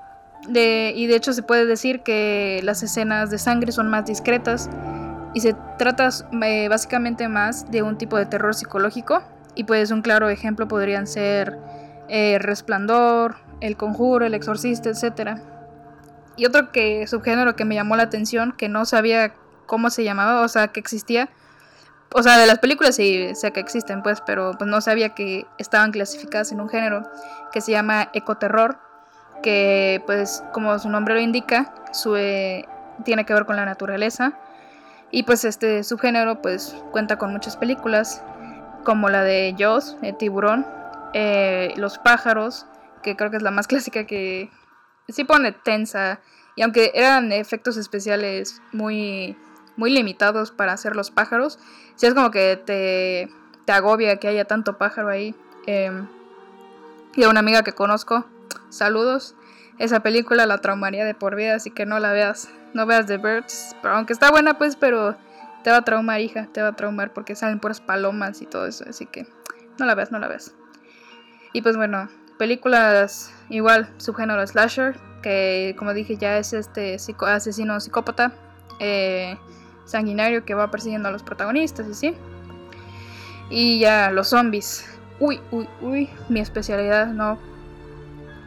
de, 0.48 0.92
y 0.94 1.08
de 1.08 1.16
hecho 1.16 1.32
se 1.32 1.42
puede 1.42 1.66
decir 1.66 2.02
que 2.02 2.60
las 2.62 2.84
escenas 2.84 3.30
de 3.30 3.38
sangre 3.38 3.72
son 3.72 3.88
más 3.88 4.06
discretas 4.06 4.70
y 5.34 5.40
se 5.40 5.56
trata 5.78 6.08
eh, 6.42 6.68
básicamente 6.68 7.28
más 7.28 7.68
de 7.70 7.82
un 7.82 7.98
tipo 7.98 8.16
de 8.16 8.26
terror 8.26 8.54
psicológico 8.54 9.22
y 9.58 9.64
pues 9.64 9.90
un 9.90 10.02
claro 10.02 10.28
ejemplo 10.28 10.68
podrían 10.68 11.08
ser 11.08 11.58
eh, 12.08 12.38
Resplandor, 12.38 13.38
El 13.60 13.76
Conjuro, 13.76 14.24
El 14.24 14.34
Exorcista, 14.34 14.88
etc. 14.88 15.40
Y 16.36 16.46
otro 16.46 16.70
que 16.70 17.04
subgénero 17.08 17.56
que 17.56 17.64
me 17.64 17.74
llamó 17.74 17.96
la 17.96 18.04
atención, 18.04 18.52
que 18.52 18.68
no 18.68 18.84
sabía 18.84 19.34
cómo 19.66 19.90
se 19.90 20.04
llamaba, 20.04 20.42
o 20.42 20.48
sea, 20.48 20.68
que 20.68 20.78
existía. 20.78 21.28
O 22.14 22.22
sea, 22.22 22.38
de 22.38 22.46
las 22.46 22.60
películas 22.60 22.94
sí 22.94 23.34
sé 23.34 23.50
que 23.50 23.58
existen, 23.58 24.04
pues, 24.04 24.20
pero 24.20 24.52
pues 24.56 24.70
no 24.70 24.80
sabía 24.80 25.08
que 25.08 25.44
estaban 25.58 25.90
clasificadas 25.90 26.52
en 26.52 26.60
un 26.60 26.68
género 26.68 27.02
que 27.50 27.60
se 27.60 27.72
llama 27.72 28.10
ecoterror, 28.14 28.78
que 29.42 30.04
pues 30.06 30.44
como 30.52 30.78
su 30.78 30.88
nombre 30.88 31.14
lo 31.14 31.20
indica, 31.20 31.74
su, 31.92 32.14
eh, 32.14 32.64
tiene 33.04 33.26
que 33.26 33.34
ver 33.34 33.44
con 33.44 33.56
la 33.56 33.64
naturaleza. 33.64 34.34
Y 35.10 35.24
pues 35.24 35.44
este 35.44 35.82
subgénero 35.82 36.40
pues 36.42 36.76
cuenta 36.92 37.18
con 37.18 37.32
muchas 37.32 37.56
películas 37.56 38.22
como 38.88 39.10
la 39.10 39.22
de 39.22 39.54
Jaws, 39.58 39.98
el 40.00 40.16
tiburón, 40.16 40.66
eh, 41.12 41.74
los 41.76 41.98
pájaros, 41.98 42.64
que 43.02 43.16
creo 43.16 43.30
que 43.30 43.36
es 43.36 43.42
la 43.42 43.50
más 43.50 43.66
clásica 43.68 44.06
que 44.06 44.50
sí 45.10 45.24
pone 45.24 45.52
tensa. 45.52 46.20
Y 46.56 46.62
aunque 46.62 46.92
eran 46.94 47.30
efectos 47.30 47.76
especiales 47.76 48.62
muy, 48.72 49.36
muy 49.76 49.90
limitados 49.90 50.52
para 50.52 50.72
hacer 50.72 50.96
los 50.96 51.10
pájaros, 51.10 51.58
sí 51.96 52.06
es 52.06 52.14
como 52.14 52.30
que 52.30 52.56
te, 52.56 53.28
te 53.66 53.72
agobia 53.72 54.16
que 54.16 54.28
haya 54.28 54.46
tanto 54.46 54.78
pájaro 54.78 55.10
ahí. 55.10 55.34
Em, 55.66 56.08
y 57.14 57.24
a 57.24 57.28
una 57.28 57.40
amiga 57.40 57.62
que 57.64 57.74
conozco, 57.74 58.24
saludos. 58.70 59.34
Esa 59.78 60.00
película 60.00 60.46
la 60.46 60.62
traumaría 60.62 61.04
de 61.04 61.12
por 61.12 61.36
vida, 61.36 61.56
así 61.56 61.70
que 61.70 61.84
no 61.84 61.98
la 61.98 62.12
veas. 62.12 62.48
No 62.72 62.86
veas 62.86 63.04
The 63.04 63.18
Birds. 63.18 63.76
Pero 63.82 63.96
aunque 63.96 64.14
está 64.14 64.30
buena, 64.30 64.56
pues, 64.56 64.76
pero 64.76 65.14
te 65.62 65.70
va 65.70 65.78
a 65.78 65.82
traumar, 65.82 66.20
hija, 66.20 66.48
te 66.52 66.62
va 66.62 66.68
a 66.68 66.76
traumar 66.76 67.12
porque 67.12 67.34
salen 67.34 67.60
puras 67.60 67.80
palomas 67.80 68.42
y 68.42 68.46
todo 68.46 68.66
eso, 68.66 68.84
así 68.88 69.06
que 69.06 69.26
no 69.78 69.86
la 69.86 69.94
ves, 69.94 70.10
no 70.10 70.18
la 70.18 70.28
ves. 70.28 70.54
Y 71.52 71.62
pues 71.62 71.76
bueno, 71.76 72.08
películas 72.38 73.32
igual, 73.48 73.92
subgénero 73.98 74.46
slasher, 74.46 74.96
que 75.22 75.74
como 75.78 75.94
dije 75.94 76.16
ya 76.16 76.38
es 76.38 76.52
este 76.52 76.96
asesino 77.26 77.80
psicópata, 77.80 78.32
eh, 78.80 79.36
sanguinario 79.84 80.44
que 80.44 80.54
va 80.54 80.70
persiguiendo 80.70 81.08
a 81.08 81.12
los 81.12 81.22
protagonistas 81.22 81.86
y 81.88 81.94
sí. 81.94 82.14
Y 83.50 83.80
ya 83.80 84.10
los 84.10 84.28
zombies. 84.28 84.86
Uy, 85.20 85.40
uy, 85.50 85.68
uy, 85.80 86.10
mi 86.28 86.40
especialidad, 86.40 87.08
no. 87.08 87.38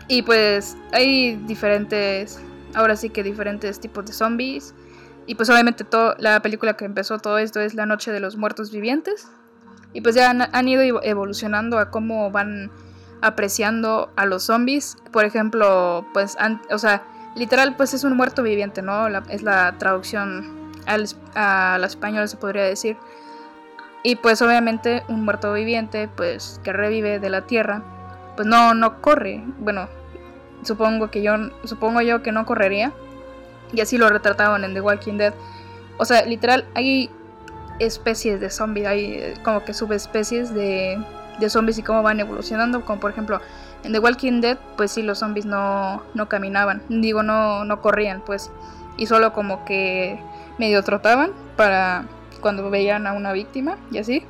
Y 0.08 0.22
pues 0.22 0.78
hay 0.94 1.36
diferentes, 1.48 2.40
ahora 2.76 2.96
sí 2.96 3.10
que 3.10 3.24
diferentes 3.24 3.80
tipos 3.80 4.06
de 4.06 4.14
zombies. 4.14 4.74
Y 5.28 5.36
pues 5.36 5.50
obviamente 5.50 5.84
todo, 5.84 6.16
la 6.18 6.42
película 6.42 6.76
que 6.76 6.86
empezó 6.86 7.20
todo 7.20 7.38
esto 7.38 7.60
es 7.60 7.74
La 7.74 7.86
Noche 7.86 8.12
de 8.12 8.20
los 8.20 8.38
Muertos 8.38 8.72
Vivientes. 8.72 9.28
Y 9.94 10.02
pues 10.02 10.16
ya 10.16 10.30
han, 10.30 10.68
ido 10.68 11.02
evolucionando 11.04 11.78
a 11.78 11.92
cómo 11.92 12.32
van 12.32 12.72
apreciando 13.22 14.12
a 14.16 14.26
los 14.26 14.44
zombies. 14.44 14.98
Por 15.12 15.26
ejemplo, 15.26 16.06
pues, 16.14 16.38
o 16.72 16.78
sea, 16.78 17.04
literal 17.36 17.76
pues 17.76 17.94
es 17.94 18.04
un 18.04 18.16
muerto 18.16 18.42
viviente, 18.44 18.82
¿no? 18.82 19.08
es 19.30 19.44
la 19.44 19.78
traducción 19.78 20.72
al, 20.86 21.06
al 21.36 21.84
español 21.84 22.28
se 22.28 22.38
podría 22.38 22.64
decir. 22.64 22.98
Y 24.04 24.16
pues 24.16 24.42
obviamente 24.42 25.04
un 25.10 25.24
muerto 25.24 25.54
viviente, 25.54 26.10
pues 26.16 26.60
que 26.64 26.74
revive 26.74 27.20
de 27.20 27.30
la 27.30 27.42
tierra, 27.42 27.84
pues 28.36 28.48
no, 28.48 28.74
no 28.74 29.02
corre. 29.02 29.44
Bueno, 29.60 29.88
supongo 30.64 31.12
que 31.12 31.22
yo, 31.22 31.36
supongo 31.66 32.02
yo 32.02 32.24
que 32.24 32.32
no 32.32 32.46
correría. 32.46 32.94
Y 33.74 33.82
así 33.82 33.98
lo 33.98 34.10
retrataban 34.10 34.64
en 34.64 34.74
The 34.74 34.82
Walking 34.82 35.18
Dead. 35.18 35.34
O 35.98 36.06
sea, 36.06 36.26
literal, 36.26 36.66
hay 36.76 37.10
especies 37.80 38.40
de 38.40 38.50
zombies, 38.50 38.88
hay 38.88 39.14
eh, 39.14 39.34
como 39.44 39.64
que 39.64 39.74
subespecies 39.74 40.54
de, 40.54 41.04
de 41.40 41.50
zombies 41.50 41.78
y 41.78 41.84
cómo 41.84 42.04
van 42.04 42.20
evolucionando. 42.20 42.84
Como 42.86 43.00
por 43.00 43.12
ejemplo, 43.12 43.40
en 43.84 43.94
The 43.94 44.00
Walking 44.00 44.42
Dead, 44.42 44.58
pues 44.78 44.92
sí, 44.92 45.04
los 45.04 45.20
zombies 45.20 45.46
no, 45.46 46.04
no 46.14 46.30
caminaban. 46.30 46.82
Digo, 46.90 47.24
no, 47.24 47.66
no 47.66 47.82
corrían, 47.82 48.22
pues. 48.26 48.52
Y 48.98 49.08
solo 49.08 49.34
como 49.34 49.66
que 49.66 50.20
medio 50.58 50.84
trotaban 50.84 51.32
para 51.56 52.06
cuando 52.42 52.70
veían 52.70 53.08
a 53.08 53.14
una 53.14 53.32
víctima 53.32 53.78
y 53.92 54.00
así. 54.00 54.26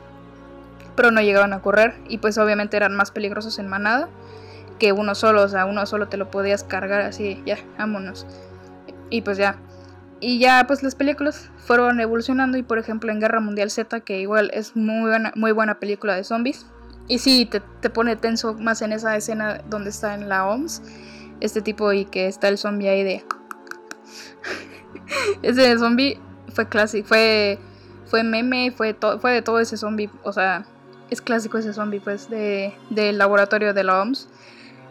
Pero 0.96 1.12
no 1.12 1.22
llegaban 1.22 1.54
a 1.54 1.62
correr 1.62 1.96
y 2.08 2.18
pues 2.18 2.38
obviamente 2.38 2.78
eran 2.78 2.96
más 2.96 3.12
peligrosos 3.12 3.60
en 3.60 3.68
manada 3.68 4.10
que 4.82 4.94
uno 4.94 5.14
solo, 5.14 5.44
o 5.44 5.48
sea, 5.48 5.66
uno 5.66 5.86
solo 5.86 6.08
te 6.08 6.18
lo 6.18 6.32
podías 6.32 6.64
cargar 6.64 7.02
así, 7.02 7.42
ya, 7.46 7.60
vámonos. 7.78 8.26
Y 9.12 9.22
pues 9.22 9.38
ya. 9.38 9.57
Y 10.20 10.39
ya 10.39 10.66
pues 10.66 10.82
las 10.82 10.95
películas 10.95 11.51
fueron 11.57 11.99
evolucionando 11.99 12.57
y 12.57 12.64
por 12.64 12.80
ejemplo 12.80 13.12
en 13.12 13.20
Guerra 13.20 13.39
Mundial 13.39 13.70
Z, 13.70 13.99
que 13.99 14.20
igual 14.20 14.49
es 14.53 14.76
muy 14.76 15.09
buena, 15.09 15.32
muy 15.36 15.51
buena 15.51 15.80
película 15.80 16.16
de 16.16 16.24
zombies. 16.24 16.66
Y 17.07 17.20
sí, 17.20 17.45
te, 17.45 17.59
te 17.59 17.91
pone 17.91 18.16
tenso 18.16 18.55
más 18.55 18.82
en 18.82 18.93
esa 18.93 19.16
escena 19.16 19.62
donde 19.70 19.91
está 19.91 20.16
en 20.16 20.30
la 20.30 20.47
OMS, 20.47 20.82
este 21.41 21.62
tipo 21.62 21.93
y 21.93 22.05
que 22.05 22.26
está 22.26 22.47
el 22.47 22.57
zombie 22.57 22.89
ahí 22.89 23.03
de... 23.03 23.24
ese 25.43 25.78
zombie 25.78 26.20
fue 26.53 26.68
clásico, 26.68 27.07
fue 27.09 27.59
fue 28.12 28.24
meme, 28.24 28.72
fue, 28.72 28.95
fue 29.22 29.32
de 29.32 29.41
todo 29.41 29.59
ese 29.62 29.78
zombie, 29.78 30.09
o 30.24 30.34
sea, 30.34 30.66
es 31.09 31.22
clásico 31.22 31.57
ese 31.57 31.74
zombie, 31.74 32.01
pues, 32.01 32.30
de, 32.30 32.74
del 32.89 33.18
laboratorio 33.18 33.74
de 33.74 33.86
la 33.86 34.01
OMS. 34.01 34.28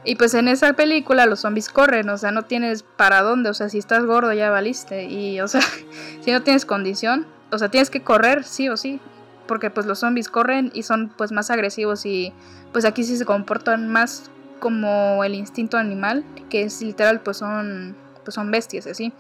Y 0.05 0.17
pues 0.17 0.35
en 0.35 0.49
esa 0.49 0.73
película 0.73 1.27
los 1.27 1.41
zombies 1.41 1.69
corren, 1.69 2.09
o 2.09 2.17
sea, 2.17 2.31
no 2.31 2.43
tienes 2.43 2.83
para 2.83 3.23
dónde, 3.23 3.51
o 3.51 3.55
sea, 3.55 3.69
si 3.69 3.79
estás 3.79 4.05
gordo 4.05 4.33
ya 4.33 4.51
valiste. 4.51 5.05
Y, 5.05 5.41
o 5.41 5.49
sea, 5.49 5.61
si 6.21 6.33
no 6.33 6.43
tienes 6.43 6.65
condición, 6.65 7.27
o 7.51 7.59
sea, 7.59 7.69
tienes 7.69 7.91
que 7.91 8.03
correr, 8.03 8.45
sí 8.45 8.69
o 8.69 8.77
sí. 8.77 9.01
Porque 9.47 9.71
pues 9.71 9.87
los 9.87 9.99
zombies 9.99 10.29
corren 10.29 10.71
y 10.75 10.85
son 10.85 11.13
pues 11.17 11.33
más 11.33 11.51
agresivos 11.51 12.07
y 12.07 12.33
pues 12.73 12.85
aquí 12.85 13.03
sí 13.03 13.17
se 13.17 13.25
comportan 13.25 13.89
más 13.89 14.31
como 14.61 15.25
el 15.25 15.35
instinto 15.35 15.77
animal, 15.77 16.25
que 16.49 16.63
es 16.63 16.81
literal, 16.83 17.21
pues 17.21 17.39
son, 17.39 17.97
pues 18.25 18.35
son 18.35 18.51
bestias, 18.51 18.87
así. 18.87 19.13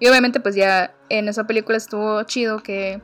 Y 0.00 0.08
obviamente 0.08 0.40
pues 0.40 0.56
ya 0.56 0.92
en 1.08 1.28
esa 1.28 1.46
película 1.46 1.76
estuvo 1.76 2.20
chido 2.24 2.62
que 2.64 3.00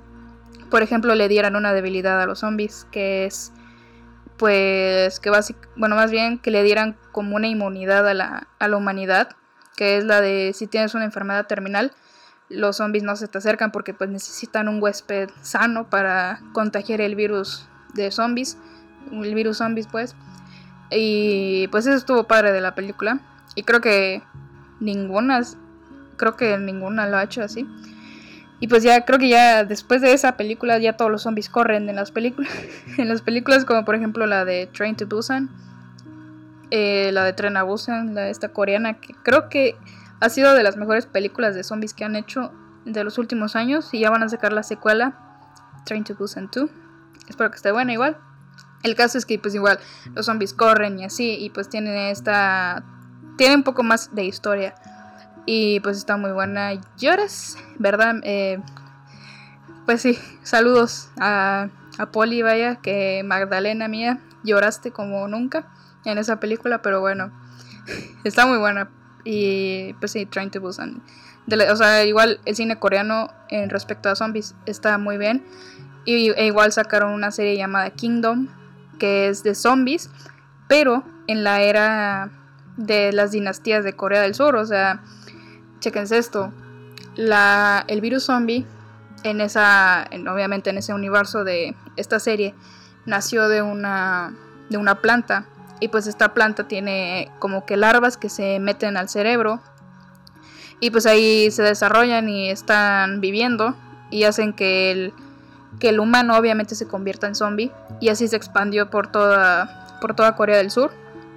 por 0.70 0.82
ejemplo, 0.82 1.14
le 1.14 1.28
dieran 1.28 1.56
una 1.56 1.72
debilidad 1.72 2.20
a 2.22 2.26
los 2.26 2.38
zombies, 2.38 2.86
que 2.92 3.26
es, 3.26 3.52
pues, 4.40 5.20
que 5.20 5.28
básicamente, 5.28 5.78
bueno, 5.78 5.96
más 5.96 6.10
bien 6.10 6.38
que 6.38 6.50
le 6.50 6.62
dieran 6.62 6.96
como 7.12 7.36
una 7.36 7.46
inmunidad 7.46 8.08
a 8.08 8.14
la, 8.14 8.48
a 8.58 8.68
la 8.68 8.76
humanidad, 8.78 9.36
que 9.76 9.98
es 9.98 10.04
la 10.04 10.22
de 10.22 10.52
si 10.54 10.66
tienes 10.66 10.94
una 10.94 11.04
enfermedad 11.04 11.46
terminal, 11.46 11.92
los 12.48 12.78
zombies 12.78 13.04
no 13.04 13.16
se 13.16 13.28
te 13.28 13.36
acercan 13.36 13.70
porque 13.70 13.92
pues 13.92 14.08
necesitan 14.08 14.68
un 14.68 14.82
huésped 14.82 15.28
sano 15.42 15.90
para 15.90 16.40
contagiar 16.54 17.02
el 17.02 17.16
virus 17.16 17.68
de 17.92 18.10
zombies, 18.10 18.56
el 19.12 19.34
virus 19.34 19.58
zombies 19.58 19.86
pues. 19.86 20.16
Y 20.90 21.68
pues 21.68 21.86
eso 21.86 21.98
estuvo 21.98 22.24
padre 22.24 22.50
de 22.50 22.62
la 22.62 22.74
película. 22.74 23.20
Y 23.54 23.64
creo 23.64 23.82
que 23.82 24.22
ninguna, 24.80 25.42
creo 26.16 26.38
que 26.38 26.56
ninguna 26.56 27.06
lo 27.06 27.18
ha 27.18 27.24
hecho 27.24 27.42
así. 27.42 27.68
Y 28.60 28.68
pues 28.68 28.82
ya 28.82 29.04
creo 29.06 29.18
que 29.18 29.30
ya 29.30 29.64
después 29.64 30.02
de 30.02 30.12
esa 30.12 30.36
película 30.36 30.78
ya 30.78 30.96
todos 30.96 31.10
los 31.10 31.22
zombies 31.22 31.48
corren 31.48 31.88
en 31.88 31.96
las 31.96 32.10
películas. 32.12 32.52
en 32.98 33.08
las 33.08 33.22
películas 33.22 33.64
como 33.64 33.84
por 33.84 33.94
ejemplo 33.94 34.26
la 34.26 34.44
de 34.44 34.66
Train 34.66 34.96
to 34.96 35.06
Busan, 35.06 35.48
eh, 36.70 37.10
la 37.12 37.24
de 37.24 37.32
Tren 37.32 37.56
a 37.56 37.62
Busan, 37.62 38.14
la 38.14 38.22
de 38.22 38.30
esta 38.30 38.50
coreana, 38.50 39.00
que 39.00 39.14
creo 39.22 39.48
que 39.48 39.76
ha 40.20 40.28
sido 40.28 40.54
de 40.54 40.62
las 40.62 40.76
mejores 40.76 41.06
películas 41.06 41.54
de 41.54 41.64
zombies 41.64 41.94
que 41.94 42.04
han 42.04 42.14
hecho 42.14 42.52
de 42.84 43.02
los 43.02 43.18
últimos 43.18 43.56
años. 43.56 43.92
Y 43.92 44.00
ya 44.00 44.10
van 44.10 44.22
a 44.22 44.28
sacar 44.28 44.52
la 44.52 44.62
secuela, 44.62 45.14
Train 45.86 46.04
to 46.04 46.14
Busan 46.14 46.50
2. 46.54 46.70
Espero 47.28 47.50
que 47.50 47.56
esté 47.56 47.72
buena 47.72 47.92
igual. 47.92 48.18
El 48.82 48.94
caso 48.94 49.18
es 49.18 49.26
que 49.26 49.38
pues 49.38 49.54
igual 49.54 49.78
los 50.14 50.26
zombies 50.26 50.54
corren 50.54 50.98
y 50.98 51.04
así 51.04 51.36
y 51.38 51.50
pues 51.50 51.68
tienen 51.68 51.96
esta... 51.96 52.84
Tiene 53.36 53.56
un 53.56 53.62
poco 53.62 53.82
más 53.82 54.14
de 54.14 54.24
historia. 54.24 54.74
Y 55.46 55.80
pues 55.80 55.96
está 55.96 56.16
muy 56.16 56.32
buena. 56.32 56.72
Lloras, 56.98 57.56
¿verdad? 57.78 58.16
Eh, 58.22 58.60
pues 59.86 60.02
sí, 60.02 60.18
saludos 60.42 61.10
a, 61.18 61.68
a 61.98 62.06
Poli, 62.06 62.42
vaya, 62.42 62.76
que 62.76 63.22
Magdalena 63.24 63.88
mía, 63.88 64.20
lloraste 64.44 64.90
como 64.92 65.26
nunca 65.28 65.66
en 66.04 66.18
esa 66.18 66.40
película, 66.40 66.82
pero 66.82 67.00
bueno, 67.00 67.30
está 68.24 68.46
muy 68.46 68.58
buena. 68.58 68.90
Y 69.24 69.94
pues 69.94 70.12
sí, 70.12 70.26
Trying 70.26 70.50
to 70.50 70.60
Busan. 70.60 71.02
o 71.70 71.76
sea, 71.76 72.04
igual 72.04 72.40
el 72.44 72.56
cine 72.56 72.78
coreano 72.78 73.30
en 73.48 73.70
respecto 73.70 74.08
a 74.08 74.16
zombies 74.16 74.54
está 74.66 74.96
muy 74.98 75.18
bien. 75.18 75.44
Y, 76.04 76.30
e 76.30 76.46
igual 76.46 76.72
sacaron 76.72 77.12
una 77.12 77.30
serie 77.30 77.56
llamada 77.56 77.90
Kingdom, 77.90 78.48
que 78.98 79.28
es 79.28 79.42
de 79.42 79.54
zombies, 79.54 80.10
pero 80.68 81.04
en 81.26 81.44
la 81.44 81.60
era 81.62 82.30
de 82.76 83.12
las 83.12 83.32
dinastías 83.32 83.84
de 83.84 83.92
Corea 83.92 84.22
del 84.22 84.34
Sur. 84.34 84.56
O 84.56 84.64
sea, 84.64 85.02
chequense 85.80 86.18
esto, 86.18 86.52
la, 87.16 87.84
el 87.88 88.00
virus 88.00 88.24
zombie, 88.24 88.66
en 89.22 89.40
esa, 89.40 90.08
obviamente 90.32 90.70
en 90.70 90.78
ese 90.78 90.94
universo 90.94 91.44
de 91.44 91.74
esta 91.96 92.18
serie, 92.18 92.54
nació 93.06 93.48
de 93.48 93.62
una, 93.62 94.34
de 94.68 94.78
una 94.78 94.96
planta. 94.96 95.46
Y 95.80 95.88
pues 95.88 96.06
esta 96.06 96.34
planta 96.34 96.68
tiene 96.68 97.30
como 97.38 97.64
que 97.64 97.76
larvas 97.76 98.16
que 98.16 98.28
se 98.28 98.58
meten 98.60 98.96
al 98.96 99.08
cerebro. 99.08 99.60
Y 100.78 100.90
pues 100.90 101.06
ahí 101.06 101.50
se 101.50 101.62
desarrollan 101.62 102.28
y 102.28 102.50
están 102.50 103.20
viviendo. 103.20 103.74
Y 104.10 104.24
hacen 104.24 104.52
que 104.52 104.90
el, 104.90 105.14
que 105.78 105.90
el 105.90 106.00
humano 106.00 106.36
obviamente 106.36 106.74
se 106.74 106.86
convierta 106.86 107.26
en 107.26 107.34
zombie. 107.34 107.72
Y 108.00 108.08
así 108.08 108.28
se 108.28 108.36
expandió 108.36 108.90
por 108.90 109.10
toda, 109.10 109.98
por 110.00 110.14
toda 110.14 110.36
Corea 110.36 110.58
del 110.58 110.70
Sur. 110.70 110.92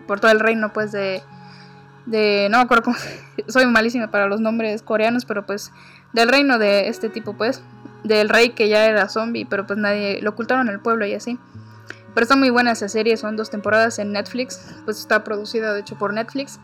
Por 0.07 0.19
todo 0.19 0.31
el 0.31 0.41
reino 0.41 0.73
pues 0.73 0.91
de, 0.91 1.23
de 2.05 2.47
no 2.51 2.57
me 2.57 2.63
acuerdo 2.63 2.83
cómo 2.83 2.97
soy 3.47 3.65
malísima 3.65 4.11
para 4.11 4.27
los 4.27 4.41
nombres 4.41 4.81
coreanos, 4.81 5.25
pero 5.25 5.45
pues 5.45 5.71
del 6.13 6.29
reino 6.29 6.59
de 6.59 6.87
este 6.87 7.09
tipo 7.09 7.33
pues, 7.33 7.61
del 8.03 8.29
rey 8.29 8.49
que 8.51 8.69
ya 8.69 8.85
era 8.85 9.09
zombie, 9.09 9.45
pero 9.45 9.65
pues 9.65 9.79
nadie 9.79 10.21
lo 10.21 10.31
ocultaron 10.31 10.67
en 10.67 10.75
el 10.75 10.79
pueblo 10.79 11.05
y 11.05 11.13
así. 11.13 11.39
Pero 12.13 12.23
está 12.23 12.35
muy 12.35 12.51
buena 12.51 12.71
esa 12.71 12.89
serie, 12.89 13.17
son 13.17 13.35
dos 13.35 13.49
temporadas 13.49 13.97
en 13.97 14.11
Netflix, 14.11 14.75
pues 14.85 14.99
está 14.99 15.23
producida 15.23 15.73
de 15.73 15.79
hecho 15.79 15.97
por 15.97 16.13
Netflix 16.13 16.59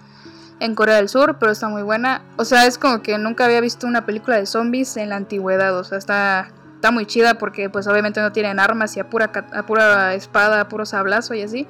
en 0.59 0.75
Corea 0.75 0.97
del 0.97 1.09
Sur, 1.09 1.37
pero 1.39 1.51
está 1.51 1.69
muy 1.69 1.81
buena. 1.81 2.21
O 2.35 2.45
sea, 2.45 2.67
es 2.67 2.77
como 2.77 3.01
que 3.01 3.17
nunca 3.17 3.45
había 3.45 3.61
visto 3.61 3.87
una 3.87 4.05
película 4.05 4.37
de 4.37 4.45
zombies 4.45 4.95
en 4.97 5.09
la 5.09 5.15
antigüedad, 5.15 5.75
o 5.75 5.83
sea, 5.83 5.97
está 5.97 6.51
está 6.79 6.91
muy 6.91 7.05
chida 7.05 7.33
porque 7.33 7.69
pues 7.69 7.87
obviamente 7.87 8.21
no 8.21 8.31
tienen 8.31 8.57
armas 8.57 8.95
y 8.95 9.01
a 9.01 9.09
pura, 9.09 9.31
a 9.53 9.63
pura 9.63 10.13
espada, 10.13 10.61
a 10.61 10.69
puro 10.69 10.85
sablazo 10.85 11.33
y 11.33 11.41
así. 11.41 11.67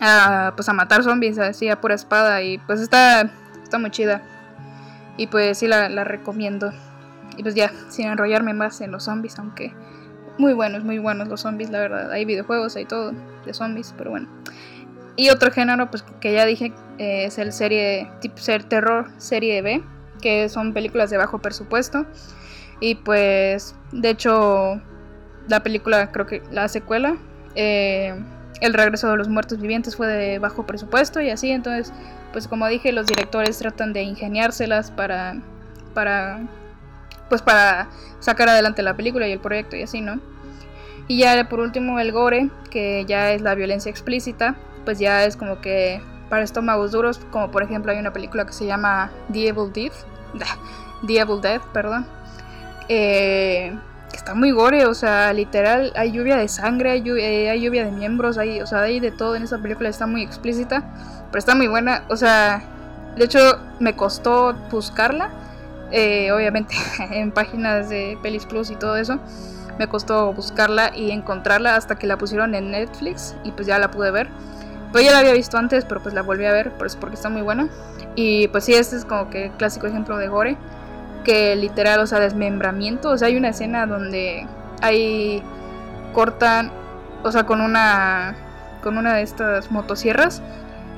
A, 0.00 0.52
pues 0.56 0.68
a 0.68 0.72
matar 0.72 1.02
zombies 1.02 1.38
así 1.38 1.68
a 1.68 1.80
pura 1.80 1.94
espada 1.94 2.42
y 2.42 2.58
pues 2.58 2.80
está, 2.80 3.30
está 3.62 3.78
muy 3.78 3.90
chida. 3.90 4.22
Y 5.16 5.26
pues 5.26 5.58
sí 5.58 5.68
la, 5.68 5.88
la 5.88 6.04
recomiendo. 6.04 6.72
Y 7.36 7.42
pues 7.42 7.54
ya, 7.54 7.70
sin 7.88 8.06
enrollarme 8.06 8.54
más 8.54 8.80
en 8.80 8.90
los 8.90 9.04
zombies, 9.04 9.38
aunque 9.38 9.74
muy 10.38 10.54
buenos, 10.54 10.84
muy 10.84 10.98
buenos 10.98 11.28
los 11.28 11.42
zombies, 11.42 11.70
la 11.70 11.80
verdad. 11.80 12.10
Hay 12.10 12.24
videojuegos, 12.24 12.74
hay 12.76 12.86
todo 12.86 13.12
de 13.44 13.54
zombies, 13.54 13.94
pero 13.96 14.10
bueno. 14.10 14.28
Y 15.16 15.28
otro 15.28 15.52
género, 15.52 15.90
pues 15.90 16.02
que 16.20 16.32
ya 16.32 16.46
dije, 16.46 16.72
eh, 16.98 17.24
es 17.26 17.38
el 17.38 17.52
serie, 17.52 18.10
tipo 18.20 18.38
ser 18.38 18.64
terror, 18.64 19.10
serie 19.18 19.60
B, 19.60 19.82
que 20.22 20.48
son 20.48 20.72
películas 20.72 21.10
de 21.10 21.18
bajo 21.18 21.38
presupuesto. 21.40 22.06
Y 22.80 22.94
pues, 22.94 23.74
de 23.92 24.10
hecho, 24.10 24.80
la 25.48 25.62
película, 25.62 26.10
creo 26.10 26.26
que 26.26 26.42
la 26.50 26.68
secuela, 26.68 27.16
eh, 27.54 28.14
el 28.60 28.74
regreso 28.74 29.10
de 29.10 29.16
los 29.16 29.28
muertos 29.28 29.60
vivientes 29.60 29.96
fue 29.96 30.06
de 30.06 30.38
bajo 30.38 30.66
presupuesto 30.66 31.20
y 31.20 31.30
así, 31.30 31.50
entonces, 31.50 31.92
pues 32.32 32.46
como 32.46 32.66
dije, 32.68 32.92
los 32.92 33.06
directores 33.06 33.58
tratan 33.58 33.92
de 33.92 34.02
ingeniárselas 34.02 34.90
para, 34.90 35.36
para, 35.94 36.40
pues 37.28 37.42
para 37.42 37.88
sacar 38.20 38.48
adelante 38.48 38.82
la 38.82 38.94
película 38.94 39.26
y 39.26 39.32
el 39.32 39.40
proyecto 39.40 39.76
y 39.76 39.82
así, 39.82 40.00
¿no? 40.00 40.20
Y 41.08 41.18
ya 41.18 41.48
por 41.48 41.60
último 41.60 41.98
el 41.98 42.12
gore, 42.12 42.50
que 42.70 43.04
ya 43.06 43.32
es 43.32 43.42
la 43.42 43.54
violencia 43.54 43.90
explícita, 43.90 44.54
pues 44.84 44.98
ya 44.98 45.24
es 45.24 45.36
como 45.36 45.60
que 45.60 46.00
para 46.28 46.44
estómagos 46.44 46.92
duros, 46.92 47.20
como 47.30 47.50
por 47.50 47.62
ejemplo 47.62 47.90
hay 47.90 47.98
una 47.98 48.12
película 48.12 48.46
que 48.46 48.52
se 48.52 48.66
llama 48.66 49.10
The 49.32 49.48
Evil 49.48 49.72
Death, 49.72 50.04
The 51.06 51.24
Death, 51.42 51.62
perdón, 51.72 52.06
eh, 52.88 53.76
está 54.16 54.34
muy 54.34 54.50
gore, 54.50 54.86
o 54.86 54.94
sea, 54.94 55.32
literal, 55.32 55.92
hay 55.96 56.12
lluvia 56.12 56.36
de 56.36 56.48
sangre, 56.48 56.90
hay 56.90 57.02
lluvia, 57.02 57.84
de 57.84 57.90
miembros, 57.90 58.38
hay, 58.38 58.60
o 58.60 58.66
sea, 58.66 58.82
hay 58.82 59.00
de 59.00 59.10
todo 59.10 59.36
en 59.36 59.42
esa 59.42 59.58
película, 59.58 59.88
está 59.88 60.06
muy 60.06 60.22
explícita, 60.22 60.84
pero 61.30 61.38
está 61.38 61.54
muy 61.54 61.68
buena, 61.68 62.04
o 62.08 62.16
sea, 62.16 62.62
de 63.16 63.24
hecho 63.24 63.38
me 63.78 63.94
costó 63.94 64.54
buscarla, 64.70 65.30
eh, 65.90 66.32
obviamente 66.32 66.74
en 67.10 67.32
páginas 67.32 67.88
de 67.88 68.18
Pelis 68.22 68.46
Plus 68.46 68.70
y 68.70 68.76
todo 68.76 68.96
eso, 68.96 69.18
me 69.78 69.88
costó 69.88 70.32
buscarla 70.34 70.92
y 70.94 71.10
encontrarla 71.10 71.74
hasta 71.74 71.96
que 71.96 72.06
la 72.06 72.18
pusieron 72.18 72.54
en 72.54 72.70
Netflix 72.70 73.34
y 73.44 73.52
pues 73.52 73.66
ya 73.66 73.78
la 73.78 73.90
pude 73.90 74.10
ver. 74.10 74.28
Pues 74.92 75.06
ya 75.06 75.12
la 75.12 75.20
había 75.20 75.32
visto 75.32 75.56
antes, 75.56 75.86
pero 75.86 76.02
pues 76.02 76.14
la 76.14 76.20
volví 76.20 76.44
a 76.44 76.52
ver 76.52 76.72
pues 76.72 76.96
porque 76.96 77.14
está 77.14 77.30
muy 77.30 77.40
buena. 77.40 77.70
Y 78.14 78.48
pues 78.48 78.64
sí, 78.64 78.74
este 78.74 78.96
es 78.96 79.06
como 79.06 79.30
que 79.30 79.50
clásico 79.56 79.86
ejemplo 79.86 80.18
de 80.18 80.28
gore 80.28 80.58
que 81.24 81.56
literal, 81.56 82.00
o 82.00 82.06
sea, 82.06 82.20
desmembramiento. 82.20 83.10
O 83.10 83.18
sea, 83.18 83.28
hay 83.28 83.36
una 83.36 83.50
escena 83.50 83.86
donde 83.86 84.46
hay 84.82 85.42
cortan, 86.12 86.72
o 87.22 87.32
sea, 87.32 87.44
con 87.44 87.60
una 87.60 88.36
con 88.82 88.96
una 88.96 89.14
de 89.14 89.22
estas 89.22 89.70
motosierras 89.70 90.42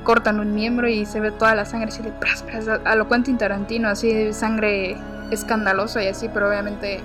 cortan 0.03 0.39
un 0.39 0.53
miembro 0.53 0.87
y 0.87 1.05
se 1.05 1.19
ve 1.19 1.31
toda 1.31 1.55
la 1.55 1.65
sangre 1.65 1.89
así 1.89 2.01
de 2.03 2.11
pras, 2.11 2.43
a 2.85 2.95
lo 2.95 3.07
Quentin 3.07 3.37
Tarantino, 3.37 3.89
así 3.89 4.13
de 4.13 4.33
sangre 4.33 4.97
escandalosa 5.31 6.03
y 6.03 6.07
así, 6.07 6.29
pero 6.31 6.49
obviamente 6.49 7.01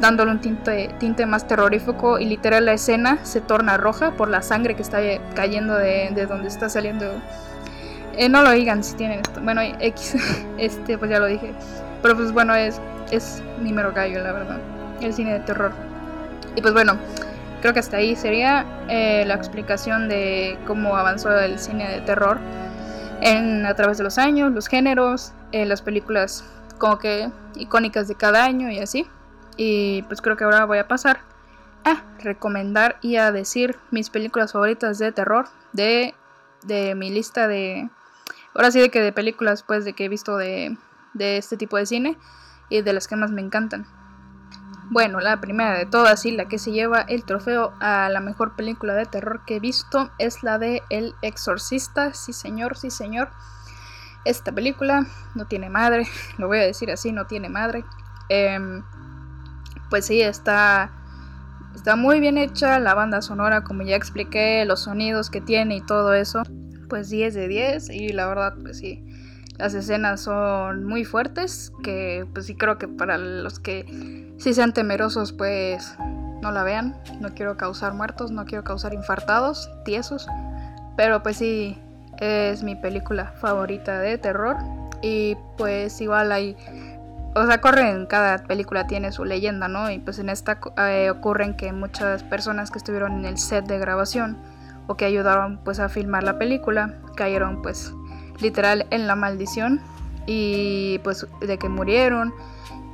dándole 0.00 0.32
un 0.32 0.40
tinte, 0.40 0.90
tinte 0.98 1.26
más 1.26 1.46
terrorífico 1.46 2.18
y 2.18 2.26
literal 2.26 2.66
la 2.66 2.72
escena 2.72 3.18
se 3.22 3.40
torna 3.40 3.76
roja 3.76 4.12
por 4.12 4.28
la 4.28 4.42
sangre 4.42 4.74
que 4.74 4.82
está 4.82 4.98
cayendo 5.34 5.74
de, 5.76 6.10
de 6.14 6.26
donde 6.26 6.48
está 6.48 6.68
saliendo. 6.68 7.06
Eh, 8.16 8.28
no 8.28 8.42
lo 8.42 8.50
digan 8.50 8.84
si 8.84 8.94
tienen 8.94 9.20
esto. 9.20 9.40
Bueno, 9.40 9.60
X, 9.62 10.16
este, 10.58 10.98
pues 10.98 11.10
ya 11.10 11.18
lo 11.18 11.26
dije. 11.26 11.52
Pero 12.04 12.16
pues 12.16 12.32
bueno, 12.32 12.54
es, 12.54 12.82
es 13.10 13.42
mi 13.62 13.72
mero 13.72 13.90
gallo, 13.94 14.22
la 14.22 14.32
verdad. 14.32 14.60
El 15.00 15.14
cine 15.14 15.32
de 15.32 15.40
terror. 15.40 15.72
Y 16.54 16.60
pues 16.60 16.74
bueno, 16.74 16.98
creo 17.62 17.72
que 17.72 17.80
hasta 17.80 17.96
ahí 17.96 18.14
sería 18.14 18.66
eh, 18.90 19.24
la 19.26 19.32
explicación 19.32 20.10
de 20.10 20.58
cómo 20.66 20.98
avanzó 20.98 21.34
el 21.34 21.58
cine 21.58 21.88
de 21.90 22.02
terror 22.02 22.40
en, 23.22 23.64
a 23.64 23.74
través 23.74 23.96
de 23.96 24.04
los 24.04 24.18
años, 24.18 24.52
los 24.52 24.66
géneros, 24.68 25.32
eh, 25.52 25.64
las 25.64 25.80
películas 25.80 26.44
como 26.76 26.98
que 26.98 27.30
icónicas 27.54 28.06
de 28.06 28.16
cada 28.16 28.44
año 28.44 28.70
y 28.70 28.80
así. 28.80 29.08
Y 29.56 30.02
pues 30.02 30.20
creo 30.20 30.36
que 30.36 30.44
ahora 30.44 30.66
voy 30.66 30.76
a 30.76 30.86
pasar 30.86 31.20
a 31.84 32.02
recomendar 32.22 32.98
y 33.00 33.16
a 33.16 33.32
decir 33.32 33.78
mis 33.90 34.10
películas 34.10 34.52
favoritas 34.52 34.98
de 34.98 35.10
terror 35.10 35.46
de, 35.72 36.14
de 36.64 36.94
mi 36.96 37.08
lista 37.08 37.48
de... 37.48 37.88
Ahora 38.54 38.70
sí 38.70 38.78
de 38.78 38.90
que 38.90 39.00
de 39.00 39.12
películas 39.14 39.62
pues 39.62 39.86
de 39.86 39.94
que 39.94 40.04
he 40.04 40.08
visto 40.10 40.36
de 40.36 40.76
de 41.14 41.38
este 41.38 41.56
tipo 41.56 41.76
de 41.76 41.86
cine 41.86 42.18
y 42.68 42.82
de 42.82 42.92
las 42.92 43.08
que 43.08 43.16
más 43.16 43.30
me 43.30 43.40
encantan. 43.40 43.86
Bueno, 44.90 45.20
la 45.20 45.40
primera 45.40 45.78
de 45.78 45.86
todas 45.86 46.26
y 46.26 46.32
la 46.32 46.46
que 46.46 46.58
se 46.58 46.70
lleva 46.70 47.00
el 47.00 47.24
trofeo 47.24 47.72
a 47.80 48.08
la 48.10 48.20
mejor 48.20 48.54
película 48.54 48.94
de 48.94 49.06
terror 49.06 49.42
que 49.46 49.56
he 49.56 49.60
visto 49.60 50.10
es 50.18 50.42
la 50.42 50.58
de 50.58 50.82
El 50.90 51.14
Exorcista. 51.22 52.12
Sí, 52.12 52.32
señor, 52.32 52.76
sí, 52.76 52.90
señor. 52.90 53.30
Esta 54.24 54.52
película 54.52 55.06
no 55.34 55.46
tiene 55.46 55.70
madre, 55.70 56.06
lo 56.38 56.48
voy 56.48 56.58
a 56.58 56.62
decir 56.62 56.90
así, 56.90 57.12
no 57.12 57.26
tiene 57.26 57.48
madre. 57.48 57.84
Em, 58.28 58.82
pues 59.90 60.06
sí, 60.06 60.20
está, 60.20 60.92
está 61.74 61.96
muy 61.96 62.20
bien 62.20 62.36
hecha 62.36 62.78
la 62.78 62.94
banda 62.94 63.22
sonora, 63.22 63.64
como 63.64 63.82
ya 63.82 63.96
expliqué, 63.96 64.64
los 64.66 64.80
sonidos 64.80 65.30
que 65.30 65.40
tiene 65.40 65.76
y 65.76 65.80
todo 65.80 66.12
eso. 66.14 66.42
Pues 66.88 67.08
10 67.08 67.34
de 67.34 67.48
10 67.48 67.90
y 67.90 68.08
la 68.10 68.26
verdad, 68.26 68.54
pues 68.62 68.78
sí, 68.78 69.02
las 69.58 69.74
escenas 69.74 70.20
son 70.20 70.84
muy 70.84 71.04
fuertes, 71.04 71.72
que 71.82 72.26
pues 72.32 72.46
sí 72.46 72.56
creo 72.56 72.76
que 72.78 72.88
para 72.88 73.18
los 73.18 73.60
que 73.60 74.32
sí 74.38 74.52
sean 74.52 74.72
temerosos 74.72 75.32
pues 75.32 75.96
no 76.42 76.50
la 76.50 76.62
vean. 76.62 76.96
No 77.20 77.34
quiero 77.34 77.56
causar 77.56 77.94
muertos, 77.94 78.30
no 78.30 78.44
quiero 78.44 78.64
causar 78.64 78.94
infartados, 78.94 79.70
tiesos. 79.84 80.26
Pero 80.96 81.22
pues 81.22 81.36
sí, 81.38 81.78
es 82.18 82.62
mi 82.62 82.76
película 82.76 83.32
favorita 83.40 83.98
de 84.00 84.18
terror. 84.18 84.56
Y 85.02 85.36
pues 85.56 86.00
igual 86.00 86.32
hay... 86.32 86.56
O 87.36 87.46
sea, 87.46 87.60
en 87.90 88.06
cada 88.06 88.44
película 88.44 88.86
tiene 88.86 89.10
su 89.10 89.24
leyenda, 89.24 89.66
¿no? 89.66 89.90
Y 89.90 89.98
pues 89.98 90.20
en 90.20 90.28
esta 90.28 90.60
eh, 90.88 91.10
ocurren 91.10 91.56
que 91.56 91.72
muchas 91.72 92.22
personas 92.22 92.70
que 92.70 92.78
estuvieron 92.78 93.12
en 93.14 93.24
el 93.24 93.38
set 93.38 93.66
de 93.66 93.78
grabación 93.78 94.36
o 94.86 94.96
que 94.96 95.04
ayudaron 95.04 95.58
pues 95.64 95.80
a 95.80 95.88
filmar 95.88 96.22
la 96.22 96.38
película 96.38 96.94
cayeron 97.16 97.62
pues 97.62 97.92
literal 98.40 98.86
en 98.90 99.06
la 99.06 99.16
maldición 99.16 99.80
y 100.26 100.98
pues 101.04 101.26
de 101.40 101.58
que 101.58 101.68
murieron, 101.68 102.34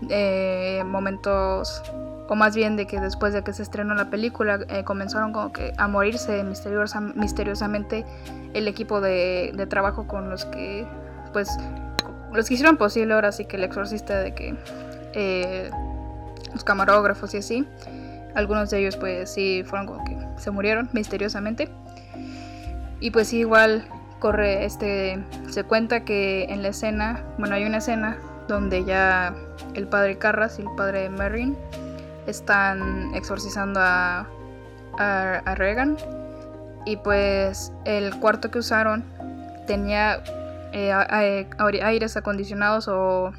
eh, 0.08 0.82
momentos 0.86 1.82
o 2.28 2.36
más 2.36 2.54
bien 2.54 2.76
de 2.76 2.86
que 2.86 3.00
después 3.00 3.32
de 3.32 3.42
que 3.42 3.52
se 3.52 3.62
estrenó 3.62 3.94
la 3.94 4.08
película 4.08 4.60
eh, 4.68 4.84
comenzaron 4.84 5.32
como 5.32 5.52
que 5.52 5.72
a 5.76 5.88
morirse 5.88 6.44
misteriosamente 6.44 8.06
el 8.54 8.68
equipo 8.68 9.00
de, 9.00 9.66
trabajo 9.68 10.06
con 10.06 10.30
los 10.30 10.44
que 10.44 10.86
pues 11.32 11.48
los 12.32 12.48
que 12.48 12.54
hicieron 12.54 12.76
posible 12.76 13.14
ahora 13.14 13.32
sí 13.32 13.46
que 13.46 13.56
el 13.56 13.64
exorcista 13.64 14.20
de 14.20 14.34
que 14.34 14.54
eh, 15.14 15.70
los 16.52 16.64
camarógrafos 16.64 17.34
y 17.34 17.38
así. 17.38 17.66
Algunos 18.34 18.70
de 18.70 18.78
ellos 18.78 18.96
pues 18.96 19.30
sí 19.30 19.62
fueron 19.66 19.86
como 19.86 20.04
que 20.04 20.16
se 20.36 20.50
murieron 20.50 20.88
misteriosamente. 20.92 21.68
Y 23.00 23.10
pues 23.10 23.32
igual 23.32 23.84
corre 24.20 24.64
este 24.64 25.18
se 25.48 25.64
cuenta 25.64 26.04
que 26.04 26.44
en 26.44 26.62
la 26.62 26.68
escena 26.68 27.24
bueno 27.38 27.56
hay 27.56 27.64
una 27.64 27.78
escena 27.78 28.18
donde 28.46 28.84
ya 28.84 29.34
el 29.74 29.88
padre 29.88 30.18
Carras 30.18 30.58
y 30.58 30.62
el 30.62 30.68
padre 30.76 31.08
Merrin 31.08 31.56
están 32.26 33.14
exorcizando 33.14 33.80
a, 33.80 34.26
a, 34.98 35.54
Reagan 35.54 35.96
y 36.84 36.96
pues 36.96 37.72
el 37.84 38.14
cuarto 38.20 38.50
que 38.50 38.58
usaron 38.58 39.04
tenía 39.66 40.22
eh, 40.72 40.92
aires 41.82 42.16
acondicionados 42.16 42.88
o 42.88 43.32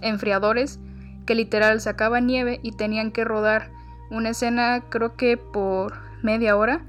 enfriadores 0.00 0.78
que 1.26 1.34
literal 1.34 1.80
sacaba 1.80 2.20
nieve 2.20 2.58
y 2.62 2.72
tenían 2.72 3.12
que 3.12 3.24
rodar. 3.24 3.70
Una 4.10 4.30
escena 4.30 4.82
creo 4.88 5.16
que 5.16 5.36
por 5.36 5.94
media 6.22 6.56
hora 6.56 6.82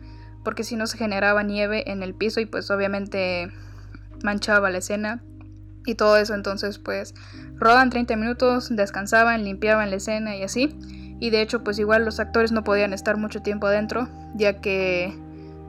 porque 0.43 0.63
si 0.63 0.75
no 0.75 0.87
se 0.87 0.97
generaba 0.97 1.43
nieve 1.43 1.89
en 1.91 2.03
el 2.03 2.13
piso 2.13 2.39
y 2.39 2.45
pues 2.45 2.69
obviamente 2.71 3.51
manchaba 4.23 4.69
la 4.69 4.79
escena 4.79 5.23
y 5.85 5.95
todo 5.95 6.17
eso. 6.17 6.33
Entonces 6.33 6.79
pues 6.79 7.13
rodan 7.55 7.89
30 7.89 8.15
minutos, 8.15 8.75
descansaban, 8.75 9.43
limpiaban 9.43 9.89
la 9.89 9.97
escena 9.97 10.35
y 10.35 10.43
así. 10.43 10.77
Y 11.19 11.29
de 11.29 11.41
hecho 11.41 11.63
pues 11.63 11.79
igual 11.79 12.05
los 12.05 12.19
actores 12.19 12.51
no 12.51 12.63
podían 12.63 12.93
estar 12.93 13.17
mucho 13.17 13.41
tiempo 13.41 13.67
adentro 13.67 14.09
ya 14.35 14.59
que 14.61 15.17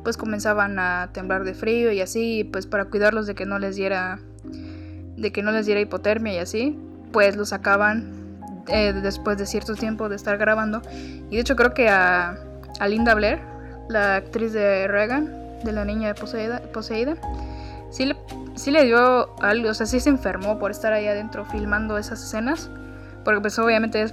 pues 0.02 0.16
comenzaban 0.16 0.78
a 0.78 1.10
temblar 1.12 1.44
de 1.44 1.54
frío 1.54 1.90
y 1.90 2.00
así, 2.00 2.44
pues 2.44 2.66
para 2.66 2.84
cuidarlos 2.86 3.26
de 3.26 3.34
que 3.34 3.46
no 3.46 3.58
les 3.58 3.76
diera 3.76 4.20
de 5.16 5.32
que 5.32 5.42
no 5.42 5.52
les 5.52 5.64
diera 5.64 5.80
hipotermia 5.80 6.34
y 6.34 6.38
así, 6.38 6.78
pues 7.12 7.36
los 7.36 7.50
sacaban 7.50 8.12
eh, 8.68 8.92
después 8.92 9.38
de 9.38 9.46
cierto 9.46 9.74
tiempo 9.74 10.08
de 10.08 10.16
estar 10.16 10.36
grabando. 10.36 10.82
Y 11.30 11.36
de 11.36 11.40
hecho 11.40 11.56
creo 11.56 11.72
que 11.72 11.88
a, 11.88 12.36
a 12.80 12.88
Linda 12.88 13.14
Blair 13.14 13.53
la 13.88 14.16
actriz 14.16 14.52
de 14.52 14.88
Reagan, 14.88 15.30
de 15.64 15.72
la 15.72 15.84
niña 15.84 16.14
poseída, 16.14 16.60
poseída 16.72 17.16
sí, 17.94 18.06
le, 18.06 18.16
sí 18.56 18.70
le 18.70 18.84
dio 18.84 19.34
algo, 19.40 19.70
o 19.70 19.74
sea, 19.74 19.86
sí 19.86 20.00
se 20.00 20.10
enfermó 20.10 20.58
por 20.58 20.70
estar 20.70 20.92
ahí 20.92 21.06
adentro 21.06 21.44
filmando 21.44 21.96
esas 21.96 22.22
escenas, 22.22 22.68
porque 23.24 23.40
pues 23.40 23.58
obviamente 23.58 24.02
es 24.02 24.12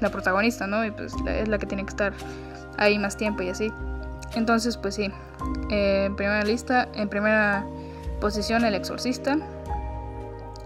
la 0.00 0.10
protagonista, 0.10 0.66
¿no? 0.66 0.84
Y 0.84 0.90
pues 0.90 1.14
es 1.26 1.48
la 1.48 1.58
que 1.58 1.66
tiene 1.66 1.84
que 1.84 1.90
estar 1.90 2.12
ahí 2.76 2.98
más 2.98 3.16
tiempo 3.16 3.42
y 3.42 3.50
así. 3.50 3.72
Entonces, 4.34 4.76
pues 4.76 4.96
sí, 4.96 5.10
eh, 5.70 6.04
en 6.06 6.16
primera 6.16 6.42
lista, 6.42 6.88
en 6.94 7.08
primera 7.08 7.64
posición 8.20 8.64
El 8.64 8.74
Exorcista. 8.74 9.38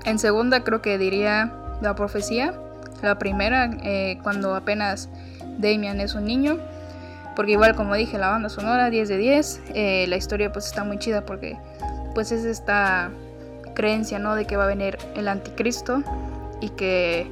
En 0.04 0.18
segunda 0.18 0.64
creo 0.64 0.82
que 0.82 0.98
diría 0.98 1.52
La 1.80 1.94
Profecía. 1.94 2.54
La 3.02 3.18
primera, 3.18 3.70
eh, 3.82 4.18
cuando 4.22 4.54
apenas 4.54 5.08
Damian 5.58 6.00
es 6.00 6.14
un 6.14 6.24
niño. 6.24 6.58
Porque 7.36 7.52
igual 7.52 7.74
como 7.74 7.94
dije, 7.94 8.18
la 8.18 8.28
banda 8.28 8.48
sonora 8.48 8.90
10 8.90 9.08
de 9.08 9.16
10, 9.16 9.62
eh, 9.74 10.06
la 10.08 10.16
historia 10.16 10.52
pues 10.52 10.66
está 10.66 10.84
muy 10.84 10.98
chida 10.98 11.26
porque 11.26 11.56
pues 12.14 12.30
es 12.32 12.44
esta 12.44 13.10
creencia, 13.74 14.18
¿no? 14.18 14.34
De 14.34 14.46
que 14.46 14.56
va 14.56 14.64
a 14.64 14.68
venir 14.68 14.98
el 15.16 15.28
anticristo 15.28 16.02
y 16.60 16.70
que 16.70 17.30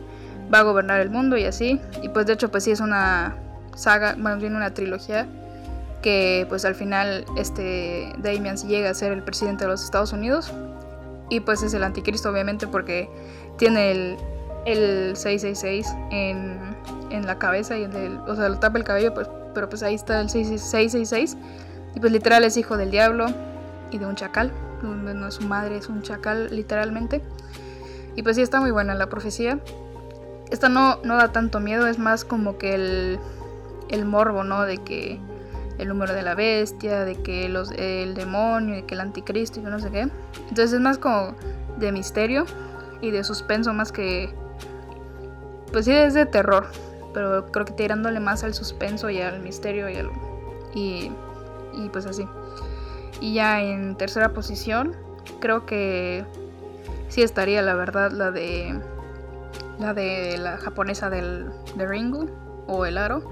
va 0.53 0.59
a 0.59 0.63
gobernar 0.63 1.01
el 1.01 1.11
mundo 1.11 1.37
y 1.37 1.45
así. 1.45 1.81
Y 2.03 2.09
pues 2.09 2.27
de 2.27 2.35
hecho 2.35 2.51
pues 2.51 2.65
sí 2.65 2.73
es 2.73 2.81
una 2.81 3.37
saga, 3.75 4.17
bueno, 4.19 4.39
bien 4.39 4.57
una 4.57 4.75
trilogía 4.75 5.27
que 6.03 6.47
pues 6.49 6.65
al 6.65 6.75
final 6.75 7.25
este 7.37 8.13
Damian 8.19 8.59
sí 8.59 8.67
llega 8.67 8.91
a 8.91 8.95
ser 8.95 9.13
el 9.13 9.23
presidente 9.23 9.65
de 9.65 9.71
los 9.71 9.85
Estados 9.85 10.13
Unidos. 10.13 10.53
Y 11.31 11.41
pues 11.41 11.63
es 11.63 11.73
el 11.73 11.85
anticristo 11.85 12.29
obviamente 12.29 12.67
porque 12.67 13.09
tiene 13.57 13.93
el, 13.93 14.17
el 14.67 15.17
666 15.17 15.95
en, 16.11 16.59
en 17.11 17.27
la 17.27 17.39
cabeza 17.39 17.79
y 17.79 17.85
el 17.85 18.19
o 18.27 18.35
sea, 18.35 18.49
le 18.49 18.57
tapa 18.57 18.77
el 18.77 18.85
cabello 18.85 19.15
pues 19.15 19.29
pero 19.55 19.69
pues 19.69 19.83
ahí 19.83 19.95
está 19.95 20.21
el 20.21 20.29
666. 20.29 21.37
Y 21.95 22.01
pues 22.01 22.13
literal 22.13 22.45
es 22.45 22.57
hijo 22.57 22.77
del 22.77 22.91
diablo. 22.91 23.27
y 23.91 23.99
de 23.99 24.07
un 24.07 24.15
chacal. 24.15 24.53
No 24.83 25.29
es 25.29 25.35
su 25.35 25.43
madre, 25.43 25.77
es 25.77 25.89
un 25.89 26.03
chacal 26.03 26.49
literalmente. 26.51 27.23
Y 28.17 28.23
pues 28.23 28.37
sí, 28.37 28.43
está 28.43 28.61
muy 28.61 28.71
buena 28.71 28.95
la 28.95 29.09
profecía. 29.09 29.59
Esta 30.51 30.69
no, 30.69 30.99
no 31.05 31.17
da 31.17 31.33
tanto 31.33 31.61
miedo, 31.61 31.87
es 31.87 31.99
más 31.99 32.25
como 32.25 32.59
que 32.59 32.75
el, 32.75 33.19
el 33.89 34.05
morbo, 34.05 34.45
¿no? 34.45 34.63
De 34.63 34.79
que 34.79 35.19
el 35.79 35.89
número 35.89 36.13
de 36.13 36.23
la 36.23 36.35
bestia, 36.35 37.05
de 37.05 37.17
que 37.17 37.49
los, 37.49 37.71
el 37.73 38.15
demonio, 38.15 38.75
de 38.77 38.85
que 38.85 38.95
el 38.95 39.01
anticristo 39.01 39.61
y 39.61 39.63
no 39.63 39.79
sé 39.79 39.91
qué. 39.91 40.09
Entonces 40.49 40.73
es 40.73 40.81
más 40.81 40.99
como 40.99 41.35
de 41.79 41.93
misterio 41.93 42.45
y 43.01 43.11
de 43.11 43.25
suspenso 43.25 43.73
más 43.73 43.93
que... 43.93 44.35
Pues 45.73 45.87
sí, 45.87 45.93
es 45.93 46.13
de 46.15 46.27
terror, 46.27 46.67
pero 47.13 47.47
creo 47.47 47.65
que 47.65 47.73
tirándole 47.73 48.21
más 48.21 48.45
al 48.45 48.55
suspenso 48.55 49.11
y 49.11 49.21
al 49.21 49.41
misterio 49.41 49.89
y, 49.89 49.97
al, 49.97 50.11
y, 50.75 51.13
y 51.75 51.89
pues 51.91 52.07
así. 52.07 52.27
Y 53.21 53.35
ya 53.35 53.63
en 53.63 53.97
tercera 53.97 54.33
posición, 54.33 54.97
creo 55.41 55.67
que 55.67 56.25
sí 57.09 57.23
estaría 57.23 57.63
la 57.63 57.75
verdad 57.75 58.11
la 58.11 58.31
de 58.31 58.81
la 59.79 59.95
de 59.95 60.39
la 60.39 60.57
japonesa 60.59 61.11
del 61.11 61.51
de 61.77 61.87
Ringu 61.87 62.31
o 62.67 62.87
el 62.87 62.99
aro 62.99 63.23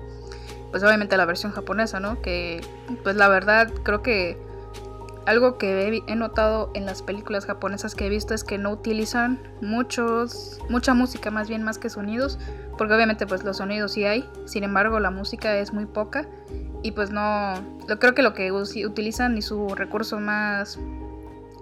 pues 0.70 0.82
obviamente 0.82 1.16
la 1.16 1.24
versión 1.24 1.52
japonesa, 1.52 2.00
¿no? 2.00 2.22
Que 2.22 2.60
pues 3.02 3.16
la 3.16 3.28
verdad 3.28 3.70
creo 3.82 4.02
que 4.02 4.38
algo 5.26 5.58
que 5.58 6.02
he, 6.06 6.16
notado 6.16 6.70
en 6.74 6.86
las 6.86 7.02
películas 7.02 7.46
japonesas 7.46 7.94
que 7.94 8.06
he 8.06 8.08
visto 8.08 8.34
es 8.34 8.44
que 8.44 8.58
no 8.58 8.70
utilizan 8.70 9.38
muchos 9.60 10.58
mucha 10.68 10.94
música 10.94 11.30
más 11.30 11.48
bien 11.48 11.62
más 11.62 11.78
que 11.78 11.90
sonidos, 11.90 12.38
porque 12.78 12.94
obviamente 12.94 13.26
pues 13.26 13.44
los 13.44 13.58
sonidos 13.58 13.92
sí 13.92 14.04
hay, 14.04 14.28
sin 14.46 14.64
embargo 14.64 14.98
la 15.00 15.10
música 15.10 15.56
es 15.56 15.72
muy 15.72 15.86
poca 15.86 16.26
y 16.82 16.92
pues 16.92 17.10
no 17.10 17.54
lo 17.88 17.98
creo 17.98 18.14
que 18.14 18.22
lo 18.22 18.34
que 18.34 18.50
utilizan 18.52 19.36
y 19.36 19.42
su 19.42 19.74
recurso 19.74 20.18
más 20.18 20.78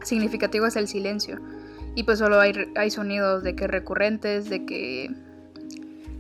significativo 0.02 0.66
es 0.66 0.76
el 0.76 0.88
silencio. 0.88 1.40
Y 1.94 2.04
pues 2.04 2.20
solo 2.20 2.40
hay, 2.40 2.90
sonidos 2.90 3.42
de 3.42 3.56
que 3.56 3.66
recurrentes, 3.66 4.48
de 4.48 4.64
que 4.64 5.10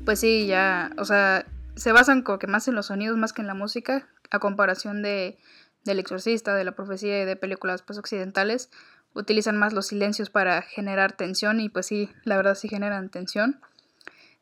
pues 0.04 0.18
sí, 0.20 0.46
ya, 0.46 0.90
o 0.96 1.04
sea, 1.04 1.46
se 1.76 1.92
basan 1.92 2.22
como 2.22 2.38
que 2.38 2.46
más 2.46 2.66
en 2.66 2.74
los 2.74 2.86
sonidos 2.86 3.16
más 3.16 3.32
que 3.32 3.42
en 3.42 3.46
la 3.46 3.54
música, 3.54 4.08
a 4.30 4.38
comparación 4.38 5.02
de 5.02 5.38
del 5.88 5.98
exorcista, 5.98 6.54
de 6.54 6.64
la 6.64 6.72
profecía 6.72 7.22
y 7.22 7.24
de 7.24 7.36
películas 7.36 7.82
pues 7.82 7.98
occidentales, 7.98 8.70
utilizan 9.14 9.56
más 9.56 9.72
los 9.72 9.86
silencios 9.86 10.30
para 10.30 10.62
generar 10.62 11.12
tensión 11.12 11.60
y 11.60 11.68
pues 11.68 11.86
sí, 11.86 12.10
la 12.24 12.36
verdad 12.36 12.54
sí 12.54 12.68
generan 12.68 13.08
tensión. 13.08 13.60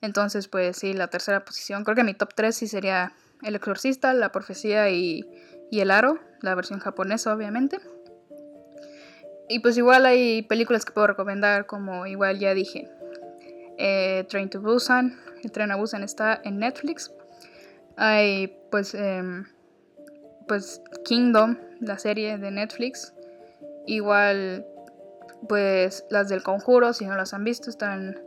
Entonces 0.00 0.48
pues 0.48 0.76
sí, 0.76 0.92
la 0.92 1.08
tercera 1.08 1.44
posición, 1.44 1.84
creo 1.84 1.96
que 1.96 2.04
mi 2.04 2.14
top 2.14 2.34
3 2.34 2.54
sí 2.54 2.66
sería 2.66 3.12
el 3.42 3.54
exorcista, 3.54 4.12
la 4.12 4.32
profecía 4.32 4.90
y, 4.90 5.24
y 5.70 5.80
el 5.80 5.90
aro, 5.90 6.20
la 6.42 6.54
versión 6.54 6.80
japonesa 6.80 7.34
obviamente. 7.34 7.80
Y 9.48 9.60
pues 9.60 9.76
igual 9.76 10.06
hay 10.06 10.42
películas 10.42 10.84
que 10.84 10.92
puedo 10.92 11.06
recomendar 11.06 11.66
como 11.66 12.06
igual 12.06 12.38
ya 12.38 12.52
dije, 12.52 12.88
eh, 13.78 14.24
Train 14.28 14.50
to 14.50 14.60
Busan, 14.60 15.18
el 15.42 15.52
tren 15.52 15.70
a 15.70 15.76
Busan 15.76 16.02
está 16.02 16.40
en 16.44 16.58
Netflix. 16.58 17.12
Hay 17.96 18.58
pues, 18.70 18.94
em, 18.94 19.46
pues 20.46 20.82
Kingdom, 21.04 21.58
la 21.80 21.98
serie 21.98 22.38
de 22.38 22.50
Netflix. 22.50 23.12
Igual 23.86 24.66
pues 25.48 26.04
las 26.10 26.28
del 26.28 26.42
conjuro, 26.42 26.92
si 26.92 27.06
no 27.06 27.16
las 27.16 27.34
han 27.34 27.44
visto, 27.44 27.70
están... 27.70 28.18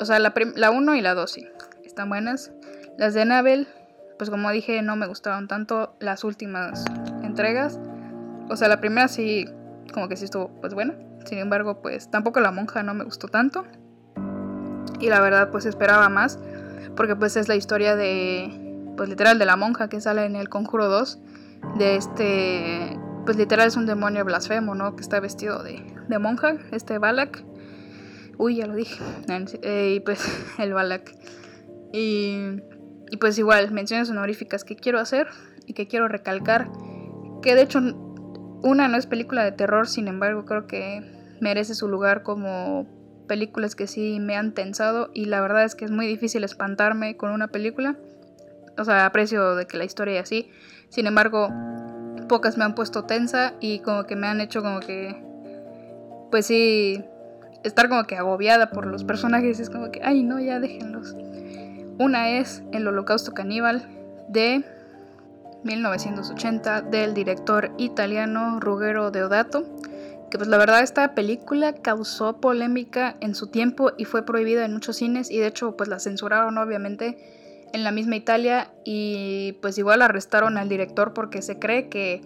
O 0.00 0.04
sea, 0.04 0.18
la 0.18 0.70
1 0.70 0.94
y 0.94 1.00
la 1.00 1.14
2 1.14 1.30
sí, 1.30 1.48
están 1.84 2.08
buenas. 2.08 2.52
Las 2.96 3.14
de 3.14 3.22
Annabelle, 3.22 3.66
pues 4.16 4.30
como 4.30 4.50
dije, 4.50 4.80
no 4.82 4.96
me 4.96 5.06
gustaron 5.06 5.48
tanto 5.48 5.94
las 5.98 6.24
últimas 6.24 6.84
entregas. 7.22 7.78
O 8.48 8.56
sea, 8.56 8.68
la 8.68 8.80
primera 8.80 9.08
sí, 9.08 9.46
como 9.92 10.08
que 10.08 10.16
sí 10.16 10.24
estuvo 10.24 10.48
pues 10.60 10.74
buena. 10.74 10.94
Sin 11.24 11.38
embargo, 11.38 11.82
pues 11.82 12.10
tampoco 12.10 12.40
la 12.40 12.52
monja 12.52 12.82
no 12.82 12.94
me 12.94 13.04
gustó 13.04 13.28
tanto. 13.28 13.64
Y 15.00 15.08
la 15.08 15.20
verdad, 15.20 15.50
pues 15.50 15.66
esperaba 15.66 16.08
más. 16.08 16.38
Porque 16.96 17.16
pues 17.16 17.36
es 17.36 17.48
la 17.48 17.56
historia 17.56 17.96
de 17.96 18.68
pues 18.96 19.08
literal 19.08 19.38
de 19.38 19.46
la 19.46 19.56
monja 19.56 19.88
que 19.88 20.00
sale 20.00 20.24
en 20.24 20.34
el 20.34 20.48
Conjuro 20.48 20.88
2, 20.88 21.20
de 21.76 21.96
este, 21.96 22.98
pues 23.24 23.36
literal 23.36 23.68
es 23.68 23.76
un 23.76 23.86
demonio 23.86 24.24
blasfemo, 24.24 24.74
¿no? 24.74 24.96
Que 24.96 25.02
está 25.02 25.20
vestido 25.20 25.62
de, 25.62 25.82
de 26.08 26.18
monja, 26.18 26.56
este 26.72 26.98
Balak. 26.98 27.44
Uy, 28.36 28.56
ya 28.56 28.66
lo 28.66 28.74
dije. 28.74 29.02
Eh, 29.62 29.94
y 29.96 30.00
pues 30.00 30.20
el 30.58 30.72
Balak. 30.72 31.14
Y, 31.92 32.60
y 33.10 33.16
pues 33.18 33.38
igual, 33.38 33.70
menciones 33.70 34.10
honoríficas 34.10 34.64
que 34.64 34.76
quiero 34.76 34.98
hacer 34.98 35.28
y 35.66 35.74
que 35.74 35.86
quiero 35.86 36.08
recalcar. 36.08 36.70
Que 37.42 37.54
de 37.54 37.62
hecho 37.62 37.80
una 38.62 38.88
no 38.88 38.96
es 38.96 39.06
película 39.06 39.44
de 39.44 39.52
terror, 39.52 39.86
sin 39.86 40.08
embargo 40.08 40.44
creo 40.44 40.66
que 40.66 41.36
merece 41.40 41.74
su 41.74 41.86
lugar 41.86 42.24
como 42.24 42.86
películas 43.28 43.76
que 43.76 43.86
sí 43.86 44.18
me 44.20 44.36
han 44.36 44.54
tensado 44.54 45.10
y 45.14 45.26
la 45.26 45.40
verdad 45.40 45.64
es 45.64 45.74
que 45.74 45.84
es 45.84 45.90
muy 45.90 46.06
difícil 46.06 46.42
espantarme 46.42 47.16
con 47.16 47.30
una 47.30 47.48
película 47.48 47.96
o 48.78 48.84
sea, 48.84 49.06
aprecio 49.06 49.56
de 49.56 49.66
que 49.66 49.76
la 49.76 49.84
historia 49.84 50.14
y 50.14 50.18
así. 50.18 50.50
Sin 50.88 51.06
embargo, 51.06 51.48
pocas 52.28 52.56
me 52.56 52.64
han 52.64 52.74
puesto 52.74 53.04
tensa 53.04 53.54
y 53.60 53.80
como 53.80 54.04
que 54.04 54.16
me 54.16 54.26
han 54.26 54.40
hecho 54.40 54.62
como 54.62 54.80
que, 54.80 55.20
pues 56.30 56.46
sí, 56.46 57.04
estar 57.64 57.88
como 57.88 58.04
que 58.04 58.16
agobiada 58.16 58.70
por 58.70 58.86
los 58.86 59.04
personajes. 59.04 59.60
Es 59.60 59.70
como 59.70 59.90
que, 59.90 60.00
ay, 60.02 60.22
no, 60.22 60.38
ya 60.38 60.60
déjenlos. 60.60 61.16
Una 61.98 62.30
es 62.30 62.62
El 62.72 62.86
Holocausto 62.86 63.34
Caníbal 63.34 63.88
de 64.28 64.64
1980 65.64 66.82
del 66.82 67.14
director 67.14 67.72
italiano 67.78 68.60
Ruggero 68.60 69.10
Deodato. 69.10 69.64
Que 70.30 70.36
pues 70.36 70.48
la 70.48 70.58
verdad 70.58 70.82
esta 70.82 71.14
película 71.14 71.72
causó 71.72 72.36
polémica 72.36 73.16
en 73.20 73.34
su 73.34 73.46
tiempo 73.46 73.92
y 73.96 74.04
fue 74.04 74.26
prohibida 74.26 74.66
en 74.66 74.74
muchos 74.74 74.96
cines 74.96 75.30
y 75.30 75.38
de 75.38 75.46
hecho 75.46 75.74
pues 75.74 75.88
la 75.88 75.98
censuraron 75.98 76.58
obviamente 76.58 77.37
en 77.72 77.84
la 77.84 77.92
misma 77.92 78.16
Italia 78.16 78.72
y 78.84 79.58
pues 79.60 79.78
igual 79.78 80.02
arrestaron 80.02 80.58
al 80.58 80.68
director 80.68 81.12
porque 81.12 81.42
se 81.42 81.58
cree 81.58 81.88
que 81.88 82.20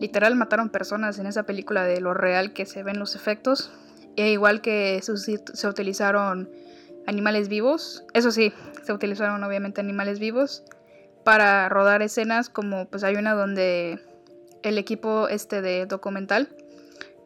literal 0.00 0.36
mataron 0.36 0.70
personas 0.70 1.18
en 1.18 1.26
esa 1.26 1.44
película 1.44 1.84
de 1.84 2.00
lo 2.00 2.14
real 2.14 2.52
que 2.52 2.66
se 2.66 2.82
ven 2.82 2.98
los 2.98 3.14
efectos. 3.14 3.72
E 4.16 4.30
igual 4.30 4.62
que 4.62 5.00
se 5.02 5.68
utilizaron 5.68 6.48
animales 7.06 7.48
vivos, 7.48 8.04
eso 8.14 8.30
sí, 8.30 8.52
se 8.82 8.92
utilizaron 8.92 9.44
obviamente 9.44 9.80
animales 9.80 10.18
vivos 10.18 10.64
para 11.22 11.68
rodar 11.68 12.02
escenas 12.02 12.48
como 12.48 12.88
pues 12.88 13.04
hay 13.04 13.16
una 13.16 13.34
donde 13.34 14.00
el 14.62 14.78
equipo 14.78 15.28
este 15.28 15.60
de 15.60 15.86
documental, 15.86 16.48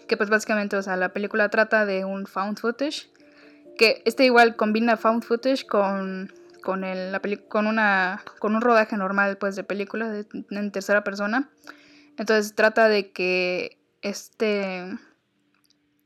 que 0.09 0.17
pues 0.17 0.31
básicamente, 0.31 0.77
o 0.77 0.83
sea, 0.83 0.97
la 0.97 1.13
película 1.13 1.49
trata 1.49 1.87
de 1.87 2.05
un 2.05 2.27
found 2.27 2.59
footage, 2.59 3.09
que 3.79 4.03
este 4.05 4.25
igual 4.25 4.57
combina 4.57 4.97
found 4.97 5.23
footage 5.23 5.67
con 5.67 6.33
con, 6.61 6.85
el, 6.85 7.13
la 7.13 7.21
con, 7.49 7.67
una, 7.67 8.23
con 8.39 8.55
un 8.55 8.61
rodaje 8.61 8.97
normal 8.97 9.39
pues, 9.39 9.57
de 9.57 9.65
película 9.65 10.25
en 10.51 10.73
tercera 10.73 11.05
persona. 11.05 11.51
Entonces 12.17 12.55
trata 12.55 12.89
de 12.89 13.13
que 13.13 13.79
este 14.03 14.99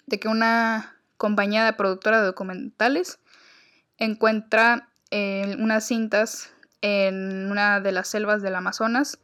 de 0.07 0.21
que 0.21 0.29
una 0.29 0.97
compañía 1.17 1.65
de 1.65 1.73
productora 1.73 2.21
de 2.21 2.27
documentales 2.27 3.19
encuentra 3.99 4.89
eh, 5.11 5.57
unas 5.59 5.87
cintas 5.87 6.53
en 6.83 7.51
una 7.51 7.81
de 7.81 7.93
las 7.93 8.09
selvas 8.09 8.43
del 8.43 8.55
Amazonas 8.55 9.19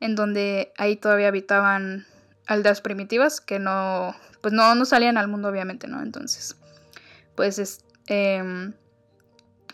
en 0.00 0.14
donde 0.14 0.72
ahí 0.76 0.96
todavía 0.96 1.28
habitaban 1.28 2.06
aldeas 2.46 2.80
primitivas 2.80 3.40
que 3.40 3.58
no 3.58 4.14
pues 4.40 4.52
no, 4.52 4.74
no 4.74 4.84
salían 4.84 5.18
al 5.18 5.28
mundo 5.28 5.48
obviamente 5.48 5.86
no 5.86 6.02
entonces 6.02 6.56
pues 7.36 7.58
es, 7.58 7.84
em, 8.06 8.72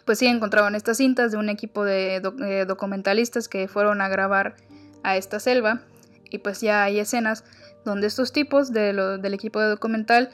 pues 0.05 0.19
sí 0.19 0.27
encontraban 0.27 0.75
estas 0.75 0.97
cintas 0.97 1.33
de 1.33 1.39
un 1.39 1.49
equipo 1.49 1.85
de, 1.85 2.21
documentalistas 2.67 3.49
que 3.49 3.69
fueron 3.69 4.01
a 4.01 4.09
grabar 4.09 4.57
a 5.03 5.17
esta 5.17 5.41
selva 5.41 5.83
y 6.31 6.39
pues 6.39 6.61
ya 6.61 6.85
hay 6.85 6.99
escenas 6.99 7.45
donde 7.85 8.07
estos 8.07 8.33
tipos 8.33 8.73
de 8.73 8.93
del 8.93 9.35
equipo 9.35 9.61
de 9.61 9.69
documental 9.69 10.31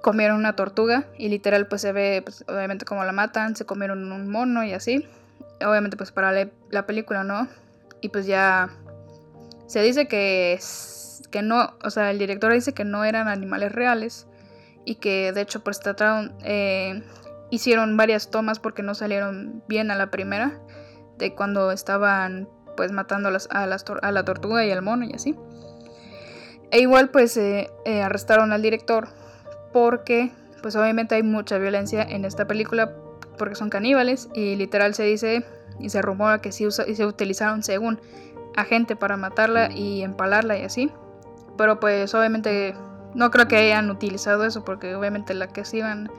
comieron 0.00 0.38
una 0.38 0.56
tortuga 0.56 1.04
y 1.18 1.28
literal 1.28 1.66
pues 1.66 1.82
se 1.82 1.92
ve 1.92 2.22
pues, 2.24 2.44
obviamente 2.48 2.84
como 2.84 3.04
la 3.04 3.12
matan, 3.12 3.56
se 3.56 3.64
comieron 3.64 4.10
un 4.10 4.28
mono 4.28 4.64
y 4.64 4.72
así. 4.72 5.06
Obviamente 5.60 5.96
pues 5.96 6.12
para 6.12 6.48
la, 6.70 6.86
película, 6.86 7.24
¿no? 7.24 7.48
Y 8.00 8.10
pues 8.10 8.26
ya 8.26 8.70
se 9.66 9.82
dice 9.82 10.06
que, 10.06 10.58
que 11.30 11.42
no, 11.42 11.74
o 11.82 11.90
sea, 11.90 12.10
el 12.10 12.18
director 12.18 12.52
dice 12.52 12.74
que 12.74 12.84
no 12.84 13.04
eran 13.04 13.26
animales 13.26 13.72
reales 13.72 14.26
y 14.84 14.96
que 14.96 15.32
de 15.32 15.40
hecho 15.40 15.64
pues 15.64 15.80
trataron, 15.80 16.32
eh, 16.44 17.02
hicieron 17.50 17.96
varias 17.96 18.30
tomas 18.30 18.58
porque 18.58 18.82
no 18.82 18.94
salieron 18.94 19.62
bien 19.68 19.90
a 19.90 19.94
la 19.94 20.10
primera, 20.10 20.58
de 21.18 21.34
cuando 21.34 21.72
estaban 21.72 22.48
pues 22.76 22.92
matando 22.92 23.28
a, 23.28 23.32
las, 23.32 23.48
a, 23.50 23.64
a 23.64 24.12
la 24.12 24.24
tortuga 24.24 24.64
y 24.64 24.70
al 24.70 24.82
mono 24.82 25.04
y 25.04 25.12
así. 25.12 25.34
E 26.70 26.80
igual 26.80 27.10
pues 27.10 27.36
eh, 27.36 27.70
eh, 27.84 28.02
arrestaron 28.02 28.52
al 28.52 28.62
director 28.62 29.08
porque 29.72 30.30
pues 30.62 30.76
obviamente 30.76 31.14
hay 31.14 31.22
mucha 31.22 31.58
violencia 31.58 32.02
en 32.02 32.24
esta 32.24 32.46
película 32.46 32.94
porque 33.38 33.54
son 33.54 33.70
caníbales 33.70 34.28
y 34.34 34.56
literal 34.56 34.94
se 34.94 35.04
dice 35.04 35.44
y 35.78 35.90
se 35.90 36.02
rumora 36.02 36.40
que 36.40 36.52
sí 36.52 36.70
se 36.70 37.06
utilizaron 37.06 37.62
según 37.62 38.00
a 38.56 38.64
gente 38.64 38.96
para 38.96 39.16
matarla 39.16 39.70
y 39.72 40.02
empalarla 40.02 40.58
y 40.58 40.64
así. 40.64 40.90
pero 41.56 41.80
pues 41.80 42.14
obviamente 42.14 42.74
no 43.14 43.30
creo 43.30 43.48
que 43.48 43.56
hayan 43.56 43.90
utilizado 43.90 44.44
eso 44.44 44.64
porque 44.64 44.94
obviamente 44.94 45.32
la 45.34 45.48
que 45.48 45.64
se 45.64 45.78
iban, 45.78 46.10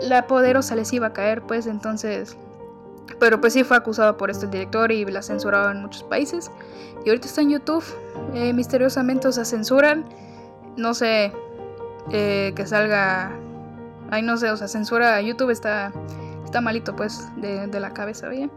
la 0.00 0.26
poderosa 0.26 0.76
les 0.76 0.92
iba 0.92 1.08
a 1.08 1.12
caer, 1.12 1.42
pues 1.42 1.66
entonces 1.66 2.36
pero 3.18 3.40
pues 3.40 3.52
sí 3.52 3.64
fue 3.64 3.76
acusado 3.76 4.16
por 4.16 4.30
este 4.30 4.46
director 4.46 4.90
y 4.92 5.04
la 5.04 5.22
censuraba 5.22 5.70
en 5.72 5.82
muchos 5.82 6.02
países. 6.02 6.50
Y 7.04 7.08
ahorita 7.08 7.26
está 7.26 7.42
en 7.42 7.50
YouTube. 7.50 7.84
Eh, 8.34 8.52
misteriosamente 8.52 9.28
o 9.28 9.32
sea, 9.32 9.44
censuran. 9.44 10.04
No 10.76 10.94
sé 10.94 11.32
eh, 12.10 12.52
que 12.56 12.66
salga. 12.66 13.32
Ay, 14.10 14.22
no 14.22 14.36
sé, 14.36 14.50
o 14.50 14.56
sea, 14.56 14.68
censura. 14.68 15.20
YouTube 15.20 15.50
está, 15.50 15.92
está 16.44 16.60
malito, 16.60 16.94
pues, 16.96 17.28
de, 17.36 17.80
la 17.80 17.92
cabeza, 17.92 18.28
bien. 18.28 18.50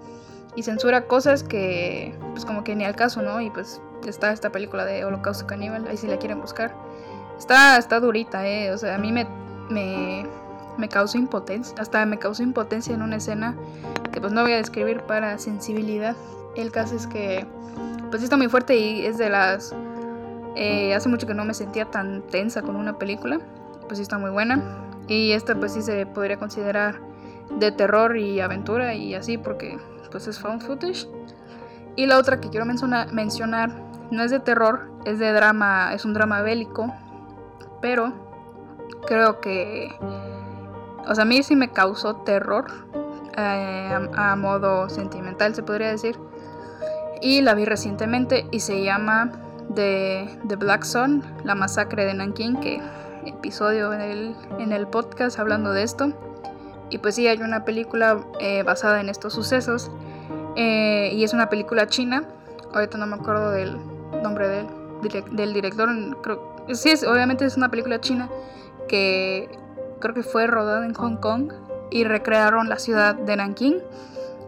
Y 0.56 0.64
censura 0.64 1.08
cosas 1.08 1.44
que, 1.44 2.18
pues, 2.32 2.46
como 2.46 2.64
que 2.64 2.76
ni 2.76 2.84
al 2.84 2.96
caso, 2.96 3.22
¿no? 3.22 3.40
Y 3.42 3.50
pues 3.50 3.82
está 4.06 4.32
esta 4.32 4.52
película 4.52 4.86
de 4.86 5.06
Holocausto 5.06 5.46
Caníbal. 5.48 5.88
Ahí 5.88 5.98
si 5.98 6.08
la 6.08 6.18
quieren 6.18 6.42
buscar. 6.42 6.74
Está, 7.38 7.78
está 7.78 8.00
durita, 8.00 8.48
¿eh? 8.48 8.72
O 8.72 8.78
sea, 8.78 8.96
a 8.96 8.98
mí 8.98 9.12
me, 9.12 9.28
me 10.78 10.90
causó 10.90 11.18
impotencia. 11.18 11.76
Hasta 11.80 12.06
me 12.06 12.20
causó 12.20 12.44
impotencia 12.44 12.94
en 12.94 13.02
una 13.02 13.18
escena 13.18 13.56
que 14.12 14.22
pues 14.22 14.34
no 14.34 14.42
voy 14.42 14.54
a 14.54 14.58
describir 14.58 15.02
para 15.02 15.38
sensibilidad. 15.38 16.16
El 16.56 16.72
caso 16.72 16.96
es 16.96 17.08
que 17.08 17.46
pues 18.10 18.24
está 18.24 18.38
muy 18.38 18.48
fuerte 18.48 18.76
y 18.76 19.06
es 19.06 19.18
de 19.18 19.30
las... 19.30 19.76
Eh, 20.56 20.96
hace 20.96 21.08
mucho 21.08 21.28
que 21.28 21.36
no 21.36 21.46
me 21.46 21.54
sentía 21.54 21.86
tan 21.86 22.24
tensa 22.24 22.62
con 22.62 22.76
una 22.76 22.98
película. 22.98 23.40
Pues 23.88 24.00
está 24.00 24.18
muy 24.18 24.32
buena. 24.32 24.62
Y 25.08 25.32
esta 25.32 25.56
pues 25.56 25.74
sí 25.74 25.82
se 25.82 26.06
podría 26.06 26.38
considerar 26.38 27.00
de 27.60 27.72
terror 27.72 28.18
y 28.18 28.42
aventura 28.42 28.94
y 28.94 29.14
así 29.16 29.38
porque 29.38 29.78
pues 30.12 30.28
es 30.28 30.40
found 30.40 30.62
footage. 30.62 31.08
Y 31.96 32.06
la 32.06 32.18
otra 32.18 32.40
que 32.40 32.50
quiero 32.50 32.66
mencionar 32.66 33.72
no 34.12 34.24
es 34.24 34.32
de 34.32 34.40
terror, 34.40 34.92
es 35.06 35.20
de 35.20 35.32
drama, 35.32 35.94
es 35.94 36.06
un 36.06 36.14
drama 36.14 36.42
bélico. 36.42 36.94
Pero 37.82 38.14
creo 39.08 39.40
que... 39.42 39.96
O 41.08 41.16
sea, 41.16 41.24
a 41.24 41.26
mí 41.26 41.42
sí 41.44 41.56
me 41.56 41.70
causó 41.72 42.18
terror 42.18 42.66
eh, 43.38 44.10
a, 44.16 44.36
modo 44.36 44.90
sentimental, 44.90 45.56
se 45.56 45.64
podría 45.64 45.90
decir. 45.90 46.18
Y 47.22 47.42
la 47.42 47.54
vi 47.54 47.66
recientemente 47.66 48.46
y 48.52 48.60
se 48.60 48.84
llama 48.84 49.32
The, 49.74 50.40
The 50.48 50.56
Black 50.56 50.84
Sun, 50.84 51.24
la 51.44 51.56
masacre 51.56 52.06
de 52.06 52.14
Nanking, 52.14 52.60
que 52.60 52.82
episodio 53.26 53.94
en 53.94 54.02
el, 54.02 54.36
en 54.60 54.72
el 54.72 54.88
podcast 54.88 55.40
hablando 55.40 55.72
de 55.72 55.84
esto. 55.84 56.14
Y 56.90 57.00
pues 57.00 57.16
sí, 57.16 57.28
hay 57.28 57.42
una 57.42 57.66
película 57.66 58.20
eh, 58.40 58.64
basada 58.64 59.02
en 59.02 59.10
estos 59.10 59.34
sucesos. 59.34 59.92
Eh, 60.56 61.12
y 61.14 61.24
es 61.24 61.34
una 61.34 61.50
película 61.50 61.88
china. 61.88 62.24
Ahorita 62.74 62.98
no 62.98 63.08
me 63.08 63.16
acuerdo 63.16 63.52
del 63.52 63.78
nombre 64.24 64.48
del, 64.48 64.68
del 65.32 65.54
director. 65.54 65.90
Creo, 66.22 66.56
sí, 66.74 66.90
es, 66.90 67.04
obviamente 67.04 67.46
es 67.46 67.58
una 67.58 67.70
película 67.70 68.00
china 68.00 68.30
que 68.88 69.50
creo 70.00 70.14
que 70.14 70.24
fue 70.24 70.48
rodada 70.48 70.86
en 70.86 70.94
Hong 70.94 71.18
Kong 71.18 71.52
y 71.90 72.04
recrearon 72.04 72.70
la 72.70 72.80
ciudad 72.80 73.16
de 73.16 73.36
Nanking. 73.36 73.82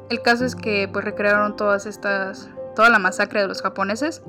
El 0.10 0.22
caso 0.22 0.46
es 0.46 0.56
que 0.56 0.90
pues 0.92 1.06
recrearon 1.06 1.56
todas 1.56 1.86
estas, 1.86 2.50
toda 2.76 2.90
la 2.90 3.00
masacre 3.00 3.42
de 3.42 3.48
los 3.48 3.62
japoneses, 3.62 4.22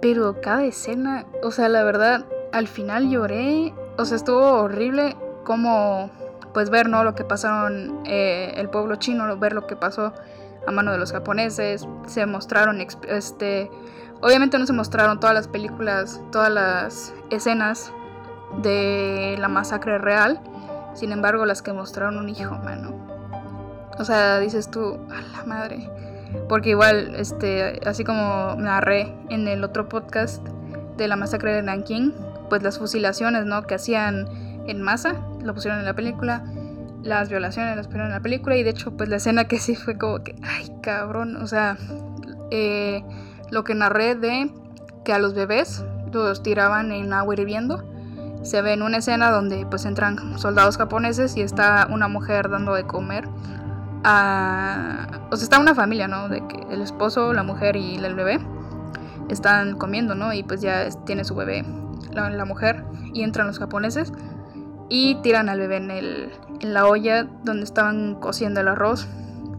pero 0.00 0.40
cada 0.40 0.64
escena, 0.64 1.26
o 1.42 1.50
sea, 1.50 1.68
la 1.68 1.82
verdad, 1.82 2.24
al 2.52 2.68
final 2.68 3.08
lloré, 3.08 3.74
o 3.96 4.04
sea, 4.04 4.16
estuvo 4.16 4.40
horrible 4.40 5.16
como 5.44 6.10
pues 6.52 6.68
ver 6.68 6.88
no 6.88 7.04
lo 7.04 7.14
que 7.14 7.24
pasaron 7.24 8.00
eh, 8.04 8.52
el 8.56 8.68
pueblo 8.68 8.96
chino, 8.96 9.36
ver 9.38 9.52
lo 9.52 9.66
que 9.66 9.76
pasó 9.76 10.12
a 10.66 10.70
mano 10.72 10.92
de 10.92 10.98
los 10.98 11.12
japoneses, 11.12 11.86
se 12.06 12.26
mostraron 12.26 12.80
este 12.80 13.70
obviamente 14.20 14.58
no 14.58 14.66
se 14.66 14.72
mostraron 14.72 15.20
todas 15.20 15.34
las 15.34 15.48
películas, 15.48 16.20
todas 16.30 16.50
las 16.50 17.14
escenas 17.30 17.92
de 18.58 19.36
la 19.38 19.48
masacre 19.48 19.98
real, 19.98 20.40
sin 20.94 21.12
embargo, 21.12 21.46
las 21.46 21.62
que 21.62 21.72
mostraron 21.72 22.18
un 22.18 22.28
hijo, 22.28 22.56
mano. 22.58 22.94
O 23.98 24.04
sea, 24.04 24.38
dices 24.38 24.70
tú, 24.70 24.98
a 25.10 25.36
la 25.36 25.44
madre. 25.44 25.88
Porque 26.48 26.70
igual, 26.70 27.14
este, 27.16 27.80
así 27.86 28.04
como 28.04 28.54
narré 28.56 29.14
en 29.28 29.48
el 29.48 29.64
otro 29.64 29.88
podcast 29.88 30.46
de 30.96 31.08
la 31.08 31.16
masacre 31.16 31.54
de 31.54 31.62
Nanking, 31.62 32.14
pues 32.48 32.62
las 32.62 32.78
fusilaciones, 32.78 33.46
¿no? 33.46 33.62
Que 33.62 33.74
hacían 33.74 34.26
en 34.66 34.82
masa, 34.82 35.14
lo 35.42 35.54
pusieron 35.54 35.80
en 35.80 35.86
la 35.86 35.94
película. 35.94 36.44
Las 37.02 37.30
violaciones 37.30 37.76
las 37.76 37.86
pusieron 37.86 38.08
en 38.08 38.14
la 38.14 38.20
película. 38.20 38.56
Y 38.56 38.62
de 38.62 38.70
hecho, 38.70 38.96
pues 38.96 39.08
la 39.08 39.16
escena 39.16 39.44
que 39.44 39.58
sí 39.58 39.74
fue 39.74 39.96
como 39.96 40.22
que, 40.22 40.34
ay, 40.42 40.70
cabrón. 40.82 41.36
O 41.36 41.46
sea, 41.46 41.76
eh, 42.50 43.02
lo 43.50 43.64
que 43.64 43.74
narré 43.74 44.14
de 44.14 44.50
que 45.04 45.12
a 45.12 45.18
los 45.18 45.34
bebés 45.34 45.84
los 46.12 46.42
tiraban 46.42 46.92
en 46.92 47.12
agua 47.12 47.34
hirviendo 47.34 47.89
se 48.42 48.62
ve 48.62 48.72
en 48.72 48.82
una 48.82 48.98
escena 48.98 49.30
donde 49.30 49.66
pues 49.66 49.84
entran 49.84 50.38
soldados 50.38 50.76
japoneses 50.76 51.36
y 51.36 51.42
está 51.42 51.86
una 51.90 52.08
mujer 52.08 52.48
dando 52.48 52.74
de 52.74 52.84
comer 52.84 53.28
a... 54.04 55.06
O 55.30 55.36
sea, 55.36 55.44
está 55.44 55.58
una 55.58 55.74
familia, 55.74 56.08
¿no? 56.08 56.28
De 56.28 56.46
que 56.46 56.58
el 56.70 56.80
esposo, 56.80 57.32
la 57.32 57.42
mujer 57.42 57.76
y 57.76 57.96
el 57.96 58.14
bebé 58.14 58.38
están 59.28 59.76
comiendo, 59.76 60.14
¿no? 60.14 60.32
Y 60.32 60.42
pues 60.42 60.60
ya 60.60 60.88
tiene 61.04 61.24
su 61.24 61.34
bebé 61.34 61.64
la, 62.12 62.44
mujer 62.44 62.84
y 63.12 63.22
entran 63.22 63.46
los 63.46 63.58
japoneses 63.58 64.12
y 64.88 65.16
tiran 65.22 65.48
al 65.48 65.58
bebé 65.58 65.76
en, 65.76 65.90
el, 65.90 66.30
en 66.60 66.74
la 66.74 66.86
olla 66.86 67.24
donde 67.44 67.64
estaban 67.64 68.16
cociendo 68.16 68.60
el 68.60 68.68
arroz. 68.68 69.06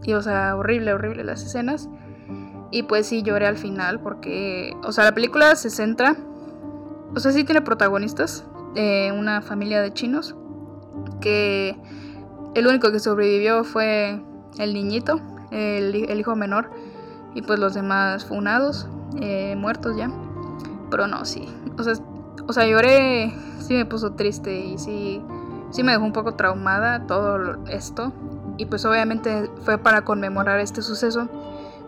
Y 0.02 0.14
o 0.14 0.22
sea, 0.22 0.56
horrible, 0.56 0.92
horrible 0.92 1.24
las 1.24 1.42
escenas. 1.44 1.88
Y 2.70 2.84
pues 2.84 3.06
sí 3.06 3.22
lloré 3.22 3.46
al 3.46 3.58
final 3.58 4.00
porque, 4.00 4.74
o 4.82 4.92
sea, 4.92 5.04
la 5.04 5.12
película 5.12 5.54
se 5.56 5.68
centra, 5.68 6.16
o 7.14 7.20
sea, 7.20 7.30
sí 7.30 7.44
tiene 7.44 7.60
protagonistas, 7.60 8.46
una 8.74 9.42
familia 9.42 9.82
de 9.82 9.92
chinos 9.92 10.34
que 11.20 11.76
el 12.54 12.66
único 12.66 12.92
que 12.92 12.98
sobrevivió 13.00 13.64
fue 13.64 14.20
el 14.58 14.74
niñito, 14.74 15.20
el, 15.50 16.18
hijo 16.18 16.36
menor, 16.36 16.70
y 17.34 17.42
pues 17.42 17.58
los 17.58 17.74
demás 17.74 18.24
funados, 18.24 18.88
eh, 19.20 19.54
muertos 19.56 19.96
ya. 19.96 20.10
Pero 20.90 21.06
no, 21.06 21.24
sí. 21.24 21.48
O 21.78 21.82
sea, 21.82 21.94
o 22.46 22.52
sea, 22.52 22.66
lloré, 22.66 23.32
sí 23.60 23.74
me 23.74 23.86
puso 23.86 24.12
triste 24.12 24.60
y 24.60 24.78
sí, 24.78 25.22
sí 25.70 25.82
me 25.82 25.92
dejó 25.92 26.04
un 26.04 26.12
poco 26.12 26.34
traumada 26.34 27.06
todo 27.06 27.64
esto. 27.66 28.12
Y 28.58 28.66
pues 28.66 28.84
obviamente 28.84 29.50
fue 29.64 29.78
para 29.78 30.02
conmemorar 30.02 30.60
este 30.60 30.82
suceso. 30.82 31.28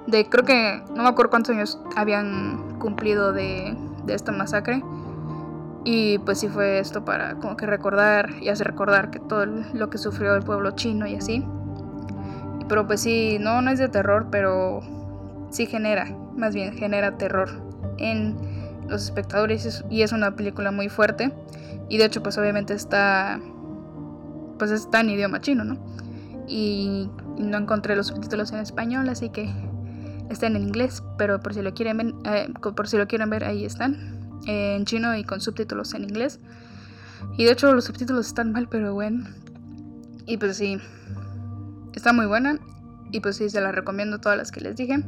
De 0.06 0.28
creo 0.28 0.44
que 0.44 0.82
no 0.94 1.02
me 1.02 1.08
acuerdo 1.08 1.30
cuántos 1.30 1.54
años 1.54 1.78
habían 1.96 2.78
cumplido 2.78 3.32
de, 3.32 3.76
de 4.06 4.14
esta 4.14 4.32
masacre. 4.32 4.82
Y 5.84 6.18
pues 6.18 6.40
sí 6.40 6.48
fue 6.48 6.78
esto 6.78 7.04
para 7.04 7.34
como 7.34 7.56
que 7.56 7.66
recordar 7.66 8.30
y 8.40 8.48
hacer 8.48 8.66
recordar 8.66 9.10
que 9.10 9.20
todo 9.20 9.44
lo 9.46 9.90
que 9.90 9.98
sufrió 9.98 10.34
el 10.34 10.42
pueblo 10.42 10.70
chino 10.70 11.06
y 11.06 11.14
así. 11.14 11.44
Pero 12.68 12.86
pues 12.86 13.02
sí, 13.02 13.36
no, 13.38 13.60
no 13.60 13.70
es 13.70 13.78
de 13.78 13.88
terror, 13.88 14.28
pero 14.30 14.80
sí 15.50 15.66
genera, 15.66 16.06
más 16.36 16.54
bien 16.54 16.72
genera 16.72 17.18
terror 17.18 17.50
en 17.98 18.36
los 18.88 19.04
espectadores 19.04 19.84
y 19.90 20.02
es 20.02 20.12
una 20.12 20.34
película 20.34 20.70
muy 20.70 20.88
fuerte. 20.88 21.32
Y 21.90 21.98
de 21.98 22.06
hecho 22.06 22.22
pues 22.22 22.38
obviamente 22.38 22.72
está, 22.72 23.38
pues 24.58 24.70
está 24.70 25.00
en 25.00 25.10
idioma 25.10 25.42
chino, 25.42 25.64
¿no? 25.64 25.76
Y 26.46 27.10
no 27.36 27.58
encontré 27.58 27.94
los 27.94 28.06
subtítulos 28.06 28.52
en 28.52 28.60
español, 28.60 29.08
así 29.10 29.28
que 29.28 29.50
están 30.30 30.56
en 30.56 30.62
inglés, 30.62 31.02
pero 31.18 31.40
por 31.40 31.52
si 31.52 31.60
lo 31.60 31.74
quieren 31.74 31.98
ver, 31.98 32.14
eh, 32.24 32.48
por 32.74 32.88
si 32.88 32.96
lo 32.96 33.06
quieren 33.06 33.28
ver 33.28 33.44
ahí 33.44 33.66
están 33.66 34.13
en 34.46 34.84
chino 34.84 35.16
y 35.16 35.24
con 35.24 35.40
subtítulos 35.40 35.94
en 35.94 36.04
inglés. 36.04 36.40
Y 37.36 37.44
de 37.44 37.52
hecho 37.52 37.72
los 37.72 37.84
subtítulos 37.84 38.26
están 38.26 38.52
mal, 38.52 38.68
pero 38.68 38.94
bueno. 38.94 39.26
Y 40.26 40.36
pues 40.36 40.56
sí, 40.56 40.78
está 41.94 42.12
muy 42.12 42.26
buena. 42.26 42.58
Y 43.10 43.20
pues 43.20 43.36
sí, 43.36 43.48
se 43.48 43.60
la 43.60 43.72
recomiendo 43.72 44.18
todas 44.18 44.38
las 44.38 44.50
que 44.50 44.60
les 44.60 44.76
dije. 44.76 45.04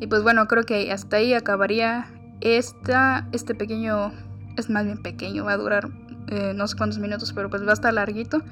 Y 0.00 0.06
pues 0.06 0.22
bueno, 0.22 0.46
creo 0.48 0.64
que 0.64 0.90
hasta 0.92 1.16
ahí 1.16 1.34
acabaría 1.34 2.06
esta, 2.40 3.28
este 3.32 3.54
pequeño, 3.54 4.12
es 4.56 4.68
más 4.68 4.84
bien 4.84 5.02
pequeño, 5.02 5.44
va 5.44 5.52
a 5.52 5.56
durar 5.56 5.88
eh, 6.28 6.52
no 6.54 6.66
sé 6.66 6.76
cuántos 6.76 6.98
minutos, 6.98 7.32
pero 7.32 7.50
pues 7.50 7.64
va 7.64 7.70
a 7.70 7.74
estar 7.74 7.92
larguito. 7.94 8.42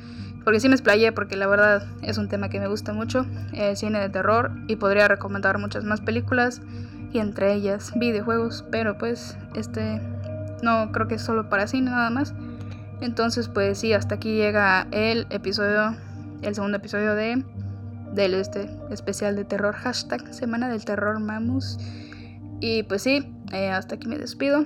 Porque 0.44 0.60
sí 0.60 0.68
me 0.68 0.74
explayé, 0.74 1.12
porque 1.12 1.36
la 1.36 1.46
verdad 1.46 1.86
es 2.02 2.18
un 2.18 2.28
tema 2.28 2.48
que 2.48 2.58
me 2.58 2.66
gusta 2.66 2.92
mucho, 2.92 3.26
el 3.52 3.76
cine 3.76 4.00
de 4.00 4.08
terror, 4.08 4.50
y 4.66 4.76
podría 4.76 5.06
recomendar 5.06 5.58
muchas 5.58 5.84
más 5.84 6.00
películas 6.00 6.60
y 7.12 7.18
entre 7.18 7.54
ellas 7.54 7.92
videojuegos, 7.96 8.64
pero 8.70 8.98
pues 8.98 9.36
este 9.54 10.00
no 10.62 10.92
creo 10.92 11.08
que 11.08 11.16
es 11.16 11.22
solo 11.22 11.48
para 11.48 11.66
cine 11.66 11.90
nada 11.90 12.10
más. 12.10 12.34
Entonces 13.00 13.48
pues 13.48 13.78
sí, 13.78 13.92
hasta 13.92 14.16
aquí 14.16 14.36
llega 14.36 14.86
el 14.92 15.26
episodio, 15.30 15.96
el 16.42 16.54
segundo 16.54 16.78
episodio 16.78 17.14
de 17.14 17.44
del 18.12 18.34
este 18.34 18.68
especial 18.90 19.36
de 19.36 19.44
terror 19.44 19.74
hashtag 19.74 20.32
Semana 20.34 20.68
del 20.68 20.84
Terror 20.84 21.18
Mamus. 21.18 21.78
Y 22.60 22.84
pues 22.84 23.02
sí, 23.02 23.34
eh, 23.52 23.70
hasta 23.70 23.96
aquí 23.96 24.06
me 24.06 24.18
despido 24.18 24.64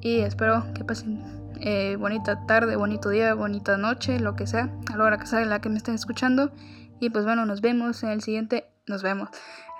y 0.00 0.20
espero 0.20 0.64
que 0.74 0.84
pasen 0.84 1.22
eh, 1.60 1.96
bonita 1.98 2.46
tarde, 2.46 2.76
bonito 2.76 3.08
día, 3.08 3.34
bonita 3.34 3.76
noche, 3.78 4.20
lo 4.20 4.36
que 4.36 4.46
sea, 4.46 4.70
a 4.92 4.96
la 4.96 5.04
hora 5.04 5.18
que 5.18 5.26
sea 5.26 5.44
la 5.44 5.60
que 5.60 5.68
me 5.68 5.78
estén 5.78 5.94
escuchando. 5.94 6.52
Y 7.00 7.10
pues 7.10 7.24
bueno, 7.24 7.46
nos 7.46 7.60
vemos 7.60 8.02
en 8.02 8.10
el 8.10 8.22
siguiente, 8.22 8.66
nos 8.86 9.02
vemos 9.02 9.30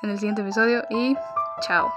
en 0.02 0.10
el 0.10 0.18
siguiente 0.18 0.42
episodio 0.42 0.84
y 0.90 1.16
Ciao. 1.62 1.92